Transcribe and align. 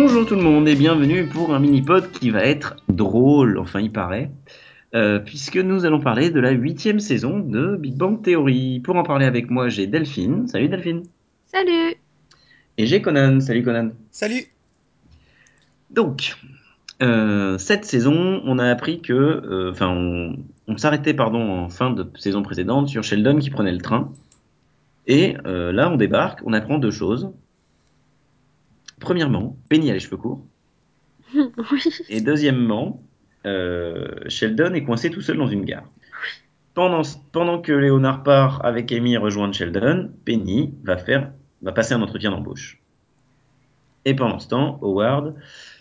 Bonjour 0.00 0.24
tout 0.24 0.36
le 0.36 0.42
monde 0.42 0.68
et 0.68 0.76
bienvenue 0.76 1.26
pour 1.26 1.52
un 1.52 1.58
mini-pod 1.58 2.12
qui 2.12 2.30
va 2.30 2.44
être 2.44 2.76
drôle, 2.88 3.58
enfin 3.58 3.80
il 3.80 3.90
paraît, 3.90 4.30
euh, 4.94 5.18
puisque 5.18 5.56
nous 5.56 5.84
allons 5.86 5.98
parler 5.98 6.30
de 6.30 6.38
la 6.38 6.52
huitième 6.52 7.00
saison 7.00 7.40
de 7.40 7.74
Big 7.74 7.96
Bang 7.96 8.22
Theory. 8.22 8.78
Pour 8.78 8.94
en 8.94 9.02
parler 9.02 9.26
avec 9.26 9.50
moi, 9.50 9.68
j'ai 9.68 9.88
Delphine. 9.88 10.46
Salut 10.46 10.68
Delphine. 10.68 11.02
Salut 11.46 11.96
Et 12.78 12.86
j'ai 12.86 13.02
Conan. 13.02 13.40
Salut 13.40 13.64
Conan. 13.64 13.90
Salut 14.12 14.44
Donc, 15.90 16.36
euh, 17.02 17.58
cette 17.58 17.84
saison, 17.84 18.40
on 18.44 18.60
a 18.60 18.70
appris 18.70 19.00
que, 19.00 19.12
euh, 19.12 19.72
enfin, 19.72 19.88
on, 19.88 20.36
on 20.68 20.76
s'arrêtait 20.76 21.12
pardon 21.12 21.40
en 21.40 21.70
fin 21.70 21.90
de 21.90 22.08
saison 22.14 22.42
précédente 22.44 22.88
sur 22.88 23.02
Sheldon 23.02 23.40
qui 23.40 23.50
prenait 23.50 23.72
le 23.72 23.80
train. 23.80 24.12
Et 25.08 25.36
euh, 25.44 25.72
là, 25.72 25.90
on 25.90 25.96
débarque, 25.96 26.38
on 26.44 26.52
apprend 26.52 26.78
deux 26.78 26.92
choses. 26.92 27.32
Premièrement, 29.00 29.56
Penny 29.68 29.90
a 29.90 29.94
les 29.94 30.00
cheveux 30.00 30.16
courts. 30.16 30.44
Oui. 31.34 31.82
Et 32.08 32.20
deuxièmement, 32.22 33.02
euh, 33.46 34.08
Sheldon 34.28 34.72
est 34.74 34.84
coincé 34.84 35.10
tout 35.10 35.20
seul 35.20 35.36
dans 35.36 35.46
une 35.46 35.64
gare. 35.64 35.84
Pendant, 36.74 37.02
pendant 37.32 37.60
que 37.60 37.72
Léonard 37.72 38.22
part 38.22 38.64
avec 38.64 38.92
Amy 38.92 39.16
rejoindre 39.16 39.52
Sheldon, 39.52 40.10
Penny 40.24 40.74
va, 40.84 40.96
faire, 40.96 41.32
va 41.62 41.72
passer 41.72 41.94
un 41.94 42.02
entretien 42.02 42.30
d'embauche. 42.30 42.80
Et 44.04 44.14
pendant 44.14 44.38
ce 44.38 44.48
temps, 44.48 44.78
Howard 44.80 45.34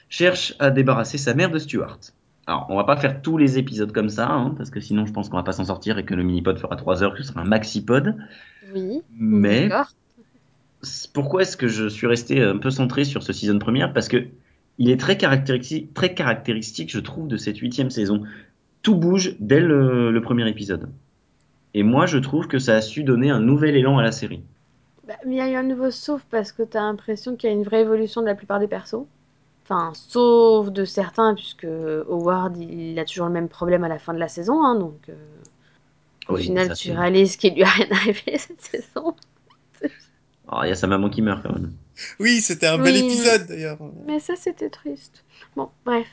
cherche 0.09 0.55
à 0.59 0.69
débarrasser 0.69 1.17
sa 1.17 1.33
mère 1.33 1.51
de 1.51 1.59
Stuart. 1.59 1.99
Alors, 2.47 2.65
on 2.69 2.75
va 2.75 2.85
pas 2.85 2.97
faire 2.97 3.21
tous 3.21 3.37
les 3.37 3.57
épisodes 3.57 3.91
comme 3.91 4.09
ça, 4.09 4.29
hein, 4.29 4.53
parce 4.57 4.69
que 4.69 4.79
sinon 4.79 5.05
je 5.05 5.11
pense 5.11 5.29
qu'on 5.29 5.37
va 5.37 5.43
pas 5.43 5.51
s'en 5.51 5.65
sortir 5.65 5.97
et 5.97 6.05
que 6.05 6.13
le 6.13 6.23
mini-pod 6.23 6.57
fera 6.57 6.75
3 6.75 7.03
heures, 7.03 7.13
que 7.13 7.21
ce 7.21 7.27
sera 7.27 7.41
un 7.41 7.45
maxi-pod. 7.45 8.15
Oui. 8.73 9.01
Mais 9.11 9.69
pourquoi 11.13 11.41
est-ce 11.43 11.57
que 11.57 11.67
je 11.67 11.87
suis 11.87 12.07
resté 12.07 12.41
un 12.41 12.57
peu 12.57 12.69
centré 12.69 13.05
sur 13.05 13.23
ce 13.23 13.33
season 13.33 13.59
première? 13.59 13.93
Parce 13.93 14.07
que 14.07 14.27
il 14.77 14.89
est 14.91 14.99
très 14.99 15.17
caractéristique, 15.17 15.93
très 15.93 16.13
caractéristique, 16.13 16.91
je 16.91 16.99
trouve, 16.99 17.27
de 17.27 17.37
cette 17.37 17.57
huitième 17.57 17.89
saison. 17.89 18.23
Tout 18.83 18.95
bouge 18.95 19.35
dès 19.39 19.59
le, 19.61 20.11
le 20.11 20.21
premier 20.21 20.47
épisode. 20.49 20.89
Et 21.73 21.83
moi, 21.83 22.05
je 22.07 22.17
trouve 22.17 22.47
que 22.47 22.59
ça 22.59 22.75
a 22.75 22.81
su 22.81 23.03
donner 23.05 23.29
un 23.29 23.39
nouvel 23.39 23.75
élan 23.77 23.97
à 23.99 24.03
la 24.03 24.11
série. 24.11 24.43
Bah, 25.07 25.15
mais 25.25 25.35
il 25.35 25.37
y 25.37 25.41
a 25.41 25.49
eu 25.49 25.55
un 25.55 25.63
nouveau 25.63 25.89
sauf 25.91 26.23
parce 26.29 26.51
que 26.51 26.63
t'as 26.63 26.81
l'impression 26.81 27.35
qu'il 27.35 27.49
y 27.49 27.53
a 27.53 27.55
une 27.55 27.63
vraie 27.63 27.81
évolution 27.81 28.21
de 28.21 28.27
la 28.27 28.35
plupart 28.35 28.59
des 28.59 28.67
persos. 28.67 29.05
Enfin, 29.63 29.91
sauf 29.95 30.71
de 30.71 30.85
certains, 30.85 31.35
puisque 31.35 31.65
Howard, 31.65 32.57
il 32.57 32.97
a 32.99 33.05
toujours 33.05 33.27
le 33.27 33.33
même 33.33 33.49
problème 33.49 33.83
à 33.83 33.89
la 33.89 33.99
fin 33.99 34.13
de 34.13 34.19
la 34.19 34.27
saison, 34.29 34.63
hein, 34.63 34.75
donc 34.79 35.09
euh, 35.09 35.13
au 36.29 36.35
Oui, 36.35 36.43
final, 36.43 36.73
tu 36.73 36.91
réalises 36.91 37.37
qu'il 37.37 37.55
lui 37.55 37.63
a 37.63 37.67
rien 37.69 37.87
arrivé 37.91 38.37
cette 38.37 38.61
saison. 38.61 39.15
Alors, 40.49 40.65
il 40.65 40.69
y 40.69 40.71
a 40.71 40.75
sa 40.75 40.87
maman 40.87 41.09
qui 41.09 41.21
meurt 41.21 41.43
quand 41.43 41.51
même. 41.53 41.73
Oui, 42.19 42.41
c'était 42.41 42.67
un 42.67 42.77
bel 42.77 42.95
épisode 42.95 43.47
d'ailleurs. 43.47 43.77
Mais 44.05 44.19
ça, 44.19 44.35
c'était 44.35 44.69
triste. 44.69 45.25
Bon, 45.55 45.69
bref. 45.85 46.07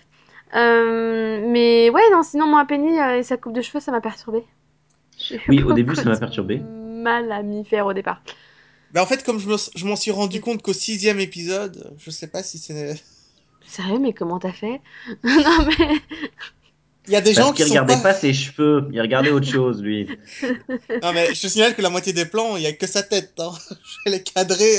Euh, 0.55 1.41
mais 1.49 1.91
ouais, 1.91 2.03
non, 2.13 2.23
sinon, 2.23 2.47
moi, 2.47 2.65
Penny 2.65 2.99
euh, 3.01 3.19
et 3.19 3.23
sa 3.23 3.37
coupe 3.37 3.53
de 3.53 3.63
cheveux, 3.63 3.81
ça 3.81 3.93
m'a 3.93 4.01
eu 4.01 5.41
Oui, 5.49 5.63
au 5.63 5.73
début, 5.73 5.95
ça 5.95 6.05
m'a 6.05 6.15
de 6.15 6.21
perturbée. 6.21 6.59
mal 6.59 7.31
à 7.33 7.43
m'y 7.43 7.65
faire 7.65 7.87
au 7.87 7.93
départ. 7.93 8.23
Bah, 8.93 9.03
en 9.03 9.07
fait, 9.07 9.25
comme 9.25 9.39
je 9.39 9.49
me- 9.49 9.57
je 9.75 9.87
m'en 9.87 9.97
suis 9.97 10.11
rendu 10.11 10.41
compte 10.41 10.63
qu'au 10.63 10.73
sixième 10.73 11.19
épisode, 11.21 11.93
je 11.99 12.11
sais 12.11 12.29
pas 12.29 12.43
si 12.43 12.59
c'est. 12.59 12.95
Sérieux, 13.67 13.99
mais 13.99 14.13
comment 14.13 14.39
t'as 14.39 14.53
fait? 14.53 14.81
Non, 15.25 15.67
mais... 15.67 15.89
Il 17.07 17.13
y 17.13 17.17
a 17.17 17.21
des 17.21 17.35
Parce 17.35 17.47
gens 17.47 17.53
qui 17.53 17.65
regardait 17.65 17.95
pas. 17.97 18.01
pas 18.01 18.15
ses 18.15 18.33
cheveux, 18.33 18.89
il 18.93 19.01
regardait 19.01 19.31
autre 19.31 19.47
chose, 19.47 19.83
lui. 19.83 20.09
Non, 21.03 21.13
mais 21.13 21.35
je 21.35 21.43
te 21.43 21.47
signale 21.49 21.75
que 21.75 21.83
la 21.83 21.91
moitié 21.91 22.13
des 22.15 22.25
plans, 22.25 22.57
il 22.57 22.63
y 22.63 22.67
a 22.67 22.73
que 22.73 22.87
sa 22.87 23.03
tête. 23.03 23.35
Hein. 23.39 23.53
Je 24.07 24.11
l'ai 24.13 24.23
cadré. 24.23 24.79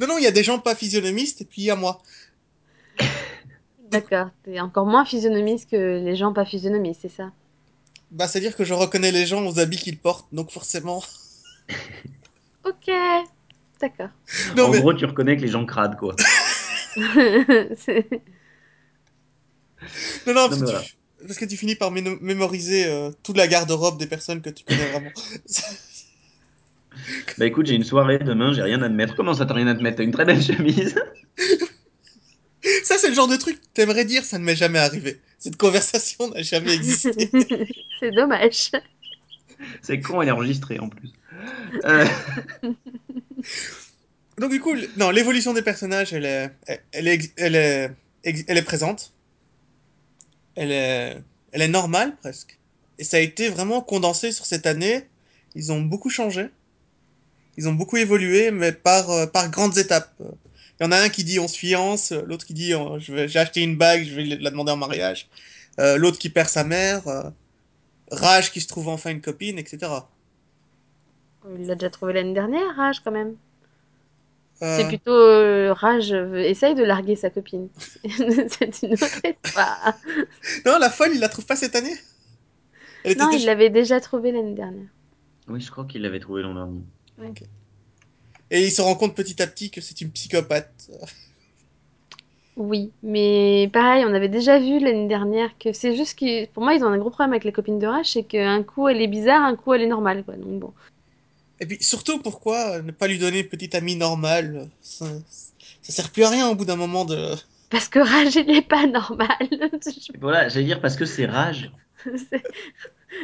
non, 0.00 0.06
non, 0.06 0.18
il 0.18 0.24
y 0.24 0.26
a 0.28 0.30
des 0.30 0.44
gens 0.44 0.58
pas 0.60 0.74
physionomistes 0.76 1.40
et 1.40 1.44
puis 1.44 1.62
il 1.62 1.64
y 1.64 1.70
a 1.70 1.76
moi. 1.76 2.00
D'accord, 3.90 4.28
t'es 4.44 4.60
encore 4.60 4.86
moins 4.86 5.04
physionomiste 5.04 5.70
que 5.70 5.76
les 6.04 6.14
gens 6.14 6.32
pas 6.32 6.44
physionomistes, 6.44 7.00
c'est 7.02 7.08
ça? 7.16 7.32
Bah, 8.10 8.28
c'est-à-dire 8.28 8.54
que 8.54 8.64
je 8.64 8.74
reconnais 8.74 9.10
les 9.12 9.26
gens 9.26 9.44
aux 9.46 9.58
habits 9.58 9.78
qu'ils 9.78 9.98
portent, 9.98 10.28
donc 10.32 10.50
forcément. 10.50 11.02
Ok, 12.64 12.92
d'accord. 13.80 14.08
En 14.58 14.68
mais. 14.68 14.80
gros, 14.80 14.92
tu 14.92 15.06
reconnais 15.06 15.36
que 15.38 15.40
les 15.42 15.48
gens 15.48 15.64
cradent, 15.64 15.96
quoi. 15.96 16.14
C'est- 17.76 18.06
Non, 20.26 20.34
non, 20.34 20.48
parce, 20.48 20.60
mais 20.60 20.66
que 20.66 20.70
voilà. 20.70 20.80
tu... 20.82 20.94
parce 21.26 21.38
que 21.38 21.44
tu 21.44 21.56
finis 21.56 21.74
par 21.76 21.90
mémoriser 21.90 22.86
euh, 22.86 23.10
toute 23.22 23.36
la 23.36 23.48
garde-robe 23.48 23.98
des 23.98 24.06
personnes 24.06 24.40
que 24.42 24.50
tu 24.50 24.64
connais 24.64 24.90
vraiment. 24.90 25.10
Bah 27.38 27.46
écoute, 27.46 27.66
j'ai 27.66 27.74
une 27.74 27.84
soirée 27.84 28.18
demain, 28.18 28.52
j'ai 28.52 28.62
rien 28.62 28.82
à 28.82 28.88
te 28.88 28.92
mettre. 28.94 29.14
Comment 29.14 29.32
ça, 29.32 29.46
t'as 29.46 29.54
rien 29.54 29.68
à 29.68 29.74
te 29.74 29.82
mettre? 29.82 29.98
T'as 29.98 30.02
une 30.02 30.10
très 30.10 30.24
belle 30.24 30.42
chemise? 30.42 30.94
Ça, 32.84 32.98
c'est 32.98 33.08
le 33.08 33.14
genre 33.14 33.28
de 33.28 33.36
truc 33.36 33.60
que 33.60 33.66
t'aimerais 33.72 34.04
dire, 34.04 34.24
ça 34.24 34.38
ne 34.38 34.44
m'est 34.44 34.56
jamais 34.56 34.80
arrivé. 34.80 35.20
Cette 35.38 35.56
conversation 35.56 36.28
n'a 36.30 36.42
jamais 36.42 36.74
existé. 36.74 37.30
C'est 38.00 38.10
dommage. 38.10 38.72
C'est 39.80 40.00
con, 40.00 40.20
elle 40.22 40.28
est 40.28 40.32
enregistrée 40.32 40.78
en 40.80 40.88
plus. 40.88 41.12
Euh, 41.84 42.04
Donc, 44.38 44.50
du 44.50 44.60
coup, 44.60 44.74
non, 44.96 45.10
l'évolution 45.10 45.52
des 45.52 45.62
personnages, 45.62 46.12
elle 46.12 46.24
est, 46.24 46.50
elle 46.92 47.08
est, 47.08 47.32
elle 47.36 47.54
est, 47.54 47.90
elle 48.22 48.58
est 48.58 48.62
présente. 48.62 49.12
Elle 50.60 50.72
est, 50.72 51.22
elle 51.52 51.62
est 51.62 51.68
normale, 51.68 52.16
presque. 52.16 52.58
Et 52.98 53.04
ça 53.04 53.16
a 53.18 53.20
été 53.20 53.48
vraiment 53.48 53.80
condensé 53.80 54.32
sur 54.32 54.44
cette 54.44 54.66
année. 54.66 55.04
Ils 55.54 55.70
ont 55.72 55.80
beaucoup 55.80 56.10
changé. 56.10 56.50
Ils 57.56 57.68
ont 57.68 57.72
beaucoup 57.72 57.96
évolué, 57.96 58.50
mais 58.50 58.72
par, 58.72 59.10
euh, 59.10 59.26
par 59.26 59.50
grandes 59.50 59.78
étapes. 59.78 60.12
Il 60.80 60.84
y 60.84 60.86
en 60.86 60.92
a 60.92 60.98
un 61.00 61.08
qui 61.08 61.24
dit 61.24 61.38
on 61.40 61.48
se 61.48 61.58
fiance, 61.58 62.12
l'autre 62.12 62.46
qui 62.46 62.54
dit 62.54 62.72
euh, 62.74 62.98
je 63.00 63.26
j'ai 63.26 63.38
acheté 63.38 63.62
une 63.62 63.76
bague, 63.76 64.04
je 64.04 64.14
vais 64.14 64.24
la 64.24 64.50
demander 64.50 64.72
en 64.72 64.76
mariage. 64.76 65.28
Euh, 65.80 65.96
l'autre 65.96 66.18
qui 66.18 66.28
perd 66.30 66.48
sa 66.48 66.64
mère. 66.64 67.06
euh, 67.08 67.30
Rage 68.10 68.52
qui 68.52 68.60
se 68.60 68.68
trouve 68.68 68.88
enfin 68.88 69.10
une 69.10 69.20
copine, 69.20 69.58
etc. 69.58 69.92
Il 71.58 71.66
l'a 71.66 71.74
déjà 71.74 71.90
trouvé 71.90 72.12
l'année 72.12 72.34
dernière, 72.34 72.74
Rage, 72.76 73.00
quand 73.04 73.10
même. 73.12 73.36
Euh, 74.62 74.76
C'est 74.76 74.88
plutôt 74.88 75.12
euh, 75.14 75.72
Rage 75.72 76.12
euh, 76.12 76.34
essaye 76.36 76.74
de 76.74 76.82
larguer 76.82 77.14
sa 77.16 77.30
copine. 77.30 77.68
C'est 78.04 78.82
une 78.82 78.92
autre 78.94 79.20
histoire. 79.24 79.94
Non, 80.66 80.78
la 80.78 80.90
folle, 80.90 81.10
il 81.14 81.20
la 81.20 81.28
trouve 81.28 81.46
pas 81.46 81.54
cette 81.56 81.76
année? 81.76 81.94
Elle 83.04 83.12
était 83.12 83.20
Non, 83.22 83.30
déjà- 83.30 83.38
il 83.42 83.46
l'avait 83.46 83.70
déjà 83.70 84.00
trouvé 84.00 84.32
l'année 84.32 84.54
dernière. 84.54 84.88
Oui, 85.46 85.60
je 85.60 85.70
crois 85.70 85.84
qu'il 85.84 86.02
l'avait 86.02 86.18
trouvé 86.20 86.42
l'an 86.42 86.54
dernier. 86.54 87.32
Et 88.50 88.64
il 88.64 88.70
se 88.70 88.82
rend 88.82 88.94
compte 88.96 89.14
petit 89.14 89.40
à 89.42 89.46
petit 89.46 89.70
que 89.70 89.80
c'est 89.80 90.00
une 90.00 90.10
psychopathe. 90.10 90.90
Oui, 92.56 92.90
mais 93.04 93.70
pareil, 93.72 94.04
on 94.04 94.12
avait 94.14 94.28
déjà 94.28 94.58
vu 94.58 94.80
l'année 94.80 95.06
dernière 95.06 95.56
que 95.58 95.72
c'est 95.72 95.94
juste 95.94 96.18
que 96.18 96.46
pour 96.46 96.64
moi 96.64 96.74
ils 96.74 96.82
ont 96.82 96.88
un 96.88 96.98
gros 96.98 97.10
problème 97.10 97.30
avec 97.32 97.44
les 97.44 97.52
copines 97.52 97.78
de 97.78 97.86
Rage, 97.86 98.12
c'est 98.14 98.24
qu'un 98.24 98.64
coup 98.64 98.88
elle 98.88 99.00
est 99.00 99.06
bizarre, 99.06 99.42
un 99.44 99.54
coup 99.54 99.74
elle 99.74 99.82
est 99.82 99.86
normale, 99.86 100.24
quoi. 100.24 100.34
Donc 100.34 100.58
bon. 100.58 100.72
Et 101.60 101.66
puis 101.66 101.78
surtout, 101.80 102.20
pourquoi 102.20 102.80
ne 102.82 102.92
pas 102.92 103.08
lui 103.08 103.18
donner 103.18 103.40
une 103.40 103.48
petite 103.48 103.74
amie 103.74 103.96
normale 103.96 104.68
ça, 104.80 105.06
ça 105.82 105.92
sert 105.92 106.10
plus 106.10 106.24
à 106.24 106.30
rien 106.30 106.48
au 106.48 106.54
bout 106.54 106.64
d'un 106.64 106.76
moment 106.76 107.04
de... 107.04 107.34
Parce 107.70 107.88
que 107.88 107.98
Rage 107.98 108.36
il 108.36 108.50
est 108.50 108.62
pas 108.62 108.86
normal. 108.86 109.36
Voilà, 110.20 110.48
j'allais 110.48 110.66
dire 110.66 110.80
parce 110.80 110.96
que 110.96 111.04
c'est 111.04 111.26
rage. 111.26 111.70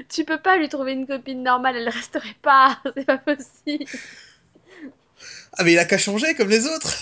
Tu 0.09 0.25
peux 0.25 0.41
pas 0.41 0.57
lui 0.57 0.69
trouver 0.69 0.93
une 0.93 1.07
copine 1.07 1.43
normale, 1.43 1.77
elle 1.77 1.89
resterait 1.89 2.37
pas, 2.43 2.81
c'est 2.97 3.05
pas 3.05 3.19
possible. 3.19 3.85
Ah 5.53 5.63
mais 5.63 5.73
il 5.73 5.79
a 5.79 5.85
qu'à 5.85 5.99
changer 5.99 6.35
comme 6.35 6.49
les 6.49 6.67
autres 6.67 6.97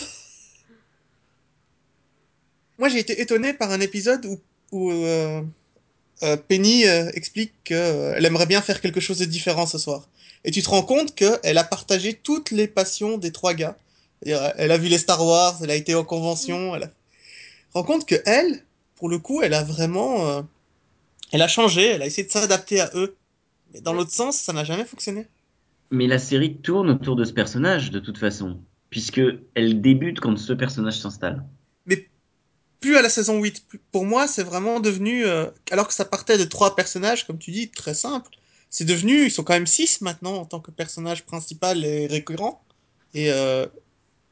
Moi 2.78 2.88
j'ai 2.88 2.98
été 2.98 3.20
étonné 3.20 3.54
par 3.54 3.70
un 3.70 3.80
épisode 3.80 4.26
où, 4.26 4.40
où 4.72 4.90
euh, 4.90 5.42
euh, 6.22 6.36
Penny 6.36 6.86
euh, 6.86 7.10
explique 7.14 7.52
qu'elle 7.64 8.24
aimerait 8.24 8.46
bien 8.46 8.60
faire 8.60 8.80
quelque 8.80 9.00
chose 9.00 9.18
de 9.18 9.24
différent 9.24 9.66
ce 9.66 9.78
soir. 9.78 10.08
Et 10.44 10.50
tu 10.50 10.62
te 10.62 10.68
rends 10.68 10.82
compte 10.82 11.14
qu'elle 11.14 11.58
a 11.58 11.64
partagé 11.64 12.14
toutes 12.14 12.50
les 12.50 12.66
passions 12.66 13.16
des 13.18 13.32
trois 13.32 13.54
gars. 13.54 13.76
Elle 14.24 14.70
a 14.70 14.78
vu 14.78 14.88
les 14.88 14.98
Star 14.98 15.24
Wars, 15.24 15.58
elle 15.62 15.70
a 15.70 15.74
été 15.76 15.94
en 15.94 16.04
convention, 16.04 16.74
elle 16.74 16.84
a... 16.84 16.90
rend 17.74 17.82
compte 17.84 18.06
que 18.06 18.16
elle, 18.26 18.64
pour 18.96 19.08
le 19.08 19.18
coup, 19.18 19.42
elle 19.42 19.54
a 19.54 19.62
vraiment... 19.64 20.28
euh, 20.28 20.42
Elle 21.32 21.42
a 21.42 21.48
changé, 21.48 21.86
elle 21.86 22.02
a 22.02 22.06
essayé 22.06 22.26
de 22.26 22.32
s'adapter 22.32 22.80
à 22.80 22.90
eux. 22.94 23.16
Mais 23.72 23.80
dans 23.80 23.92
l'autre 23.92 24.12
sens, 24.12 24.36
ça 24.36 24.52
n'a 24.52 24.64
jamais 24.64 24.84
fonctionné. 24.84 25.26
Mais 25.90 26.06
la 26.06 26.18
série 26.18 26.56
tourne 26.56 26.90
autour 26.90 27.16
de 27.16 27.24
ce 27.24 27.32
personnage, 27.32 27.90
de 27.90 27.98
toute 28.00 28.18
façon. 28.18 28.58
Puisque 28.90 29.20
elle 29.54 29.80
débute 29.80 30.20
quand 30.20 30.36
ce 30.38 30.52
personnage 30.52 31.00
s'installe. 31.00 31.44
Mais 31.86 32.08
plus 32.80 32.96
à 32.96 33.02
la 33.02 33.08
saison 33.08 33.40
8. 33.40 33.66
Plus- 33.68 33.80
Pour 33.90 34.04
moi, 34.04 34.26
c'est 34.28 34.42
vraiment 34.42 34.80
devenu... 34.80 35.24
euh, 35.24 35.46
alors 35.70 35.88
que 35.88 35.94
ça 35.94 36.04
partait 36.04 36.38
de 36.38 36.44
trois 36.44 36.76
personnages, 36.76 37.26
comme 37.26 37.38
tu 37.38 37.50
dis, 37.50 37.70
très 37.70 37.94
simples, 37.94 38.30
c'est 38.72 38.84
devenu... 38.84 39.26
Ils 39.26 39.30
sont 39.30 39.44
quand 39.44 39.52
même 39.52 39.68
six 39.68 40.00
maintenant 40.00 40.34
en 40.34 40.44
tant 40.46 40.58
que 40.58 40.72
personnage 40.72 41.24
principal 41.24 41.84
et 41.84 42.08
récurrent. 42.08 42.64
Et 43.14 43.30
euh, 43.30 43.66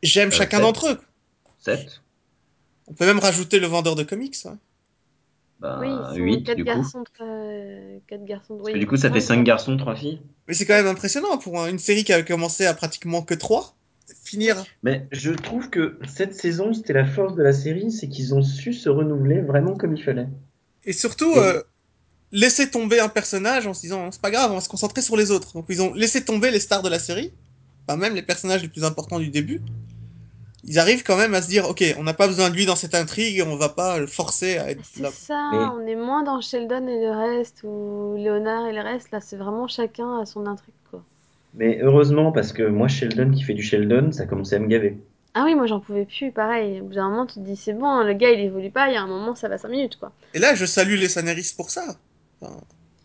j'aime 0.03 0.31
Euh, 0.31 0.33
chacun 0.33 0.59
d'entre 0.61 0.89
eux. 0.89 0.99
7 1.61 2.03
On 2.89 2.95
peut 2.95 3.07
même 3.07 3.19
rajouter 3.21 3.61
le 3.61 3.69
vendeur 3.69 3.95
de 3.95 4.03
comics. 4.03 4.37
hein. 4.47 4.59
Bah, 5.61 5.79
oui, 5.81 5.89
ils 5.91 6.17
sont 6.17 6.25
8 6.25 6.43
quatre 6.45 6.57
du 6.57 6.65
coup. 6.65 6.69
garçons, 6.69 7.05
euh, 7.21 7.99
quatre 8.09 8.25
garçons. 8.25 8.57
Parce 8.57 8.73
que 8.73 8.79
du 8.79 8.87
coup, 8.87 8.97
ça 8.97 9.13
fait 9.13 9.21
5 9.21 9.45
garçons, 9.45 9.77
3 9.77 9.95
filles. 9.95 10.21
Mais 10.49 10.55
c'est 10.55 10.65
quand 10.65 10.75
même 10.75 10.87
impressionnant 10.87 11.37
pour 11.37 11.61
un- 11.61 11.69
une 11.69 11.79
série 11.79 12.03
qui 12.03 12.13
avait 12.15 12.25
commencé 12.25 12.65
à 12.65 12.73
pratiquement 12.75 13.23
que 13.23 13.35
trois. 13.35 13.77
finir. 14.25 14.65
Mais 14.83 15.07
je 15.13 15.31
trouve 15.33 15.71
que 15.71 15.99
cette 16.09 16.35
saison, 16.35 16.73
c'était 16.73 16.93
la 16.93 17.05
force 17.05 17.35
de 17.37 17.43
la 17.43 17.53
série, 17.53 17.91
c'est 17.93 18.09
qu'ils 18.09 18.35
ont 18.35 18.43
su 18.43 18.73
se 18.73 18.89
renouveler 18.89 19.41
vraiment 19.41 19.77
comme 19.77 19.95
il 19.97 20.03
fallait. 20.03 20.29
Et 20.85 20.93
surtout, 20.93 21.33
euh, 21.37 21.63
laisser 22.33 22.71
tomber 22.71 23.01
un 23.01 23.09
personnage 23.09 23.67
en 23.67 23.75
se 23.75 23.81
disant 23.81 24.11
c'est 24.11 24.21
pas 24.21 24.31
grave, 24.31 24.51
on 24.51 24.55
va 24.55 24.61
se 24.61 24.69
concentrer 24.69 25.03
sur 25.03 25.17
les 25.17 25.31
autres. 25.31 25.53
Donc 25.55 25.67
ils 25.69 25.83
ont 25.83 25.93
laissé 25.95 26.25
tomber 26.25 26.51
les 26.51 26.61
stars 26.61 26.83
de 26.83 26.89
la 26.89 26.99
série, 26.99 27.33
enfin 27.87 27.97
même 27.97 28.15
les 28.15 28.23
personnages 28.23 28.63
les 28.63 28.69
plus 28.69 28.85
importants 28.85 29.19
du 29.19 29.29
début. 29.29 29.61
Ils 30.65 30.79
arrivent 30.79 31.03
quand 31.03 31.17
même 31.17 31.33
à 31.35 31.41
se 31.41 31.49
dire 31.49 31.69
ok, 31.69 31.83
on 31.99 32.03
n'a 32.03 32.13
pas 32.13 32.27
besoin 32.29 32.51
de 32.51 32.55
lui 32.55 32.67
dans 32.67 32.77
cette 32.77 32.95
intrigue, 32.95 33.39
et 33.39 33.43
on 33.43 33.57
va 33.57 33.71
pas 33.71 33.99
le 33.99 34.07
forcer 34.07 34.59
à 34.59 34.71
être 34.71 34.81
C'est 34.85 35.03
là. 35.03 35.11
ça, 35.11 35.49
Mais- 35.53 35.59
on 35.59 35.87
est 35.87 35.97
moins 35.97 36.23
dans 36.23 36.41
Sheldon 36.41 36.87
et 36.87 37.01
le 37.01 37.11
reste, 37.11 37.63
ou 37.65 38.15
Léonard 38.19 38.67
et 38.67 38.73
le 38.73 38.83
reste, 38.83 39.11
là 39.11 39.21
c'est 39.21 39.37
vraiment 39.37 39.67
chacun 39.69 40.21
à 40.21 40.27
son 40.27 40.47
intrigue 40.47 40.75
quoi. 40.91 41.03
Mais 41.55 41.81
heureusement, 41.83 42.31
parce 42.31 42.53
que 42.53 42.63
moi, 42.63 42.87
Sheldon 42.89 43.31
qui 43.33 43.43
fait 43.43 43.55
du 43.55 43.63
Sheldon, 43.63 44.13
ça 44.13 44.27
commençait 44.27 44.57
à 44.57 44.59
me 44.61 44.69
gaver. 44.69 44.99
Ah 45.35 45.45
oui, 45.47 45.55
moi 45.55 45.67
j'en 45.67 45.81
pouvais 45.81 46.05
plus, 46.05 46.31
pareil. 46.31 46.81
Au 46.81 46.85
bout 46.85 46.95
d'un 46.95 47.09
moment, 47.09 47.25
tu 47.27 47.35
te 47.35 47.41
dis 47.41 47.57
c'est 47.57 47.73
bon, 47.73 48.03
le 48.05 48.13
gars 48.13 48.31
il 48.31 48.41
évolue 48.41 48.71
pas, 48.71 48.89
il 48.89 48.95
y 48.95 48.97
a 48.97 49.03
un 49.03 49.07
moment 49.07 49.35
ça 49.35 49.49
va 49.49 49.57
5 49.59 49.69
minutes 49.69 49.97
quoi. 49.99 50.13
Et 50.35 50.39
là, 50.39 50.55
je 50.55 50.67
salue 50.67 50.95
les 50.97 51.09
scénaristes 51.09 51.57
pour 51.57 51.71
ça. 51.71 51.97
Enfin, 52.43 52.61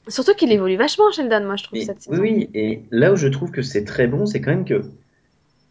Surtout 0.08 0.36
qu'il 0.36 0.52
évolue 0.52 0.78
vachement, 0.78 1.12
Sheldon, 1.12 1.46
moi 1.46 1.56
je 1.56 1.64
trouve 1.64 1.80
Et- 1.80 1.86
cette 1.86 2.02
saison. 2.02 2.22
oui, 2.22 2.50
et 2.54 2.84
là 2.92 3.12
où 3.12 3.16
je 3.16 3.28
trouve 3.28 3.50
que 3.52 3.62
c'est 3.64 3.84
très 3.84 4.06
bon, 4.08 4.26
c'est 4.28 4.40
quand 4.40 4.52
même 4.52 4.66
que 4.66 4.84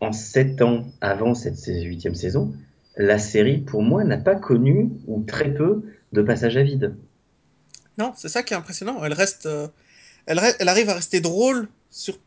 en 0.01 0.13
sept 0.13 0.61
ans 0.61 0.87
avant 1.01 1.35
cette 1.35 1.65
huitième 1.67 2.15
saison, 2.17 2.53
la 2.97 3.19
série, 3.19 3.59
pour 3.59 3.83
moi, 3.83 4.03
n'a 4.05 4.19
pas 4.19 4.35
connu, 4.35 4.91
ou 5.07 5.23
très 5.23 5.53
peu, 5.55 5.83
de 6.13 6.23
passage 6.23 6.57
à 6.57 6.63
vide. 6.63 6.95
non, 7.99 8.13
c'est 8.17 8.29
ça 8.29 8.43
qui 8.43 8.55
est 8.55 8.57
impressionnant. 8.57 9.05
Elle 9.05 9.13
reste, 9.13 9.47
euh, 9.47 9.69
elle, 10.27 10.39
re- 10.39 10.55
elle 10.59 10.69
arrive 10.69 10.89
à 10.91 10.95
rester 10.95 11.21
drôle 11.21 11.69
sur 11.91 12.19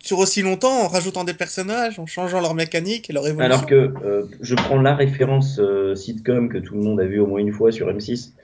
sur 0.00 0.18
aussi 0.20 0.42
longtemps 0.42 0.84
en 0.84 0.88
rajoutant 0.88 1.24
des 1.24 1.34
personnages, 1.34 1.98
en 1.98 2.06
changeant 2.06 2.40
leur 2.40 2.54
mécanique 2.54 3.10
et 3.10 3.12
leur 3.12 3.26
évolution. 3.26 3.44
Alors 3.44 3.66
que 3.66 3.74
euh, 4.04 4.26
je 4.40 4.54
prends 4.54 4.80
la 4.80 4.94
référence 4.94 5.58
euh, 5.58 5.96
sitcom 5.96 6.48
que 6.48 6.58
tout 6.58 6.74
le 6.74 6.80
monde 6.82 7.00
a 7.00 7.04
vu 7.04 7.18
au 7.18 7.26
moins 7.26 7.40
une 7.40 7.52
fois 7.52 7.72
sur 7.72 7.88
M6 7.88 8.28
euh, 8.28 8.42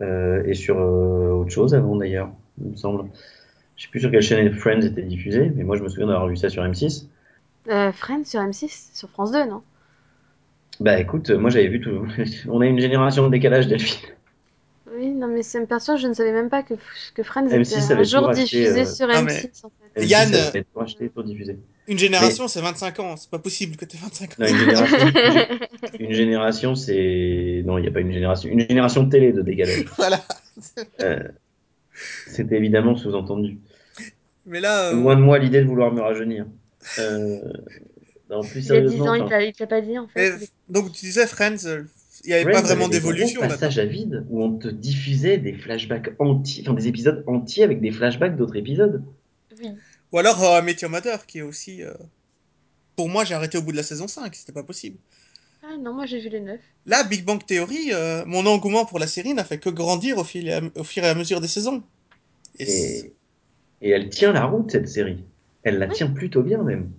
et 0.00 0.54
sur 0.54 0.78
euh, 0.78 1.30
autre 1.32 1.50
chose 1.50 1.74
avant 1.74 1.96
d'ailleurs, 1.96 2.30
il 2.62 2.70
me 2.72 2.76
semble. 2.76 3.04
Je 3.76 3.82
sais 3.84 3.88
plus 3.90 4.00
sur 4.00 4.10
quelle 4.10 4.22
chaîne 4.22 4.52
Friends 4.52 4.82
était 4.82 5.02
diffusé, 5.02 5.50
mais 5.54 5.64
moi 5.64 5.76
je 5.76 5.82
me 5.82 5.88
souviens 5.88 6.06
d'avoir 6.06 6.28
vu 6.28 6.36
ça 6.36 6.48
sur 6.48 6.62
M6. 6.62 7.06
Euh, 7.68 7.92
Friends 7.92 8.24
sur 8.24 8.40
M6, 8.40 8.90
sur 8.94 9.08
France 9.10 9.32
2, 9.32 9.46
non? 9.46 9.62
Bah 10.80 10.98
écoute, 11.00 11.30
moi 11.30 11.50
j'avais 11.50 11.68
vu 11.68 11.80
tout. 11.80 12.06
On 12.48 12.60
a 12.60 12.66
une 12.66 12.80
génération 12.80 13.24
de 13.26 13.30
décalage, 13.30 13.68
Delphine. 13.68 14.08
Oui, 14.96 15.08
non 15.08 15.26
mais 15.26 15.42
ça 15.42 15.58
me 15.58 15.66
perçoit, 15.66 15.96
je 15.96 16.06
ne 16.06 16.12
savais 16.14 16.32
même 16.32 16.48
pas 16.50 16.62
que, 16.62 16.74
que 17.14 17.22
Friends 17.24 17.48
M6 17.48 17.84
était 17.84 17.94
un 17.94 18.02
jour 18.04 18.30
diffusé 18.30 18.82
euh, 18.82 18.84
sur 18.84 19.08
Ah, 19.10 19.22
M6 19.22 19.24
mais- 19.24 19.50
en 19.64 19.70
fait. 19.94 20.00
M6 20.02 20.08
Yann, 20.08 20.30
Une 21.86 21.98
génération, 21.98 22.48
c'est 22.48 22.60
25 22.60 23.00
ans. 23.00 23.16
C'est 23.16 23.28
pas 23.30 23.38
possible 23.38 23.76
que 23.76 23.84
t'aies 23.84 23.98
25 23.98 24.30
ans. 24.30 24.34
Non, 24.38 24.46
une 24.46 24.56
génération, 24.58 24.96
une 26.00 26.12
génération, 26.12 26.74
c'est 26.74 27.62
non, 27.66 27.76
il 27.78 27.82
n'y 27.82 27.88
a 27.88 27.90
pas 27.90 28.00
une 28.00 28.12
génération, 28.12 28.48
une 28.48 28.60
génération 28.60 29.02
de 29.02 29.10
télé 29.10 29.32
de 29.32 29.42
décalage. 29.42 29.84
voilà. 29.96 30.24
Euh, 31.02 31.18
C'était 32.26 32.56
évidemment 32.56 32.96
sous-entendu. 32.96 33.58
Mais 34.46 34.60
là, 34.60 34.90
euh, 34.90 34.94
Loin 34.94 35.16
de 35.16 35.20
moi 35.20 35.38
l'idée 35.38 35.60
de 35.62 35.66
vouloir 35.66 35.92
me 35.92 36.00
rajeunir. 36.00 36.46
Euh, 36.98 37.38
non, 38.30 38.42
plus 38.42 38.66
Il 38.68 38.74
y 38.74 38.76
a 38.76 38.80
10 38.80 38.88
sérieusement, 38.88 39.06
ans, 39.06 39.14
il 39.14 39.22
enfin, 39.22 39.30
t'a 39.30 39.42
il 39.44 39.52
te 39.52 39.62
l'a 39.62 39.66
pas 39.66 39.80
dit 39.80 39.98
en 39.98 40.06
fait. 40.08 40.36
mais- 40.38 40.46
donc 40.68 40.92
tu 40.92 41.06
disais 41.06 41.26
Friends, 41.26 41.64
euh, 41.66 41.82
il 42.24 42.30
y 42.30 42.34
avait 42.34 42.42
Friends 42.44 42.54
pas 42.62 42.74
vraiment 42.74 42.88
d'évolution 42.88 43.40
gros 43.40 43.48
là. 43.48 43.54
passages 43.54 43.78
à 43.78 43.84
vide 43.84 44.24
où 44.30 44.42
on 44.42 44.52
te 44.52 44.68
diffusait 44.68 45.38
des 45.38 45.52
flashbacks 45.52 46.12
entiers, 46.18 46.62
enfin 46.66 46.74
des 46.74 46.88
épisodes 46.88 47.22
entiers 47.26 47.64
avec 47.64 47.80
des 47.80 47.90
flashbacks 47.90 48.36
d'autres 48.36 48.56
épisodes. 48.56 49.02
Oui. 49.62 49.70
Ou 50.14 50.18
alors 50.18 50.40
euh, 50.44 50.62
Your 50.80 50.90
Mother, 50.92 51.26
qui 51.26 51.38
est 51.38 51.42
aussi. 51.42 51.82
euh, 51.82 51.92
Pour 52.94 53.08
moi, 53.08 53.24
j'ai 53.24 53.34
arrêté 53.34 53.58
au 53.58 53.62
bout 53.62 53.72
de 53.72 53.76
la 53.76 53.82
saison 53.82 54.06
5, 54.06 54.32
c'était 54.36 54.52
pas 54.52 54.62
possible. 54.62 54.96
Ah 55.64 55.76
non, 55.76 55.92
moi 55.92 56.06
j'ai 56.06 56.20
vu 56.20 56.28
les 56.28 56.40
9. 56.40 56.60
Là, 56.86 57.02
Big 57.02 57.24
Bang 57.24 57.44
Theory, 57.44 57.92
euh, 57.92 58.22
mon 58.24 58.46
engouement 58.46 58.84
pour 58.84 59.00
la 59.00 59.08
série 59.08 59.34
n'a 59.34 59.42
fait 59.42 59.58
que 59.58 59.70
grandir 59.70 60.18
au, 60.18 60.22
fil 60.22 60.46
et 60.46 60.52
à, 60.52 60.60
au 60.76 60.84
fur 60.84 61.02
et 61.02 61.08
à 61.08 61.16
mesure 61.16 61.40
des 61.40 61.48
saisons. 61.48 61.82
Et 62.60 62.66
c'est- 62.66 63.12
Et, 63.80 63.88
et 63.88 63.90
elle 63.90 64.08
tient 64.08 64.32
la 64.32 64.44
route 64.44 64.70
cette 64.70 64.88
série. 64.88 65.24
Elle 65.64 65.78
la 65.78 65.88
tient 65.88 66.10
plutôt 66.10 66.42
bien 66.42 66.62
même. 66.62 66.92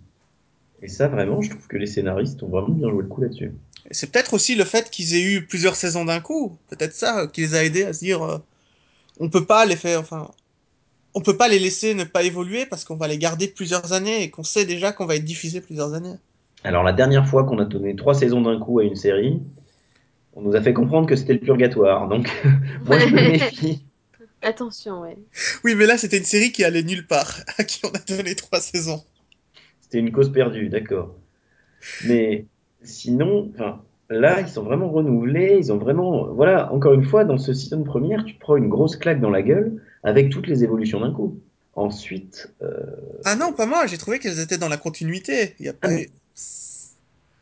Et 0.81 0.89
ça 0.89 1.07
vraiment, 1.07 1.39
je 1.41 1.51
trouve 1.51 1.67
que 1.67 1.77
les 1.77 1.87
scénaristes 1.87 2.43
ont 2.43 2.49
vraiment 2.49 2.67
bien 2.67 2.89
joué 2.89 3.01
le 3.03 3.07
coup 3.07 3.21
là-dessus. 3.21 3.53
et 3.89 3.93
c'est 3.93 4.11
peut-être 4.11 4.33
aussi 4.33 4.55
le 4.55 4.65
fait 4.65 4.89
qu'ils 4.89 5.15
aient 5.15 5.23
eu 5.23 5.45
plusieurs 5.47 5.77
saisons 5.77 6.03
d'un 6.03 6.19
coup. 6.19 6.57
Peut-être 6.67 6.93
ça 6.93 7.19
euh, 7.21 7.27
qui 7.27 7.41
les 7.41 7.55
a 7.55 7.63
aidés 7.63 7.85
à 7.85 7.93
se 7.93 7.99
dire 7.99 8.21
euh, 8.23 8.39
on 9.21 9.29
peut 9.29 9.45
pas 9.45 9.65
les 9.65 9.77
faire. 9.77 10.01
Enfin, 10.01 10.31
on 11.15 11.21
peut 11.21 11.37
pas 11.37 11.47
les 11.47 11.59
laisser 11.59 11.93
ne 11.93 12.03
pas 12.03 12.23
évoluer 12.23 12.65
parce 12.65 12.83
qu'on 12.83 12.97
va 12.97 13.07
les 13.07 13.17
garder 13.17 13.47
plusieurs 13.47 13.93
années 13.93 14.21
et 14.21 14.29
qu'on 14.29 14.43
sait 14.43 14.65
déjà 14.65 14.91
qu'on 14.91 15.05
va 15.05 15.15
être 15.15 15.23
diffusé 15.23 15.61
plusieurs 15.61 15.93
années. 15.93 16.15
Alors 16.63 16.83
la 16.83 16.91
dernière 16.91 17.25
fois 17.25 17.45
qu'on 17.45 17.57
a 17.59 17.65
donné 17.65 17.95
trois 17.95 18.13
saisons 18.13 18.41
d'un 18.41 18.59
coup 18.59 18.79
à 18.79 18.83
une 18.83 18.95
série, 18.95 19.41
on 20.33 20.41
nous 20.41 20.55
a 20.55 20.61
fait 20.61 20.73
comprendre 20.73 21.07
que 21.07 21.15
c'était 21.15 21.33
le 21.33 21.39
purgatoire. 21.39 22.09
Donc 22.09 22.29
moi 22.85 22.99
je 22.99 23.07
me 23.07 23.31
méfie. 23.31 23.83
Attention, 24.41 25.01
ouais. 25.01 25.17
Oui, 25.63 25.73
mais 25.75 25.87
là, 25.87 25.97
c'était 25.97 26.19
une 26.19 26.25
série 26.25 26.51
qui 26.51 26.63
allait 26.63 26.83
nulle 26.83 27.07
part, 27.07 27.39
à 27.57 27.63
qui 27.63 27.81
on 27.83 27.89
a 27.89 28.15
donné 28.15 28.35
trois 28.35 28.59
saisons. 28.59 29.01
C'était 29.81 29.97
une 29.97 30.11
cause 30.11 30.31
perdue, 30.31 30.69
d'accord. 30.69 31.15
Mais 32.05 32.45
sinon, 32.83 33.49
enfin, 33.55 33.81
là, 34.09 34.41
ils 34.41 34.47
sont 34.47 34.61
vraiment 34.61 34.89
renouvelés. 34.89 35.57
Ils 35.57 35.71
ont 35.71 35.77
vraiment, 35.77 36.27
voilà, 36.27 36.71
encore 36.71 36.93
une 36.93 37.05
fois, 37.05 37.23
dans 37.23 37.39
ce 37.39 37.53
season 37.53 37.83
première, 37.83 38.23
tu 38.23 38.35
prends 38.35 38.55
une 38.55 38.69
grosse 38.69 38.97
claque 38.97 39.19
dans 39.19 39.31
la 39.31 39.41
gueule 39.41 39.81
avec 40.05 40.29
toutes 40.29 40.47
les 40.47 40.63
évolutions 40.63 41.01
d'un 41.01 41.11
coup. 41.11 41.39
Ensuite, 41.75 42.53
euh, 42.61 42.71
Ah 43.25 43.35
non, 43.35 43.51
pas 43.51 43.65
moi, 43.65 43.85
j'ai 43.85 43.97
trouvé 43.97 44.19
qu'elles 44.19 44.39
étaient 44.39 44.57
dans 44.57 44.69
la 44.69 44.77
continuité. 44.77 45.55
Il 45.59 45.65
y 45.65 45.69
a 45.69 45.73
pas... 45.73 45.89
Ah, 45.89 45.91
mais- 45.91 46.09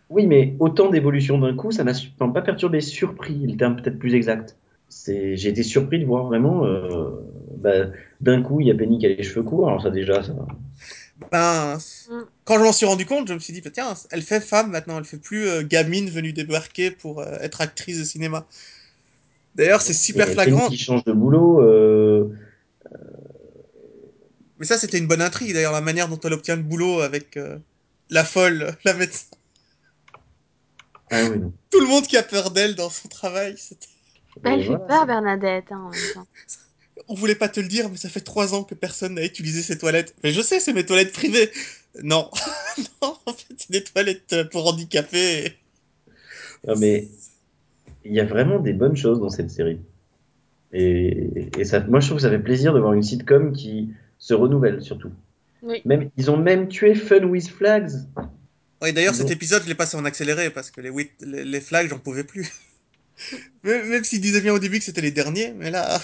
oui, 0.10 0.26
mais 0.28 0.56
autant 0.60 0.90
d'évolutions 0.90 1.38
d'un 1.40 1.56
coup, 1.56 1.72
ça 1.72 1.84
m'a 1.84 1.94
pas 2.34 2.42
perturbé, 2.42 2.82
surpris, 2.82 3.46
le 3.48 3.56
terme 3.58 3.76
peut-être 3.82 4.00
plus 4.00 4.16
exact. 4.16 4.56
C'est, 4.90 5.38
j'ai 5.38 5.50
été 5.50 5.64
surpris 5.64 6.00
de 6.00 6.06
voir 6.06 6.26
vraiment, 6.26 6.66
euh, 6.66 7.10
bah, 7.58 7.88
d'un 8.22 8.42
coup, 8.44 8.60
il 8.60 8.68
y 8.68 8.72
a 8.72 8.76
Penny 8.76 9.00
qui 9.00 9.06
a 9.06 9.10
les 9.10 9.24
cheveux 9.24 9.44
courts. 9.44 9.68
Alors 9.68 9.82
ça 9.82 9.90
déjà, 9.92 10.24
ça. 10.24 10.34
Ben, 11.32 11.78
Mm. 12.10 12.22
quand 12.44 12.58
je 12.60 12.64
m'en 12.64 12.74
suis 12.74 12.86
rendu 12.86 13.06
compte, 13.06 13.28
je 13.28 13.34
me 13.34 13.40
suis 13.40 13.54
dit, 13.54 13.62
bah, 13.62 13.70
tiens, 13.74 13.94
elle 14.12 14.22
fait 14.24 14.40
femme 14.42 14.72
maintenant, 14.72 14.98
elle 14.98 15.06
fait 15.06 15.18
plus 15.18 15.48
euh, 15.48 15.64
gamine 15.64 16.10
venue 16.10 16.34
débarquer 16.34 16.92
pour 16.92 17.22
euh, 17.22 17.38
être 17.42 17.62
actrice 17.62 18.00
de 18.00 18.04
cinéma. 18.04 18.46
D'ailleurs, 19.56 19.82
c'est 19.82 19.94
super 19.94 20.28
Et 20.28 20.34
flagrant. 20.34 20.66
Penny 20.66 20.78
qui 20.78 20.84
change 20.84 21.04
de 21.06 21.14
boulot. 21.14 21.62
euh, 21.62 22.30
Mais 24.60 24.66
ça, 24.66 24.78
c'était 24.78 24.98
une 24.98 25.08
bonne 25.08 25.22
intrigue, 25.22 25.54
d'ailleurs, 25.54 25.74
la 25.74 25.82
manière 25.82 26.08
dont 26.08 26.20
elle 26.24 26.34
obtient 26.34 26.56
le 26.56 26.62
boulot 26.62 27.02
avec 27.02 27.38
euh, 27.38 27.58
la 28.10 28.24
folle, 28.24 28.76
la 28.86 28.94
médecin. 28.94 29.26
Ah 31.12 31.26
oui, 31.30 31.38
non. 31.38 31.54
Tout 31.70 31.82
le 31.82 31.88
monde 31.88 32.08
qui 32.08 32.18
a 32.18 32.24
peur 32.24 32.52
d'elle 32.52 32.76
dans 32.76 32.90
son 32.90 33.08
travail. 33.08 33.56
Bah, 34.42 34.52
elle 34.54 34.62
fait 34.62 34.68
voilà, 34.68 34.86
peur, 34.86 35.06
Bernadette. 35.06 35.72
Hein, 35.72 35.82
en 35.86 35.90
même 35.90 36.14
temps. 36.14 36.28
On 37.08 37.16
voulait 37.16 37.36
pas 37.36 37.50
te 37.50 37.60
le 37.60 37.68
dire, 37.68 37.90
mais 37.90 37.98
ça 37.98 38.08
fait 38.08 38.22
trois 38.22 38.54
ans 38.54 38.64
que 38.64 38.76
personne 38.76 39.16
n'a 39.16 39.26
utilisé 39.26 39.62
ces 39.62 39.78
toilettes. 39.78 40.16
Mais 40.24 40.32
je 40.32 40.42
sais, 40.42 40.60
c'est 40.60 40.74
mes 40.74 40.86
toilettes 40.86 41.12
privées. 41.12 41.52
Non. 42.02 42.30
non, 43.02 43.18
en 43.26 43.34
fait, 43.34 43.54
c'est 43.58 43.72
des 43.72 43.84
toilettes 43.84 44.34
euh, 44.34 44.46
pour 44.46 44.68
handicapés. 44.68 45.58
Non, 46.66 46.76
mais 46.78 47.10
il 48.06 48.14
y 48.14 48.20
a 48.20 48.26
vraiment 48.26 48.60
des 48.60 48.74
bonnes 48.74 48.96
choses 48.96 49.20
dans 49.20 49.30
cette 49.30 49.52
série. 49.52 49.80
Et, 50.74 51.30
et 51.58 51.66
ça, 51.66 51.80
moi, 51.82 52.00
je 52.00 52.08
trouve 52.08 52.18
que 52.18 52.24
ça 52.24 52.30
fait 52.30 52.40
plaisir 52.40 52.74
de 52.74 52.80
voir 52.80 52.94
une 52.94 53.04
sitcom 53.04 53.54
qui 53.54 53.94
se 54.18 54.34
renouvelle, 54.34 54.82
surtout. 54.82 55.12
Oui. 55.62 55.82
Même, 55.86 56.10
ils 56.18 56.30
ont 56.32 56.38
même 56.38 56.68
tué 56.68 56.96
Fun 56.96 57.24
with 57.24 57.48
Flags. 57.48 57.92
Oui, 58.82 58.92
d'ailleurs, 58.92 59.16
cet 59.16 59.32
épisode, 59.32 59.64
je 59.64 59.70
l'ai 59.70 59.76
passé 59.76 59.96
en 59.96 60.04
accéléré 60.04 60.50
parce 60.50 60.72
que 60.72 60.82
les, 60.82 60.92
les, 61.22 61.46
les 61.46 61.62
flags, 61.62 61.88
j'en 61.88 62.00
pouvais 62.00 62.26
plus. 62.26 62.52
même 63.64 63.88
même 63.88 64.04
s'ils 64.04 64.20
disaient 64.20 64.42
bien 64.42 64.54
au 64.54 64.60
début 64.60 64.80
que 64.80 64.84
c'était 64.86 65.02
les 65.02 65.12
derniers, 65.12 65.54
mais 65.54 65.72
là. 65.72 66.00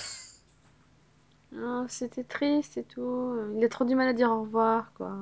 Oh, 1.58 1.86
C'était 1.90 2.24
triste 2.24 2.78
et 2.78 2.84
tout. 2.84 3.36
Il 3.58 3.64
a 3.66 3.70
trop 3.70 3.84
du 3.84 3.96
mal 3.96 4.08
à 4.08 4.14
dire 4.14 4.30
au 4.30 4.44
revoir, 4.44 4.94
quoi. 4.96 5.18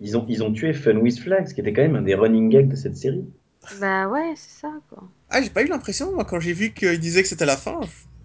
Ils 0.00 0.16
ont, 0.16 0.26
ils 0.28 0.42
ont 0.42 0.52
tué 0.52 0.74
Fun 0.74 0.96
with 0.96 1.20
Flags, 1.20 1.54
qui 1.54 1.60
était 1.60 1.72
quand 1.72 1.82
même 1.82 1.96
un 1.96 2.02
des 2.02 2.14
running 2.14 2.50
gags 2.50 2.68
de 2.68 2.76
cette 2.76 2.96
série. 2.96 3.24
Bah 3.80 4.08
ouais, 4.08 4.34
c'est 4.36 4.60
ça, 4.60 4.72
quoi. 4.90 5.08
Ah, 5.30 5.40
j'ai 5.40 5.50
pas 5.50 5.62
eu 5.62 5.68
l'impression, 5.68 6.12
moi, 6.12 6.24
quand 6.24 6.40
j'ai 6.40 6.52
vu 6.52 6.74
qu'ils 6.74 6.98
disaient 6.98 7.22
que 7.22 7.28
c'était 7.28 7.46
la 7.46 7.56
fin. 7.56 7.80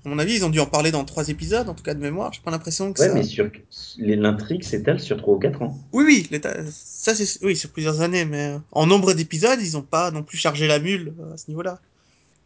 À 0.05 0.09
mon 0.09 0.17
avis, 0.17 0.35
ils 0.35 0.45
ont 0.45 0.49
dû 0.49 0.59
en 0.61 0.65
parler 0.65 0.91
dans 0.91 1.03
trois 1.03 1.27
épisodes, 1.27 1.67
en 1.67 1.73
tout 1.73 1.83
cas 1.83 1.93
de 1.93 1.99
mémoire. 1.99 2.31
J'ai 2.31 2.39
pas 2.41 2.51
l'impression 2.51 2.93
que 2.93 3.01
Ouais, 3.01 3.07
ça. 3.09 3.13
mais 3.13 3.23
sur 3.23 3.49
l'intrigue 3.97 4.63
s'étale 4.63 4.99
sur 4.99 5.17
3 5.17 5.35
ou 5.35 5.39
4 5.39 5.61
ans. 5.61 5.77
Oui, 5.91 6.27
oui, 6.31 6.41
ça 6.71 7.13
c'est 7.13 7.43
oui, 7.45 7.55
sur 7.57 7.69
plusieurs 7.69 7.99
années, 8.01 8.23
mais 8.25 8.53
euh, 8.53 8.59
en 8.71 8.85
nombre 8.87 9.13
d'épisodes, 9.13 9.59
ils 9.61 9.75
ont 9.75 9.81
pas 9.81 10.11
non 10.11 10.23
plus 10.23 10.37
chargé 10.37 10.67
la 10.67 10.79
mule 10.79 11.13
euh, 11.19 11.33
à 11.33 11.37
ce 11.37 11.49
niveau-là. 11.49 11.79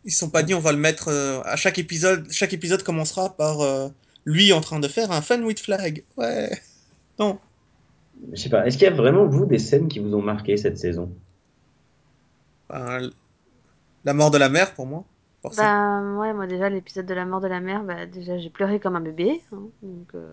Ils 0.06 0.12
se 0.12 0.20
sont 0.20 0.30
pas 0.30 0.42
dit 0.44 0.54
on 0.56 0.60
va 0.60 0.72
le 0.72 0.80
mettre 0.80 1.10
euh, 1.10 1.42
à 1.46 1.56
chaque 1.56 1.78
épisode. 1.80 2.26
Chaque 2.32 2.54
épisode 2.54 2.82
commencera 2.84 3.36
par 3.38 3.62
euh, 3.62 3.88
lui 4.26 4.52
en 4.52 4.60
train 4.60 4.80
de 4.80 4.88
faire 4.88 5.12
un 5.12 5.22
fun 5.22 5.42
with 5.44 5.60
flag. 5.60 6.04
Ouais. 6.18 6.60
Non. 7.20 7.38
Je 8.34 8.42
sais 8.42 8.50
pas, 8.50 8.66
est-ce 8.66 8.78
qu'il 8.78 8.86
y 8.88 8.92
a 8.92 8.94
vraiment, 8.96 9.26
vous, 9.28 9.46
des 9.46 9.60
scènes 9.60 9.88
qui 9.90 10.00
vous 10.00 10.14
ont 10.16 10.22
marqué 10.22 10.58
cette 10.58 10.78
saison? 10.80 11.12
L- 12.74 13.12
la 14.06 14.14
mort 14.14 14.32
de 14.32 14.38
la 14.38 14.50
mère 14.50 14.74
pour 14.74 14.86
moi. 14.88 15.06
Forcément. 15.44 15.68
Bah 15.68 16.20
ouais, 16.22 16.34
moi 16.34 16.48
déjà, 16.48 16.70
l'épisode 16.70 17.06
de 17.06 17.14
la 17.14 17.26
mort 17.26 17.42
de 17.42 17.48
la 17.48 17.60
mère, 17.62 17.84
bah 17.84 18.06
déjà 18.08 18.38
j'ai 18.40 18.50
pleuré 18.50 18.80
comme 18.80 18.96
un 18.96 19.02
bébé. 19.02 19.42
hein, 19.54 19.70
donc, 19.84 20.08
euh, 20.16 20.32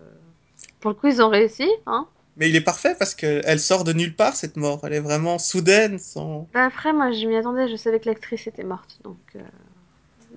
Pour 0.81 0.91
le 0.91 0.95
coup, 0.95 1.07
ils 1.07 1.21
ont 1.21 1.29
réussi. 1.29 1.69
Hein 1.85 2.07
Mais 2.37 2.49
il 2.49 2.55
est 2.55 2.61
parfait 2.61 2.95
parce 2.97 3.15
qu'elle 3.15 3.59
sort 3.59 3.83
de 3.83 3.93
nulle 3.93 4.15
part, 4.15 4.35
cette 4.35 4.57
mort. 4.57 4.81
Elle 4.83 4.93
est 4.93 4.99
vraiment 4.99 5.39
soudaine, 5.39 5.99
sans... 5.99 6.49
Bah 6.53 6.65
après, 6.65 6.93
moi, 6.93 7.11
je 7.11 7.25
m'y 7.27 7.35
attendais, 7.35 7.67
je 7.69 7.75
savais 7.75 7.99
que 7.99 8.07
l'actrice 8.09 8.47
était 8.47 8.63
morte, 8.63 8.99
donc... 9.03 9.19
euh, 9.35 9.39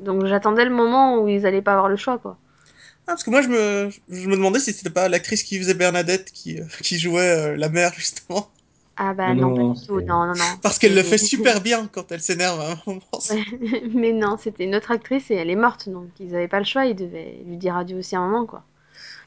Donc 0.00 0.26
j'attendais 0.26 0.64
le 0.64 0.70
moment 0.70 1.20
où 1.22 1.28
ils 1.28 1.46
allaient 1.46 1.62
pas 1.62 1.72
avoir 1.74 1.88
le 1.88 1.96
choix, 1.96 2.18
quoi. 2.18 2.38
Ah, 3.06 3.12
parce 3.12 3.24
que 3.24 3.30
moi, 3.30 3.42
je 3.42 3.48
me, 3.48 3.90
je 4.08 4.28
me 4.28 4.36
demandais 4.36 4.60
si 4.60 4.72
c'était 4.72 4.90
pas 4.90 5.08
l'actrice 5.08 5.42
qui 5.42 5.58
faisait 5.58 5.74
Bernadette 5.74 6.30
qui, 6.32 6.58
euh, 6.60 6.64
qui 6.82 6.98
jouait 6.98 7.52
euh, 7.52 7.56
la 7.56 7.68
mère, 7.68 7.92
justement. 7.96 8.50
Ah 8.96 9.12
bah 9.14 9.34
Non, 9.34 9.50
non, 9.50 9.56
non, 9.56 9.74
pas 9.74 9.80
du 9.80 9.86
tout, 9.86 9.98
c'est- 9.98 10.06
non, 10.06 10.26
non, 10.26 10.34
non. 10.34 10.44
Parce 10.62 10.78
qu'elle 10.78 10.94
le 10.94 11.02
C'est- 11.02 11.10
fait 11.10 11.18
super 11.18 11.60
bien 11.60 11.88
quand 11.92 12.10
elle 12.12 12.20
s'énerve 12.22 12.60
à 12.60 12.72
un 12.72 12.76
moment. 12.86 13.02
Ouais. 13.30 13.44
Mais 13.94 14.12
non, 14.12 14.36
c'était 14.38 14.64
une 14.64 14.74
autre 14.74 14.90
actrice 14.90 15.30
et 15.30 15.34
elle 15.34 15.50
est 15.50 15.56
morte, 15.56 15.88
donc 15.88 16.08
ils 16.20 16.34
avaient 16.34 16.48
pas 16.48 16.58
le 16.58 16.64
choix, 16.64 16.86
ils 16.86 16.94
devaient 16.94 17.38
lui 17.46 17.56
dire 17.56 17.76
adieu 17.76 17.98
aussi 17.98 18.14
à 18.16 18.20
un 18.20 18.28
moment, 18.28 18.46
quoi. 18.46 18.62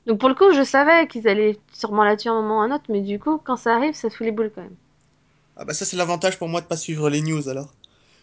Donc 0.08 0.20
pour 0.20 0.30
le 0.30 0.36
coup, 0.36 0.52
je 0.54 0.64
savais 0.64 1.08
qu'ils 1.08 1.28
allaient 1.28 1.58
sûrement 1.74 2.04
la 2.04 2.16
tuer 2.18 2.30
à 2.30 2.34
un 2.34 2.42
moment 2.42 2.60
ou 2.60 2.62
à 2.62 2.66
un 2.66 2.72
autre, 2.72 2.86
mais 2.90 3.02
du 3.02 3.20
coup, 3.20 3.40
quand 3.44 3.58
ça 3.58 3.76
arrive, 3.76 3.94
ça 3.94 4.10
fout 4.10 4.26
les 4.26 4.32
boules 4.32 4.52
quand 4.56 4.62
même. 4.62 4.76
Ah 5.58 5.66
bah 5.66 5.74
ça, 5.74 5.86
c'est 5.86 5.98
l'avantage 5.98 6.38
pour 6.38 6.48
moi 6.48 6.62
de 6.62 6.68
pas 6.68 6.78
suivre 6.78 7.10
les 7.10 7.22
news, 7.22 7.50
alors. 7.50 7.74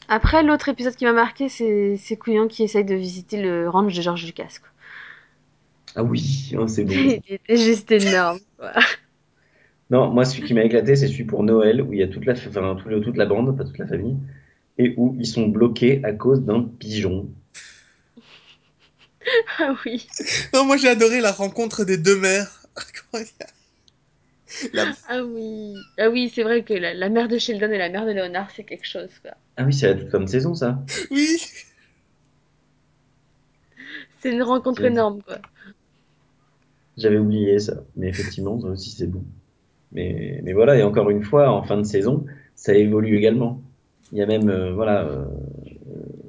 Après, 0.09 0.43
l'autre 0.43 0.69
épisode 0.71 0.95
qui 0.97 1.05
m'a 1.05 1.13
marqué, 1.13 1.49
c'est 1.51 1.97
c'est 1.99 2.17
Couillon 2.17 2.49
qui 2.49 2.63
essaye 2.63 2.85
de 2.85 2.95
visiter 2.95 3.43
le 3.43 3.69
ranch 3.69 3.95
de 3.95 4.01
George 4.03 4.25
Lucas, 4.25 4.59
quoi. 4.61 4.71
Ah 5.97 6.03
oui, 6.03 6.53
hein, 6.59 6.67
c'est 6.69 6.85
bon. 6.89 6.95
Il 6.95 7.23
était 7.29 7.57
juste 7.57 7.91
énorme, 7.93 8.41
quoi. 8.59 8.73
Non, 9.91 10.11
moi, 10.11 10.25
celui 10.25 10.45
qui 10.47 10.55
m'a 10.55 10.65
éclaté, 10.65 10.97
c'est 10.97 11.09
celui 11.09 11.25
pour 11.25 11.43
Noël, 11.43 11.83
où 11.83 11.93
il 11.93 12.01
y 12.01 12.03
a 12.03 12.09
toute 12.09 12.25
la, 12.27 12.33
enfin, 12.33 12.77
tout 12.81 12.89
le- 12.89 13.01
toute 13.01 13.17
la 13.17 13.27
bande, 13.27 13.57
pas 13.57 13.65
toute 13.65 13.79
la 13.79 13.87
famille, 13.87 14.17
et 14.79 14.95
où 14.97 15.15
ils 15.19 15.27
sont 15.27 15.47
bloqués 15.49 16.01
à 16.05 16.13
cause 16.13 16.43
d'un 16.45 16.63
pigeon. 16.63 17.29
Ah 19.59 19.75
oui. 19.87 20.07
Non, 20.53 20.65
moi, 20.65 20.77
j'ai 20.77 20.89
adoré 20.89 21.21
la 21.21 21.33
rencontre 21.33 21.85
des 21.85 21.97
deux 21.97 22.19
mères. 22.19 22.63
La- 24.73 24.87
Ah 25.09 25.25
oui. 25.25 25.85
Ah 25.99 26.11
oui, 26.11 26.31
c'est 26.33 26.43
vrai 26.43 26.63
que 26.63 26.75
la, 26.75 26.95
la 26.95 27.09
mère 27.09 27.29
de 27.29 27.39
Sheldon 27.39 27.71
et 27.73 27.79
la 27.79 27.89
mère 27.89 28.07
de 28.07 28.13
Léonard, 28.13 28.51
c'est 28.51 28.65
quelque 28.65 28.87
chose, 28.87 29.11
quoi. 29.23 29.33
Ah 29.57 29.65
oui, 29.65 29.73
c'est 29.73 29.89
la 29.89 29.95
toute 29.95 30.11
fin 30.11 30.21
de 30.21 30.27
saison, 30.27 30.55
ça. 30.55 30.79
Oui, 31.11 31.39
C'est 34.21 34.33
une 34.33 34.43
rencontre 34.43 34.85
énorme, 34.85 35.23
quoi. 35.23 35.39
J'avais 36.97 37.19
oublié 37.19 37.59
ça, 37.59 37.83
mais 37.97 38.09
effectivement, 38.09 38.61
ça 38.61 38.69
aussi 38.69 38.91
c'est 38.91 39.07
bon. 39.07 39.25
Mais, 39.95 40.41
mais 40.43 40.53
voilà, 40.53 40.77
et 40.77 40.83
encore 40.83 41.09
une 41.11 41.23
fois, 41.23 41.51
en 41.51 41.63
fin 41.63 41.77
de 41.77 41.85
saison, 41.85 42.25
ça 42.57 42.75
évolue 42.75 43.17
également. 43.17 43.61
Il 44.13 44.19
y 44.19 44.23
a 44.23 44.27
même, 44.27 44.49
euh, 44.49 44.73
voilà, 44.73 45.05
euh, 45.05 45.25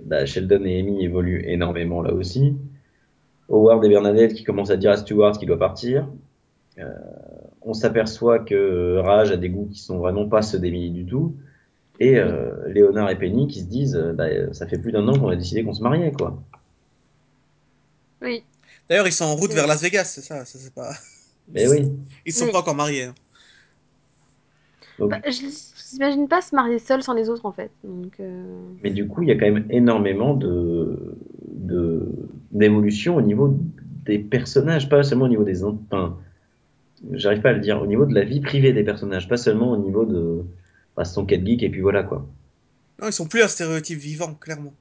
bah, 0.05 0.25
Sheldon 0.25 0.63
et 0.65 0.79
Amy 0.79 1.03
évoluent 1.03 1.43
énormément 1.47 2.01
là 2.01 2.13
aussi. 2.13 2.55
Howard 3.49 3.83
et 3.85 3.89
Bernadette 3.89 4.33
qui 4.33 4.43
commencent 4.43 4.69
à 4.71 4.77
dire 4.77 4.91
à 4.91 4.97
Stewart 4.97 5.37
qu'il 5.37 5.47
doit 5.47 5.59
partir. 5.59 6.07
Euh, 6.79 6.93
on 7.61 7.73
s'aperçoit 7.73 8.39
que 8.39 8.97
Raj 8.97 9.31
a 9.31 9.37
des 9.37 9.49
goûts 9.49 9.67
qui 9.71 9.79
sont 9.79 9.97
vraiment 9.97 10.27
pas 10.27 10.41
ceux 10.41 10.59
d'Emily 10.59 10.91
du 10.91 11.05
tout. 11.05 11.35
Et 11.99 12.17
euh, 12.19 12.51
Léonard 12.67 13.09
et 13.09 13.17
Penny 13.17 13.47
qui 13.47 13.61
se 13.61 13.65
disent, 13.65 13.95
euh, 13.95 14.13
bah, 14.13 14.27
ça 14.53 14.67
fait 14.67 14.77
plus 14.77 14.91
d'un 14.91 15.07
an 15.07 15.17
qu'on 15.17 15.29
a 15.29 15.35
décidé 15.35 15.63
qu'on 15.63 15.73
se 15.73 15.81
mariait, 15.81 16.11
quoi. 16.11 16.37
Oui. 18.21 18.43
D'ailleurs, 18.89 19.07
ils 19.07 19.11
sont 19.13 19.25
en 19.25 19.35
route 19.35 19.53
vers 19.53 19.65
Las 19.67 19.81
Vegas, 19.81 20.05
c'est 20.05 20.21
ça, 20.21 20.43
ça 20.45 20.59
c'est 20.59 20.73
pas... 20.73 20.91
Mais 21.53 21.67
oui. 21.67 21.91
Ils 22.25 22.33
sont 22.33 22.45
Oui. 22.45 22.51
pas 22.51 22.59
encore 22.59 22.75
mariés. 22.75 23.03
hein. 23.03 23.15
Donc, 24.99 25.09
Bah, 25.11 25.19
je 25.25 25.45
j'imagine 25.91 26.27
pas 26.27 26.41
se 26.41 26.55
marier 26.55 26.79
seul 26.79 27.03
sans 27.03 27.13
les 27.13 27.29
autres, 27.29 27.45
en 27.45 27.51
fait. 27.51 27.71
Donc, 27.83 28.19
euh, 28.19 28.43
Mais 28.83 28.91
du 28.91 29.07
coup, 29.07 29.21
il 29.23 29.29
y 29.29 29.31
a 29.31 29.35
quand 29.35 29.51
même 29.51 29.65
énormément 29.69 30.33
de, 30.33 31.17
de, 31.53 32.09
d'évolution 32.51 33.15
au 33.17 33.21
niveau 33.21 33.57
des 34.05 34.19
personnages, 34.19 34.87
pas 34.89 35.03
seulement 35.03 35.25
au 35.25 35.29
niveau 35.29 35.43
des, 35.43 35.63
en- 35.63 35.79
enfin, 35.91 36.17
j'arrive 37.13 37.41
pas 37.41 37.49
à 37.49 37.53
le 37.53 37.59
dire, 37.59 37.81
au 37.81 37.87
niveau 37.87 38.05
de 38.05 38.13
la 38.13 38.23
vie 38.23 38.39
privée 38.41 38.73
des 38.73 38.83
personnages, 38.83 39.27
pas 39.27 39.37
seulement 39.37 39.71
au 39.71 39.77
niveau 39.77 40.05
de, 40.05 40.43
bah, 40.95 41.05
son 41.05 41.25
quête 41.25 41.45
geek 41.45 41.63
et 41.63 41.69
puis 41.69 41.81
voilà 41.81 42.03
quoi. 42.03 42.25
Non, 43.01 43.07
ils 43.07 43.13
sont 43.13 43.27
plus 43.27 43.41
un 43.41 43.47
stéréotype 43.49 43.99
vivant, 43.99 44.33
clairement. 44.35 44.73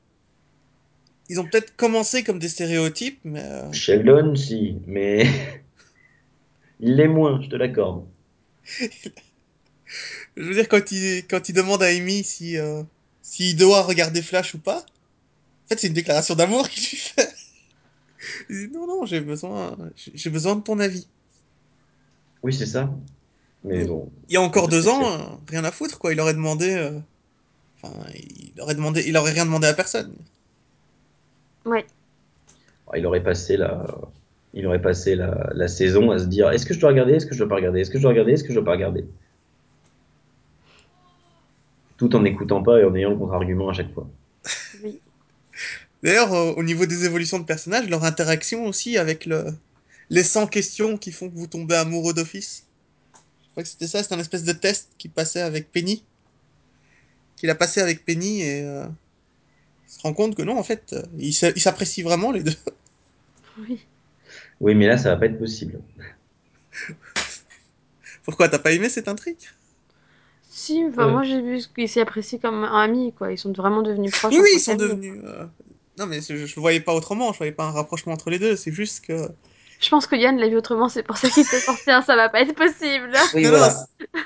Ils 1.29 1.41
ont 1.41 1.45
peut-être 1.45 1.75
commencé 1.77 2.23
comme 2.23 2.39
des 2.39 2.49
stéréotypes, 2.49 3.19
mais... 3.25 3.43
euh, 3.43 3.73
Sheldon, 3.73 4.35
si, 4.37 4.77
mais 4.87 5.25
il 6.81 6.97
l'est 6.97 7.09
moins, 7.09 7.41
je 7.41 7.49
te 7.49 7.57
l'accorde. 7.57 8.05
Je 10.37 10.43
veux 10.43 10.55
dire, 10.55 10.69
quand 10.69 10.91
il, 10.93 11.25
quand 11.29 11.49
il 11.49 11.53
demande 11.53 11.83
à 11.83 11.87
Amy 11.87 12.25
si, 12.25 12.57
euh, 12.59 12.83
s'il 13.23 13.57
doit 13.57 13.83
regarder 13.83 14.23
Flash 14.23 14.55
ou 14.55 14.59
pas, 14.59 14.79
en 14.81 15.69
fait, 15.69 15.79
c'est 15.81 15.87
une 15.89 15.95
déclaration 15.95 16.35
d'amour 16.35 16.69
qu'il 16.69 16.83
lui 16.91 16.97
fait. 16.97 17.29
Il 18.49 18.57
dit, 18.69 18.75
non, 18.75 18.87
non, 18.87 19.05
j'ai 19.05 19.21
besoin, 19.21 19.77
j'ai 19.97 20.31
besoin 20.31 20.57
de 20.57 20.63
ton 20.63 20.79
avis. 20.81 21.07
Oui, 22.43 22.55
c'est 22.55 22.67
ça. 22.67 22.91
Mais 23.65 23.85
bon, 23.85 24.11
Il 24.29 24.35
y 24.35 24.37
a 24.39 24.41
encore 24.43 24.69
deux 24.69 24.83
spécial. 24.83 25.03
ans, 25.03 25.21
euh, 25.21 25.37
rien 25.49 25.65
à 25.65 25.71
foutre, 25.71 25.99
quoi. 25.99 26.13
Il 26.13 26.21
aurait 26.21 26.33
demandé, 26.35 26.73
euh, 26.75 26.99
enfin, 27.83 27.95
il 28.15 28.59
aurait 28.61 28.75
demandé, 28.75 29.05
il 29.07 29.17
aurait 29.17 29.33
rien 29.33 29.45
demandé 29.45 29.67
à 29.67 29.75
personne. 29.75 30.15
ouais. 31.67 31.87
il 32.97 33.07
aurait 33.07 33.23
passé 33.23 33.57
la, 33.57 33.87
il 34.55 34.67
aurait 34.67 34.81
passé 34.83 35.17
la, 35.17 35.51
la 35.55 35.69
saison 35.69 36.11
à 36.11 36.19
se 36.19 36.27
dire, 36.27 36.51
est-ce 36.51 36.65
que 36.67 36.75
je 36.75 36.81
dois 36.81 36.91
regarder, 36.91 37.15
est-ce 37.15 37.27
que 37.27 37.35
je 37.35 37.39
dois 37.41 37.49
pas 37.49 37.57
regarder, 37.57 37.81
est-ce 37.81 37.91
que 37.91 37.99
je 37.99 38.03
dois 38.03 38.11
regarder, 38.13 38.33
est-ce 38.33 38.45
que 38.45 38.51
je 38.51 38.55
dois 38.55 38.65
pas 38.65 38.73
regarder? 38.73 39.05
Tout 41.97 42.15
en 42.17 42.21
n'écoutant 42.23 42.63
pas 42.63 42.81
et 42.81 42.85
en 42.85 42.95
ayant 42.95 43.11
le 43.11 43.17
contre-argument 43.17 43.69
à 43.69 43.73
chaque 43.73 43.93
fois. 43.93 44.09
Oui. 44.83 45.01
D'ailleurs, 46.03 46.33
euh, 46.35 46.53
au 46.53 46.63
niveau 46.63 46.87
des 46.87 47.05
évolutions 47.05 47.39
de 47.39 47.45
personnages, 47.45 47.89
leur 47.89 48.05
interaction 48.05 48.67
aussi 48.67 48.99
avec 48.99 49.27
le, 49.27 49.47
les 50.11 50.23
100 50.25 50.47
questions 50.47 50.99
qui 50.99 51.13
font 51.13 51.31
que 51.31 51.37
vous 51.37 51.47
tombez 51.47 51.77
amoureux 51.77 52.13
d'office. 52.13 52.67
Je 53.45 53.51
crois 53.53 53.63
que 53.63 53.69
c'était 53.69 53.87
ça, 53.87 54.03
c'était 54.03 54.15
un 54.15 54.19
espèce 54.21 54.45
de 54.45 54.53
test 54.53 54.91
qu'il 54.99 55.11
passait 55.13 55.41
avec 55.41 55.71
Penny. 55.73 56.05
Qu'il 57.37 57.49
a 57.51 57.55
passé 57.55 57.81
avec 57.81 58.05
Penny 58.05 58.43
et 58.43 58.63
euh, 58.65 58.85
il 59.89 59.93
se 59.93 60.01
rend 60.01 60.13
compte 60.13 60.35
que 60.37 60.43
non, 60.43 60.59
en 60.59 60.63
fait, 60.65 60.93
euh, 60.93 61.03
ils 61.19 61.33
s'a- 61.33 61.51
ils 61.51 61.61
s'apprécient 61.61 62.05
vraiment 62.05 62.33
les 62.33 62.43
deux. 62.43 62.55
Oui. 63.59 63.87
Oui, 64.61 64.75
mais 64.75 64.87
là, 64.89 64.99
ça 64.99 65.11
va 65.11 65.17
pas 65.17 65.27
être 65.27 65.39
possible. 65.39 65.81
Pourquoi 68.25 68.49
t'as 68.49 68.59
pas 68.59 68.73
aimé 68.73 68.89
cette 68.89 69.09
intrigue? 69.09 69.37
Si, 70.57 70.85
enfin, 70.89 71.07
Ouais. 71.07 71.11
moi 71.13 71.23
j'ai 71.25 71.41
vu 71.43 71.61
qu'ils 71.75 71.89
s'y 71.89 71.99
apprécient 71.99 72.39
comme 72.39 72.63
amis, 72.63 73.13
quoi. 73.13 73.33
Ils 73.33 73.39
sont 73.39 73.53
vraiment 73.53 73.83
devenus 73.83 74.13
proches. 74.13 74.33
Oui, 74.35 74.41
oui, 74.41 74.51
ils 74.55 74.61
sont 74.61 74.77
devenus. 74.77 75.21
euh, 75.25 75.47
Non, 75.99 76.07
mais 76.07 76.21
je, 76.21 76.47
je 76.47 76.55
le 76.55 76.61
voyais 76.61 76.79
pas 76.79 76.95
autrement, 76.95 77.33
je 77.33 77.39
voyais 77.39 77.53
pas 77.53 77.65
un 77.65 77.73
rapprochement 77.73 78.13
entre 78.13 78.31
les 78.31 78.39
deux, 78.39 78.55
c'est 78.55 78.71
juste 78.71 79.05
que. 79.05 79.29
Je 79.81 79.89
pense 79.89 80.07
que 80.07 80.15
Yann 80.15 80.37
l'a 80.39 80.49
vu 80.49 80.57
autrement, 80.57 80.89
c'est 80.89 81.03
pour 81.03 81.17
ça 81.17 81.29
qu'il 81.29 81.45
t'a 81.45 81.59
sorti 81.61 81.91
un 81.91 82.03
ça 82.03 82.15
va 82.15 82.29
pas 82.29 82.41
être 82.43 82.55
possible. 82.55 83.11
Oui, 83.35 83.43
non, 83.43 83.49
voilà. 83.51 83.69
non, 83.69 83.75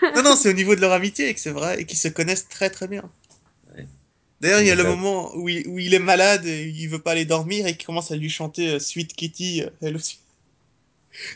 c'est- 0.02 0.16
non, 0.16 0.22
non, 0.22 0.36
c'est 0.36 0.50
au 0.50 0.52
niveau 0.52 0.74
de 0.76 0.82
leur 0.82 0.92
amitié 0.92 1.30
et 1.30 1.34
que 1.34 1.40
c'est 1.40 1.50
vrai 1.50 1.80
et 1.80 1.86
qu'ils 1.86 1.98
se 1.98 2.08
connaissent 2.08 2.46
très 2.46 2.68
très 2.68 2.88
bien. 2.88 3.04
Ouais. 3.74 3.86
D'ailleurs, 4.42 4.60
il 4.60 4.66
y 4.66 4.70
a 4.70 4.74
le 4.74 4.82
ça- 4.82 4.88
moment 4.90 5.34
où 5.34 5.48
il, 5.48 5.66
où 5.66 5.78
il 5.78 5.94
est 5.94 5.98
malade 5.98 6.44
et 6.44 6.66
il 6.68 6.88
veut 6.88 6.98
pas 7.00 7.12
aller 7.12 7.24
dormir 7.24 7.66
et 7.66 7.74
qu'il 7.74 7.86
commence 7.86 8.10
à 8.12 8.16
lui 8.16 8.28
chanter 8.28 8.74
euh, 8.74 8.78
Sweet 8.78 9.14
Kitty, 9.14 9.62
euh, 9.62 9.70
elle 9.80 9.96
aussi. 9.96 10.18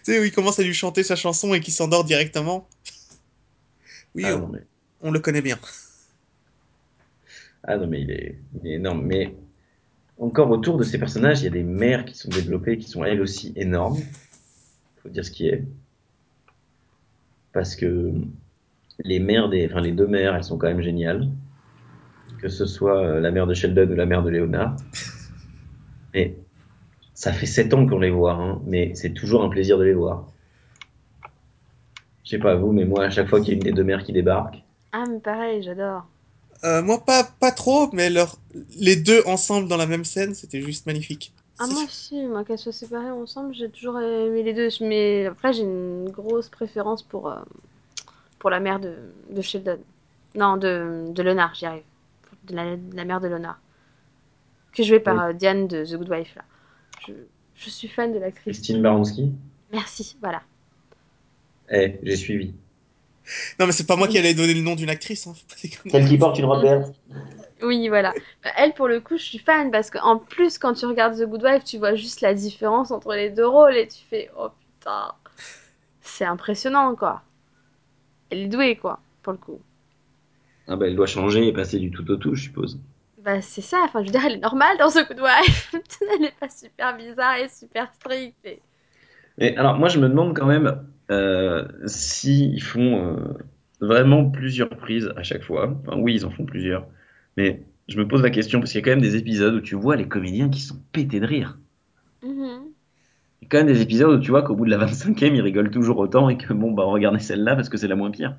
tu 0.05 0.13
sais, 0.13 0.21
où 0.21 0.25
il 0.25 0.33
commence 0.33 0.59
à 0.59 0.63
lui 0.63 0.75
chanter 0.75 1.03
sa 1.03 1.17
chanson 1.17 1.55
et 1.55 1.61
qu'il 1.61 1.73
s'endort 1.73 2.05
directement. 2.05 2.69
Oui, 4.15 4.25
Ah 4.27 4.37
on, 4.37 4.41
non, 4.41 4.49
mais, 4.53 4.61
on 5.03 5.11
le 5.11 5.21
connaît 5.21 5.43
bien. 5.43 5.59
ah 7.65 7.77
non, 7.77 7.87
mais 7.87 8.01
il 8.03 8.11
est, 8.11 8.39
il 8.63 8.73
énorme. 8.73 9.03
Mais 9.05 9.35
encore 10.19 10.51
autour 10.51 10.79
de 10.79 10.85
ces 10.85 10.99
personnages, 10.99 11.41
il 11.41 11.45
y 11.45 11.49
a 11.49 11.51
des 11.51 11.65
mères 11.65 12.05
qui 12.05 12.17
sont 12.17 12.29
développées, 12.29 12.79
qui 12.79 12.89
sont 12.89 13.05
elles 13.05 13.21
aussi 13.21 13.53
énormes. 13.57 13.99
Faut 15.03 15.09
dire 15.09 15.25
ce 15.25 15.31
qui 15.31 15.49
est. 15.49 15.65
Parce 17.53 17.77
que 17.77 18.13
les 19.01 19.19
mères 19.19 19.49
des, 19.49 19.67
enfin 19.67 19.81
les 19.81 19.93
deux 19.93 20.07
mères, 20.07 20.35
elles 20.35 20.45
sont 20.45 20.59
quand 20.59 20.69
même 20.69 20.83
géniales. 20.83 21.29
Que 22.41 22.49
ce 22.49 22.67
soit 22.67 23.05
euh, 23.05 23.21
la 23.21 23.31
mère 23.31 23.47
de 23.47 23.55
Sheldon 23.55 23.89
ou 23.91 23.95
la 23.95 24.07
mère 24.07 24.23
de 24.23 24.31
Léonard. 24.31 24.77
Mais 26.15 26.37
ça 27.15 27.33
fait 27.33 27.47
sept 27.47 27.73
ans 27.75 27.87
qu'on 27.87 27.99
les 27.99 28.11
voit, 28.11 28.35
hein, 28.35 28.61
mais 28.67 28.95
c'est 28.95 29.13
toujours 29.13 29.45
un 29.45 29.49
plaisir 29.49 29.79
de 29.79 29.85
les 29.85 29.95
voir. 29.95 30.27
Je 32.25 32.31
sais 32.31 32.39
pas 32.39 32.55
vous, 32.55 32.73
mais 32.73 32.85
moi, 32.85 33.05
à 33.05 33.11
chaque 33.11 33.29
fois 33.29 33.41
qu'il 33.41 33.51
y 33.51 33.53
a 33.53 33.55
une 33.55 33.63
des 33.63 33.73
deux 33.73 33.85
mères 33.85 34.05
qui 34.05 34.13
débarque, 34.13 34.63
Ah, 34.93 35.05
mais 35.07 35.21
pareil, 35.21 35.63
j'adore. 35.63 36.07
Euh, 36.65 36.83
moi, 36.83 37.05
pas, 37.05 37.23
pas 37.25 37.53
trop, 37.53 37.91
mais 37.93 38.11
leur, 38.11 38.37
les 38.77 38.97
deux 38.97 39.23
ensemble 39.27 39.69
dans 39.69 39.77
la 39.77 39.87
même 39.87 40.05
scène, 40.05 40.35
c'était 40.35 40.61
juste 40.63 40.87
magnifique. 40.87 41.33
Ah, 41.59 41.67
moi 41.67 41.85
aussi, 41.85 42.27
moi, 42.27 42.45
qu'elles 42.45 42.59
soient 42.59 42.73
séparées 42.73 43.11
ensemble, 43.11 43.55
j'ai 43.55 43.71
toujours 43.71 43.99
aimé 44.01 44.43
les 44.43 44.53
deux. 44.53 44.69
Mais 44.81 45.27
après, 45.27 45.53
j'ai 45.53 45.63
une 45.63 46.11
grosse 46.11 46.49
préférence 46.49 47.03
pour, 47.03 47.29
euh, 47.31 47.41
pour 48.39 48.51
la 48.51 48.61
mère 48.61 48.81
de, 48.81 48.97
de 49.31 49.43
Sheldon. 49.43 49.79
Non, 50.35 50.57
de, 50.57 51.07
de 51.11 51.23
Leonard, 51.23 51.55
j'y 51.55 51.67
arrive. 51.67 51.85
De 52.45 52.57
la, 52.57 52.77
de 52.77 52.97
la 52.97 53.05
mère 53.05 53.21
de 53.21 53.29
Leonard. 53.29 53.61
Qui 54.73 54.83
est 54.83 54.85
jouée 54.85 55.01
par 55.01 55.19
Oui. 55.19 55.21
euh, 55.21 55.33
Diane 55.33 55.67
de 55.69 55.85
The 55.85 55.95
Good 55.97 56.11
Wife, 56.11 56.35
là. 56.35 56.45
Je, 56.99 57.13
je 57.57 57.71
suis 57.71 57.89
fan 57.89 58.13
de 58.13 58.19
l'actrice. 58.19 58.55
Christine 58.55 58.83
Baranski, 58.83 59.33
Merci, 59.73 60.17
voilà. 60.21 60.43
eh, 61.69 61.99
j'ai 62.05 62.17
suivi. 62.17 62.55
Non, 63.59 63.67
mais 63.67 63.73
c'est 63.73 63.87
pas 63.87 63.97
moi 63.97 64.09
qui 64.09 64.19
allais 64.19 64.35
donner 64.35 64.55
le 64.55 64.63
nom 64.63 64.75
d'une 64.75 64.91
actrice, 64.91 65.27
hein. 65.27 65.35
Celle 65.89 66.07
qui 66.07 66.19
porte 66.19 66.39
une 66.39 66.45
robe 66.47 66.63
verte. 66.63 66.93
Oui, 67.63 67.89
voilà. 67.89 68.13
Elle, 68.57 68.75
pour 68.75 68.89
le 68.89 69.01
coup, 69.01 69.17
je 69.17 69.23
suis 69.23 69.39
fan 69.39 69.71
parce 69.71 69.91
qu'en 69.91 70.19
plus, 70.19 70.59
quand 70.59 70.75
tu 70.75 70.87
regardes 70.87 71.17
The 71.19 71.25
Good 71.27 71.43
Wife, 71.45 71.65
tu 71.65 71.79
vois 71.79 71.95
juste 71.95 72.21
la 72.21 72.35
différence 72.35 72.91
entre 72.91 73.15
les 73.15 73.31
deux 73.31 73.47
rôles 73.47 73.77
et 73.77 73.87
tu 73.89 74.03
fais 74.11 74.31
oh 74.37 74.49
putain, 74.81 75.13
c'est 76.03 76.25
impressionnant 76.27 76.95
quoi. 76.97 77.23
elle 78.31 78.41
est 78.41 78.49
douée, 78.49 78.75
quoi, 78.77 78.99
pour 79.23 79.33
le 79.33 79.39
coup. 79.39 79.61
Ah 80.67 80.75
bah, 80.75 80.89
elle 80.89 80.97
doit 80.97 81.07
changer 81.07 81.47
et 81.47 81.53
passer 81.53 81.79
du 81.79 81.93
tout 81.93 82.11
au 82.11 82.17
tout, 82.17 82.35
je 82.35 82.43
suppose. 82.43 82.81
Bah, 83.19 83.41
c'est 83.41 83.63
ça, 83.63 83.79
enfin, 83.85 84.01
je 84.03 84.07
veux 84.07 84.13
dire, 84.13 84.25
elle 84.25 84.35
est 84.35 84.39
normale 84.39 84.77
dans 84.79 84.91
coup 84.91 85.15
de 85.15 85.23
wife. 85.23 85.75
elle 86.19 86.25
est 86.27 86.39
pas 86.39 86.49
super 86.49 86.97
bizarre 86.97 87.37
et 87.37 87.49
super 87.49 87.91
stricte. 87.95 88.45
et- 88.45 88.61
Mais 89.39 89.57
alors, 89.57 89.79
moi, 89.79 89.89
je 89.89 89.99
me 89.99 90.09
demande 90.09 90.37
quand 90.37 90.47
même 90.47 90.87
euh, 91.11 91.67
s'ils 91.87 92.63
font 92.63 93.17
euh, 93.17 93.35
vraiment 93.81 94.31
plusieurs 94.31 94.71
prises 94.71 95.13
à 95.17 95.23
chaque 95.23 95.43
fois. 95.43 95.77
Enfin, 95.83 95.99
oui, 95.99 96.15
ils 96.15 96.25
en 96.27 96.31
font 96.31 96.45
plusieurs. 96.47 96.87
Mais 97.37 97.63
je 97.89 97.99
me 97.99 98.07
pose 98.09 98.23
la 98.23 98.31
question, 98.31 98.61
parce 98.61 98.73
qu'il 98.73 98.81
y 98.81 98.83
a 98.83 98.85
quand 98.85 98.93
même 98.93 99.01
des 99.03 99.17
épisodes 99.17 99.55
où 99.55 99.61
tu 99.61 99.75
vois 99.75 99.97
les 99.97 100.09
comédiens 100.09 100.49
qui 100.51 100.61
sont 100.61 100.81
pétés 100.93 101.21
de 101.21 101.27
rire. 101.27 101.59
Mhm. 102.23 102.73
Il 103.43 103.45
y 103.45 103.47
a 103.47 103.49
quand 103.51 103.59
même 103.59 103.67
des 103.67 103.83
épisodes 103.83 104.19
où 104.19 104.23
tu 104.23 104.31
vois 104.31 104.43
qu'au 104.43 104.57
bout 104.57 104.65
de 104.65 104.71
la 104.71 104.79
25e, 104.79 105.35
ils 105.35 105.43
rigolent 105.43 105.71
toujours 105.71 105.99
autant 105.99 106.31
et 106.31 106.39
que 106.39 106.55
bon, 106.55 106.73
bah, 106.73 106.85
regardez 106.85 107.19
celle-là 107.19 107.55
parce 107.57 107.69
que 107.69 107.77
c'est 107.77 107.89
la 107.89 107.95
moins 107.97 108.11
pire. 108.11 108.39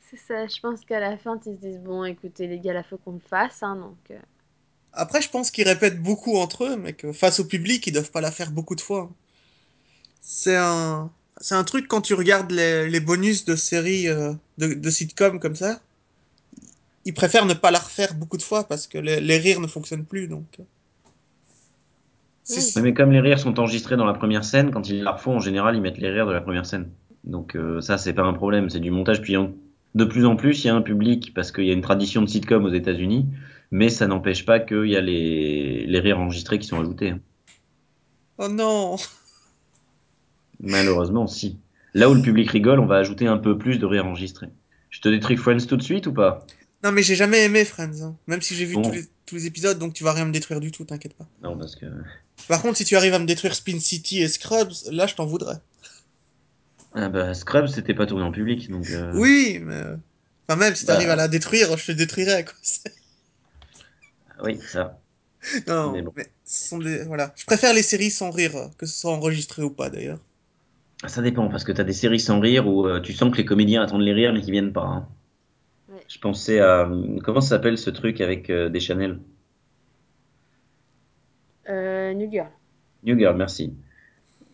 C'est 0.00 0.16
ça, 0.16 0.46
je 0.48 0.58
pense 0.60 0.84
qu'à 0.84 0.98
la 1.00 1.16
fin, 1.18 1.38
ils 1.46 1.54
se 1.54 1.60
disent, 1.60 1.80
bon, 1.80 2.02
écoutez, 2.04 2.46
les 2.48 2.58
gars, 2.60 2.72
la 2.72 2.82
faut 2.82 2.98
qu'on 2.98 3.12
le 3.12 3.20
fasse, 3.20 3.62
hein, 3.62 3.76
donc... 3.76 4.10
euh, 4.10 4.18
Après, 4.92 5.22
je 5.22 5.30
pense 5.30 5.50
qu'ils 5.50 5.66
répètent 5.66 6.02
beaucoup 6.02 6.36
entre 6.36 6.64
eux, 6.64 6.76
mais 6.76 6.92
que 6.92 7.10
face 7.12 7.40
au 7.40 7.46
public, 7.46 7.86
ils 7.86 7.92
doivent 7.92 8.10
pas 8.10 8.20
la 8.20 8.30
faire 8.30 8.50
beaucoup 8.50 8.74
de 8.74 8.82
fois. 8.82 9.10
C'est 10.20 10.56
un, 10.56 11.10
c'est 11.40 11.54
un 11.54 11.64
truc 11.64 11.88
quand 11.88 12.00
tu 12.00 12.14
regardes 12.14 12.50
les, 12.50 12.88
les 12.88 13.00
bonus 13.00 13.44
de 13.44 13.56
séries 13.56 14.08
euh, 14.08 14.32
de, 14.58 14.74
de 14.74 14.90
sitcoms 14.90 15.38
comme 15.40 15.56
ça, 15.56 15.80
ils 17.04 17.14
préfèrent 17.14 17.46
ne 17.46 17.54
pas 17.54 17.70
la 17.70 17.78
refaire 17.78 18.14
beaucoup 18.14 18.36
de 18.36 18.42
fois 18.42 18.64
parce 18.64 18.86
que 18.86 18.98
les, 18.98 19.20
les 19.20 19.38
rires 19.38 19.60
ne 19.60 19.66
fonctionnent 19.66 20.04
plus, 20.04 20.28
donc. 20.28 20.44
Oui. 22.50 22.56
Mais 22.82 22.94
comme 22.94 23.12
les 23.12 23.20
rires 23.20 23.38
sont 23.38 23.58
enregistrés 23.60 23.96
dans 23.96 24.06
la 24.06 24.14
première 24.14 24.44
scène, 24.44 24.70
quand 24.70 24.88
ils 24.88 25.02
la 25.02 25.12
refont, 25.12 25.36
en 25.36 25.40
général, 25.40 25.76
ils 25.76 25.82
mettent 25.82 25.98
les 25.98 26.10
rires 26.10 26.26
de 26.26 26.32
la 26.32 26.40
première 26.40 26.64
scène. 26.66 26.90
Donc 27.24 27.54
euh, 27.56 27.80
ça, 27.82 27.98
c'est 27.98 28.14
pas 28.14 28.22
un 28.22 28.32
problème, 28.32 28.70
c'est 28.70 28.80
du 28.80 28.90
montage. 28.90 29.20
Puis 29.20 29.36
en- 29.36 29.52
de 29.94 30.04
plus 30.04 30.24
en 30.24 30.34
plus, 30.36 30.64
il 30.64 30.68
y 30.68 30.70
a 30.70 30.74
un 30.74 30.82
public 30.82 31.34
parce 31.34 31.52
qu'il 31.52 31.64
y 31.64 31.70
a 31.70 31.74
une 31.74 31.82
tradition 31.82 32.22
de 32.22 32.26
sitcom 32.26 32.64
aux 32.64 32.72
États-Unis, 32.72 33.26
mais 33.70 33.90
ça 33.90 34.06
n'empêche 34.06 34.46
pas 34.46 34.60
qu'il 34.60 34.86
y 34.86 34.96
a 34.96 35.00
les, 35.00 35.86
les 35.86 36.00
rires 36.00 36.18
enregistrés 36.18 36.58
qui 36.58 36.66
sont 36.66 36.80
ajoutés. 36.80 37.10
hein. 37.10 37.20
Oh 38.38 38.48
non! 38.48 38.96
Malheureusement, 40.60 41.26
si. 41.26 41.58
Là 41.94 42.10
où 42.10 42.14
le 42.14 42.22
public 42.22 42.50
rigole, 42.50 42.80
on 42.80 42.86
va 42.86 42.96
ajouter 42.96 43.26
un 43.26 43.38
peu 43.38 43.56
plus 43.58 43.78
de 43.78 43.86
rires 43.86 44.06
enregistrés. 44.06 44.48
Je 44.90 45.00
te 45.00 45.08
détruis 45.08 45.36
Friends 45.36 45.66
tout 45.66 45.76
de 45.76 45.82
suite 45.82 46.06
ou 46.06 46.12
pas? 46.12 46.46
Non, 46.84 46.92
mais 46.92 47.02
j'ai 47.02 47.14
jamais 47.16 47.44
aimé 47.44 47.64
Friends, 47.64 48.02
hein. 48.02 48.16
même 48.26 48.40
si 48.42 48.54
j'ai 48.54 48.64
vu 48.64 48.74
Bon. 48.74 48.82
tous, 48.82 48.92
les, 48.92 49.04
tous 49.26 49.34
les 49.34 49.46
épisodes, 49.46 49.78
donc 49.78 49.94
tu 49.94 50.04
vas 50.04 50.12
rien 50.12 50.24
me 50.24 50.32
détruire 50.32 50.60
du 50.60 50.70
tout, 50.70 50.84
t'inquiète 50.84 51.14
pas. 51.14 51.26
Non, 51.42 51.56
parce 51.58 51.74
que 51.76 51.86
Par 52.46 52.62
contre, 52.62 52.76
si 52.76 52.84
tu 52.84 52.96
arrives 52.96 53.14
à 53.14 53.18
me 53.18 53.26
détruire 53.26 53.54
Spin 53.54 53.80
City 53.80 54.20
et 54.22 54.28
Scrubs, 54.28 54.72
là, 54.90 55.06
je 55.06 55.14
t'en 55.14 55.26
voudrais. 55.26 55.56
ah 56.94 57.08
bah, 57.08 57.34
Scrubs, 57.34 57.66
c'était 57.68 57.94
pas 57.94 58.06
tourné 58.06 58.24
en 58.24 58.32
public, 58.32 58.70
donc. 58.70 58.88
euh, 58.90 59.12
Oui, 59.14 59.58
mais. 59.62 59.82
Enfin, 60.48 60.58
même 60.58 60.74
si 60.74 60.86
Bah. 60.86 60.94
t'arrives 60.94 61.10
à 61.10 61.16
la 61.16 61.28
détruire, 61.28 61.76
je 61.76 61.86
te 61.86 61.92
détruirais, 61.92 62.44
quoi. 62.44 62.54
C'est- 62.62 62.92
Oui, 64.42 64.60
ça. 64.66 65.00
Non, 65.66 65.92
Mais 65.92 65.98
mais, 65.98 66.02
bon. 66.02 66.12
ce 66.44 66.68
sont 66.68 66.78
des. 66.78 67.04
Voilà. 67.04 67.32
Je 67.36 67.44
préfère 67.44 67.72
les 67.74 67.82
séries 67.82 68.10
sans 68.10 68.30
rire, 68.30 68.70
que 68.78 68.86
ce 68.86 68.98
soit 69.00 69.12
enregistré 69.12 69.62
ou 69.62 69.70
pas, 69.70 69.90
d'ailleurs. 69.90 70.18
Ça 71.06 71.22
dépend, 71.22 71.48
parce 71.48 71.62
que 71.64 71.70
t'as 71.72 71.84
des 71.84 71.92
séries 71.92 72.18
sans 72.20 72.40
rire 72.40 72.66
où 72.66 72.86
euh, 72.86 73.00
tu 73.00 73.12
sens 73.12 73.30
que 73.30 73.36
les 73.36 73.44
comédiens 73.44 73.82
attendent 73.82 74.02
les 74.02 74.12
rires 74.12 74.32
mais 74.32 74.40
qu'ils 74.40 74.52
viennent 74.52 74.72
pas. 74.72 74.84
hein. 74.84 75.08
Ouais. 75.88 76.00
Je 76.08 76.18
pensais 76.18 76.58
à. 76.60 76.88
euh, 76.88 77.18
Comment 77.22 77.40
ça 77.40 77.50
s'appelle 77.50 77.78
ce 77.78 77.90
truc 77.90 78.20
avec 78.20 78.50
euh, 78.50 78.68
des 78.68 78.80
Chanel? 78.80 79.20
Euh, 81.68 82.14
New 82.14 82.30
Girl. 82.30 82.48
New 83.04 83.16
Girl, 83.18 83.36
merci. 83.36 83.74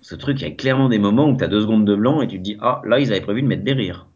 Ce 0.01 0.15
truc, 0.15 0.41
il 0.41 0.45
y 0.49 0.51
a 0.51 0.55
clairement 0.55 0.89
des 0.91 0.99
moments 0.99 1.31
où 1.31 1.37
t'as 1.37 1.49
deux 1.49 1.63
secondes 1.63 1.87
de 1.87 1.95
blanc 1.95 2.21
et 2.21 2.29
tu 2.29 2.37
te 2.39 2.43
dis 2.43 2.57
Ah, 2.61 2.83
là, 2.85 3.01
ils 3.01 3.11
avaient 3.11 3.23
prévu 3.23 3.41
de 3.43 3.47
mettre 3.47 3.65
des 3.65 3.73
rires. 3.73 4.07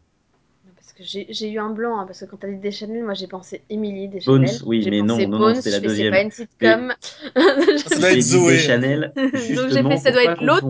Parce 0.97 1.11
que 1.11 1.23
j'ai 1.33 1.51
eu 1.51 1.59
un 1.59 1.69
blanc, 1.69 1.99
hein, 1.99 2.05
parce 2.07 2.21
que 2.21 2.25
quand 2.25 2.37
t'as 2.37 2.47
dit 2.49 2.57
Deschanel, 2.57 3.03
moi 3.03 3.13
j'ai 3.13 3.27
pensé 3.27 3.61
Emily 3.69 4.07
Deschanel. 4.07 4.41
Bones, 4.49 4.67
oui, 4.67 4.87
mais 4.89 5.01
non, 5.03 5.17
non, 5.27 5.37
non, 5.37 5.53
c'était 5.55 5.69
la 5.69 5.77
fais, 5.81 5.81
c'est 5.83 5.87
deuxième. 5.87 6.11
pas 6.13 6.21
une 6.23 6.31
sitcom. 6.31 6.93
Ça 7.87 7.99
doit 7.99 8.11
être 8.11 8.21
Zoé. 8.21 8.53
des 8.53 8.59
Chanel, 8.59 9.13
Donc 9.15 9.29
j'ai 9.35 9.39
justement 9.55 9.89
fait, 9.91 9.97
ça 9.97 10.11
doit 10.11 10.23
être 10.23 10.41
l'autre. 10.41 10.67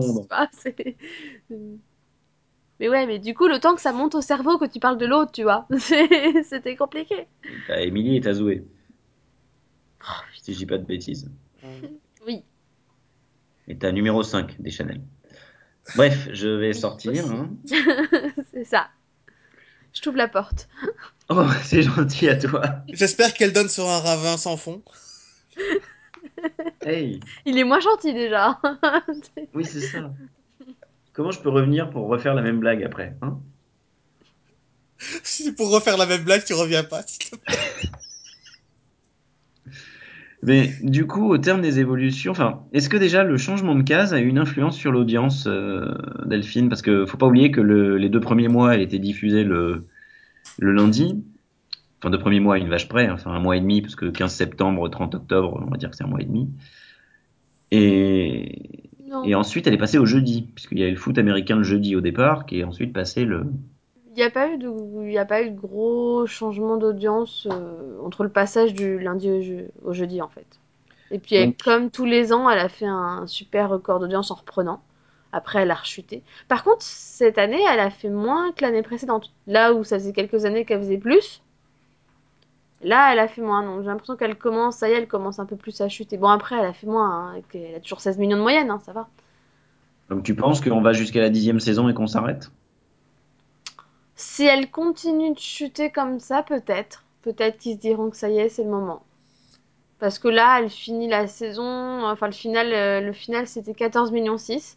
c'est- 0.52 0.96
Mais 2.80 2.88
ouais, 2.90 3.06
mais 3.06 3.18
du 3.18 3.32
coup, 3.34 3.46
le 3.48 3.60
temps 3.60 3.74
que 3.74 3.80
ça 3.80 3.92
monte 3.92 4.14
au 4.14 4.20
cerveau 4.20 4.58
que 4.58 4.66
tu 4.66 4.78
parles 4.78 4.98
de 4.98 5.06
l'autre, 5.06 5.32
tu 5.32 5.42
vois, 5.42 5.66
c'était 6.44 6.76
compliqué. 6.76 7.26
T'as 7.66 7.80
Emily 7.80 8.16
et 8.16 8.20
t'as 8.20 8.34
Zoé, 8.34 8.62
Oh, 10.02 10.22
si 10.34 10.52
je 10.52 10.58
dis 10.58 10.66
pas 10.66 10.76
de 10.78 10.84
bêtises. 10.84 11.30
Oui, 12.26 12.42
Et 13.68 13.78
t'as 13.78 13.90
numéro 13.92 14.22
5 14.22 14.60
des 14.60 14.70
Chanel. 14.70 15.00
Bref, 15.96 16.28
je 16.34 16.48
vais 16.48 16.74
sortir. 16.74 17.24
hein. 17.30 17.48
c'est 18.52 18.64
ça. 18.64 18.90
Je 19.92 20.00
t'ouvre 20.02 20.16
la 20.18 20.28
porte. 20.28 20.68
Oh, 21.32 21.46
c'est 21.62 21.82
gentil 21.82 22.28
à 22.28 22.34
toi. 22.34 22.60
J'espère 22.92 23.32
qu'elle 23.34 23.52
donne 23.52 23.68
sur 23.68 23.88
un 23.88 24.00
ravin 24.00 24.36
sans 24.36 24.56
fond. 24.56 24.82
Hey, 26.82 27.20
Il 27.44 27.56
est 27.56 27.62
moins 27.62 27.78
gentil 27.78 28.12
déjà. 28.12 28.58
oui, 29.54 29.64
c'est 29.64 29.80
ça. 29.80 30.10
Comment 31.12 31.30
je 31.30 31.38
peux 31.38 31.50
revenir 31.50 31.88
pour 31.90 32.08
refaire 32.08 32.34
la 32.34 32.42
même 32.42 32.58
blague 32.58 32.82
après 32.82 33.14
hein? 33.22 33.38
Si 35.22 35.44
c'est 35.44 35.52
pour 35.52 35.70
refaire 35.70 35.96
la 35.98 36.06
même 36.06 36.24
blague, 36.24 36.44
tu 36.44 36.52
reviens 36.54 36.82
pas. 36.82 37.02
s'il 37.06 37.30
te 37.30 37.36
plaît. 37.36 37.54
Mais 40.42 40.70
du 40.82 41.06
coup, 41.06 41.28
au 41.28 41.36
terme 41.36 41.60
des 41.60 41.80
évolutions, 41.80 42.32
enfin, 42.32 42.62
est-ce 42.72 42.88
que 42.88 42.96
déjà 42.96 43.24
le 43.24 43.36
changement 43.36 43.74
de 43.74 43.82
case 43.82 44.14
a 44.14 44.20
eu 44.20 44.26
une 44.26 44.38
influence 44.38 44.76
sur 44.76 44.90
l'audience, 44.90 45.46
euh, 45.46 45.94
Delphine? 46.24 46.68
Parce 46.70 46.80
que 46.80 47.04
faut 47.04 47.18
pas 47.18 47.26
oublier 47.26 47.50
que 47.50 47.60
le- 47.60 47.98
les 47.98 48.08
deux 48.08 48.20
premiers 48.20 48.48
mois, 48.48 48.74
elle 48.74 48.80
était 48.80 48.98
diffusée 48.98 49.44
le, 49.44 49.86
le 50.58 50.72
lundi. 50.72 51.24
Enfin, 52.00 52.10
deux 52.10 52.18
premiers 52.18 52.40
mois 52.40 52.56
à 52.56 52.58
une 52.58 52.68
vache 52.68 52.88
près, 52.88 53.06
hein, 53.08 53.14
enfin 53.14 53.32
un 53.32 53.40
mois 53.40 53.56
et 53.56 53.60
demi, 53.60 53.82
parce 53.82 53.96
que 53.96 54.06
15 54.06 54.34
septembre, 54.34 54.88
30 54.90 55.14
octobre, 55.16 55.62
on 55.66 55.70
va 55.70 55.76
dire 55.78 55.90
que 55.90 55.96
c'est 55.96 56.04
un 56.04 56.08
mois 56.08 56.22
et 56.22 56.26
demi. 56.26 56.48
Et, 57.70 58.58
non. 59.08 59.24
et 59.24 59.34
ensuite, 59.34 59.66
elle 59.66 59.74
est 59.74 59.78
passée 59.78 59.98
au 59.98 60.06
jeudi, 60.06 60.42
puisqu'il 60.54 60.78
y 60.78 60.82
avait 60.82 60.90
le 60.92 60.96
foot 60.96 61.16
américain 61.18 61.56
le 61.56 61.62
jeudi 61.62 61.94
au 61.96 62.00
départ, 62.00 62.46
qui 62.46 62.60
est 62.60 62.64
ensuite 62.64 62.92
passé 62.92 63.24
le. 63.24 63.46
Il 64.10 64.16
n'y 64.16 64.22
a 64.22 64.30
pas 64.30 64.48
eu 64.50 64.58
de, 64.58 64.68
il 65.06 65.12
y 65.12 65.18
a 65.18 65.24
pas 65.24 65.42
eu 65.42 65.50
de 65.50 65.56
gros 65.58 66.26
changement 66.26 66.76
d'audience 66.76 67.46
euh, 67.50 67.98
entre 68.04 68.24
le 68.24 68.28
passage 68.30 68.74
du 68.74 68.98
lundi 68.98 69.30
au, 69.30 69.40
je- 69.40 69.68
au 69.84 69.92
jeudi 69.94 70.20
en 70.20 70.28
fait. 70.28 70.46
Et 71.10 71.18
puis 71.18 71.36
elle- 71.36 71.50
Donc- 71.50 71.62
comme 71.62 71.90
tous 71.90 72.04
les 72.06 72.32
ans, 72.32 72.50
elle 72.50 72.58
a 72.58 72.68
fait 72.68 72.86
un 72.86 73.26
super 73.26 73.68
record 73.70 74.00
d'audience 74.00 74.30
en 74.30 74.34
reprenant. 74.36 74.82
Après, 75.32 75.62
elle 75.62 75.70
a 75.70 75.74
rechuté. 75.76 76.22
Par 76.48 76.64
contre, 76.64 76.82
cette 76.82 77.38
année, 77.38 77.60
elle 77.72 77.80
a 77.80 77.90
fait 77.90 78.10
moins 78.10 78.52
que 78.52 78.64
l'année 78.64 78.82
précédente. 78.82 79.32
Là 79.46 79.72
où 79.74 79.84
ça 79.84 79.98
faisait 79.98 80.12
quelques 80.12 80.44
années 80.44 80.64
qu'elle 80.64 80.80
faisait 80.80 80.98
plus, 80.98 81.42
là, 82.82 83.12
elle 83.12 83.18
a 83.18 83.28
fait 83.28 83.42
moins. 83.42 83.62
Donc 83.64 83.80
j'ai 83.82 83.86
l'impression 83.88 84.16
qu'elle 84.16 84.36
commence, 84.36 84.76
ça 84.76 84.88
y 84.88 84.92
est, 84.92 84.96
elle 84.96 85.08
commence 85.08 85.38
un 85.38 85.46
peu 85.46 85.56
plus 85.56 85.80
à 85.80 85.88
chuter. 85.88 86.16
Bon, 86.18 86.28
après, 86.28 86.56
elle 86.58 86.66
a 86.66 86.72
fait 86.72 86.86
moins. 86.86 87.34
hein, 87.36 87.42
elle 87.54 87.74
a 87.76 87.80
toujours 87.80 88.00
16 88.00 88.18
millions 88.18 88.36
de 88.36 88.42
moyenne, 88.42 88.70
hein, 88.70 88.80
ça 88.84 88.92
va. 88.92 89.08
Donc 90.10 90.24
tu 90.24 90.34
penses 90.34 90.60
qu'on 90.60 90.82
va 90.82 90.92
jusqu'à 90.92 91.20
la 91.20 91.30
dixième 91.30 91.58
saison 91.60 91.88
et 91.88 91.94
qu'on 91.94 92.06
s'arrête? 92.06 92.50
Si 94.20 94.44
elle 94.44 94.70
continue 94.70 95.32
de 95.32 95.38
chuter 95.38 95.90
comme 95.90 96.20
ça, 96.20 96.42
peut-être. 96.42 97.04
Peut-être 97.22 97.56
qu'ils 97.56 97.76
se 97.76 97.80
diront 97.80 98.10
que 98.10 98.18
ça 98.18 98.28
y 98.28 98.38
est, 98.38 98.50
c'est 98.50 98.64
le 98.64 98.68
moment. 98.68 99.02
Parce 99.98 100.18
que 100.18 100.28
là, 100.28 100.60
elle 100.60 100.68
finit 100.68 101.08
la 101.08 101.26
saison. 101.26 102.04
Enfin, 102.04 102.26
le 102.26 102.34
final, 102.34 102.70
euh, 102.74 103.00
le 103.00 103.14
final 103.14 103.46
c'était 103.46 103.72
14 103.72 104.12
millions 104.12 104.36
6. 104.36 104.76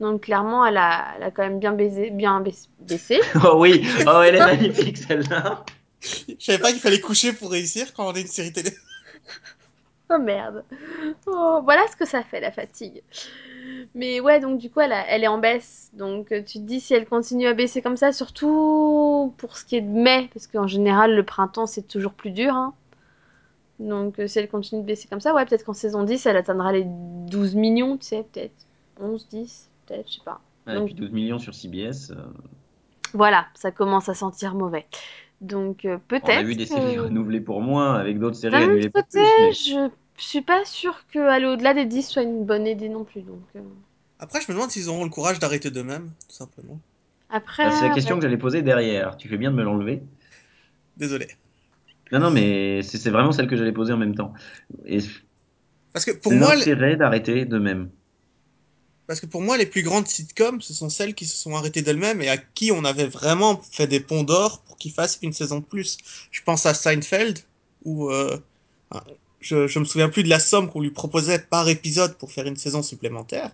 Donc 0.00 0.22
clairement, 0.22 0.64
elle 0.64 0.78
a, 0.78 1.16
elle 1.16 1.22
a 1.22 1.30
quand 1.30 1.42
même 1.42 1.58
bien 1.58 1.72
baisé, 1.72 2.08
bien 2.08 2.40
baissé. 2.40 2.68
baissé. 2.80 3.20
Oh 3.44 3.56
oui, 3.58 3.86
oh 4.06 4.22
elle 4.22 4.36
est 4.36 4.38
magnifique 4.38 4.96
celle-là. 4.96 5.66
Je 6.00 6.34
savais 6.38 6.58
pas 6.58 6.70
qu'il 6.70 6.80
fallait 6.80 7.00
coucher 7.00 7.34
pour 7.34 7.50
réussir 7.50 7.92
quand 7.92 8.06
on 8.08 8.14
est 8.14 8.22
une 8.22 8.26
série 8.26 8.54
télé. 8.54 8.70
Oh 10.10 10.18
merde. 10.18 10.64
Oh, 11.26 11.60
voilà 11.62 11.86
ce 11.88 11.96
que 11.96 12.06
ça 12.06 12.22
fait 12.22 12.40
la 12.40 12.52
fatigue. 12.52 13.02
Mais 13.94 14.20
ouais, 14.20 14.40
donc 14.40 14.58
du 14.58 14.70
coup, 14.70 14.80
elle, 14.80 14.92
a- 14.92 15.06
elle 15.08 15.24
est 15.24 15.28
en 15.28 15.38
baisse. 15.38 15.90
Donc 15.94 16.32
euh, 16.32 16.42
tu 16.42 16.58
te 16.58 16.64
dis 16.64 16.80
si 16.80 16.94
elle 16.94 17.06
continue 17.06 17.46
à 17.46 17.54
baisser 17.54 17.82
comme 17.82 17.96
ça, 17.96 18.12
surtout 18.12 19.34
pour 19.38 19.56
ce 19.56 19.64
qui 19.64 19.76
est 19.76 19.80
de 19.80 19.88
mai, 19.88 20.28
parce 20.32 20.46
qu'en 20.46 20.66
général, 20.66 21.14
le 21.14 21.22
printemps, 21.22 21.66
c'est 21.66 21.86
toujours 21.88 22.12
plus 22.12 22.30
dur. 22.30 22.54
hein. 22.54 22.74
Donc 23.80 24.18
euh, 24.18 24.26
si 24.26 24.38
elle 24.38 24.48
continue 24.48 24.80
de 24.82 24.86
baisser 24.86 25.08
comme 25.08 25.20
ça, 25.20 25.34
ouais, 25.34 25.44
peut-être 25.46 25.64
qu'en 25.64 25.72
saison 25.72 26.02
10, 26.02 26.26
elle 26.26 26.36
atteindra 26.36 26.72
les 26.72 26.84
12 26.86 27.54
millions, 27.54 27.96
tu 27.96 28.06
sais, 28.06 28.24
peut-être. 28.32 28.54
11, 29.00 29.28
10, 29.28 29.70
peut-être, 29.86 30.08
je 30.08 30.14
sais 30.14 30.24
pas. 30.24 30.40
Et 30.68 30.74
Donc- 30.74 30.86
puis 30.86 30.94
12 30.94 31.12
millions 31.12 31.38
sur 31.38 31.54
CBS. 31.54 32.10
euh, 32.10 32.16
Voilà, 33.14 33.46
ça 33.54 33.70
commence 33.70 34.08
à 34.08 34.14
sentir 34.14 34.54
mauvais. 34.54 34.86
Donc 35.40 35.84
euh, 35.84 35.98
peut-être. 36.08 36.24
on 36.28 36.38
a 36.38 36.42
vu 36.42 36.56
des 36.56 36.66
séries 36.66 36.98
renouvelées 36.98 37.40
pour 37.40 37.60
moins, 37.60 37.94
avec 37.94 38.18
d'autres 38.18 38.34
séries 38.36 38.56
annulées 38.56 38.90
pour 38.90 39.04
plus. 39.04 39.20
mais- 39.20 39.52
je 39.52 39.88
suis 40.24 40.42
pas 40.42 40.64
sûre 40.64 41.04
qu'aller 41.12 41.46
au-delà 41.46 41.74
des 41.74 41.84
10 41.84 42.02
soit 42.02 42.22
une 42.22 42.44
bonne 42.44 42.66
idée 42.66 42.88
non 42.88 43.04
plus. 43.04 43.22
Donc 43.22 43.42
euh, 43.56 43.60
Après, 44.18 44.40
je 44.40 44.46
me 44.48 44.54
demande 44.54 44.70
s'ils 44.70 44.88
auront 44.88 45.04
le 45.04 45.10
courage 45.10 45.38
d'arrêter 45.38 45.70
d'eux-mêmes, 45.70 46.10
tout 46.28 46.34
simplement. 46.34 46.80
après. 47.30 47.66
Bah, 47.66 47.76
c'est 47.78 47.88
la 47.88 47.94
question 47.94 48.14
ouais. 48.14 48.20
que 48.20 48.26
j'allais 48.26 48.38
poser 48.38 48.62
derrière. 48.62 49.16
Tu 49.16 49.28
fais 49.28 49.36
bien 49.36 49.50
de 49.50 49.56
me 49.56 49.62
l'enlever. 49.62 50.02
Désolé. 50.96 51.28
Non, 52.10 52.20
non, 52.20 52.30
mais 52.30 52.82
c'est 52.82 53.10
vraiment 53.10 53.32
celle 53.32 53.46
que 53.46 53.56
j'allais 53.56 53.72
poser 53.72 53.92
en 53.92 53.98
même 53.98 54.14
temps. 54.14 54.32
Et 54.86 54.98
Parce 55.92 56.04
que 56.04 56.12
pour 56.12 56.32
moi, 56.32 56.54
l'intérêt 56.54 56.96
d'arrêter 56.96 57.44
de 57.44 57.58
même. 57.58 57.90
Parce 59.06 59.20
que 59.20 59.26
pour 59.26 59.40
moi, 59.40 59.56
les 59.56 59.66
plus 59.66 59.82
grandes 59.82 60.06
sitcoms, 60.06 60.60
ce 60.60 60.74
sont 60.74 60.90
celles 60.90 61.14
qui 61.14 61.24
se 61.24 61.36
sont 61.36 61.54
arrêtées 61.54 61.80
d'elles-mêmes 61.80 62.20
et 62.20 62.28
à 62.28 62.36
qui 62.36 62.72
on 62.72 62.84
avait 62.84 63.06
vraiment 63.06 63.60
fait 63.70 63.86
des 63.86 64.00
ponts 64.00 64.22
d'or 64.22 64.62
pour 64.62 64.76
qu'ils 64.76 64.92
fassent 64.92 65.18
une 65.22 65.32
saison 65.32 65.60
de 65.60 65.64
plus. 65.64 65.96
Je 66.30 66.42
pense 66.42 66.66
à 66.66 66.74
Seinfeld, 66.74 67.38
où 67.84 68.10
euh, 68.10 68.36
je, 69.40 69.66
je 69.66 69.78
me 69.78 69.84
souviens 69.84 70.08
plus 70.08 70.22
de 70.22 70.28
la 70.28 70.38
somme 70.40 70.68
qu'on 70.70 70.80
lui 70.80 70.90
proposait 70.90 71.38
par 71.38 71.68
épisode 71.68 72.16
pour 72.16 72.32
faire 72.32 72.46
une 72.46 72.56
saison 72.56 72.82
supplémentaire. 72.82 73.50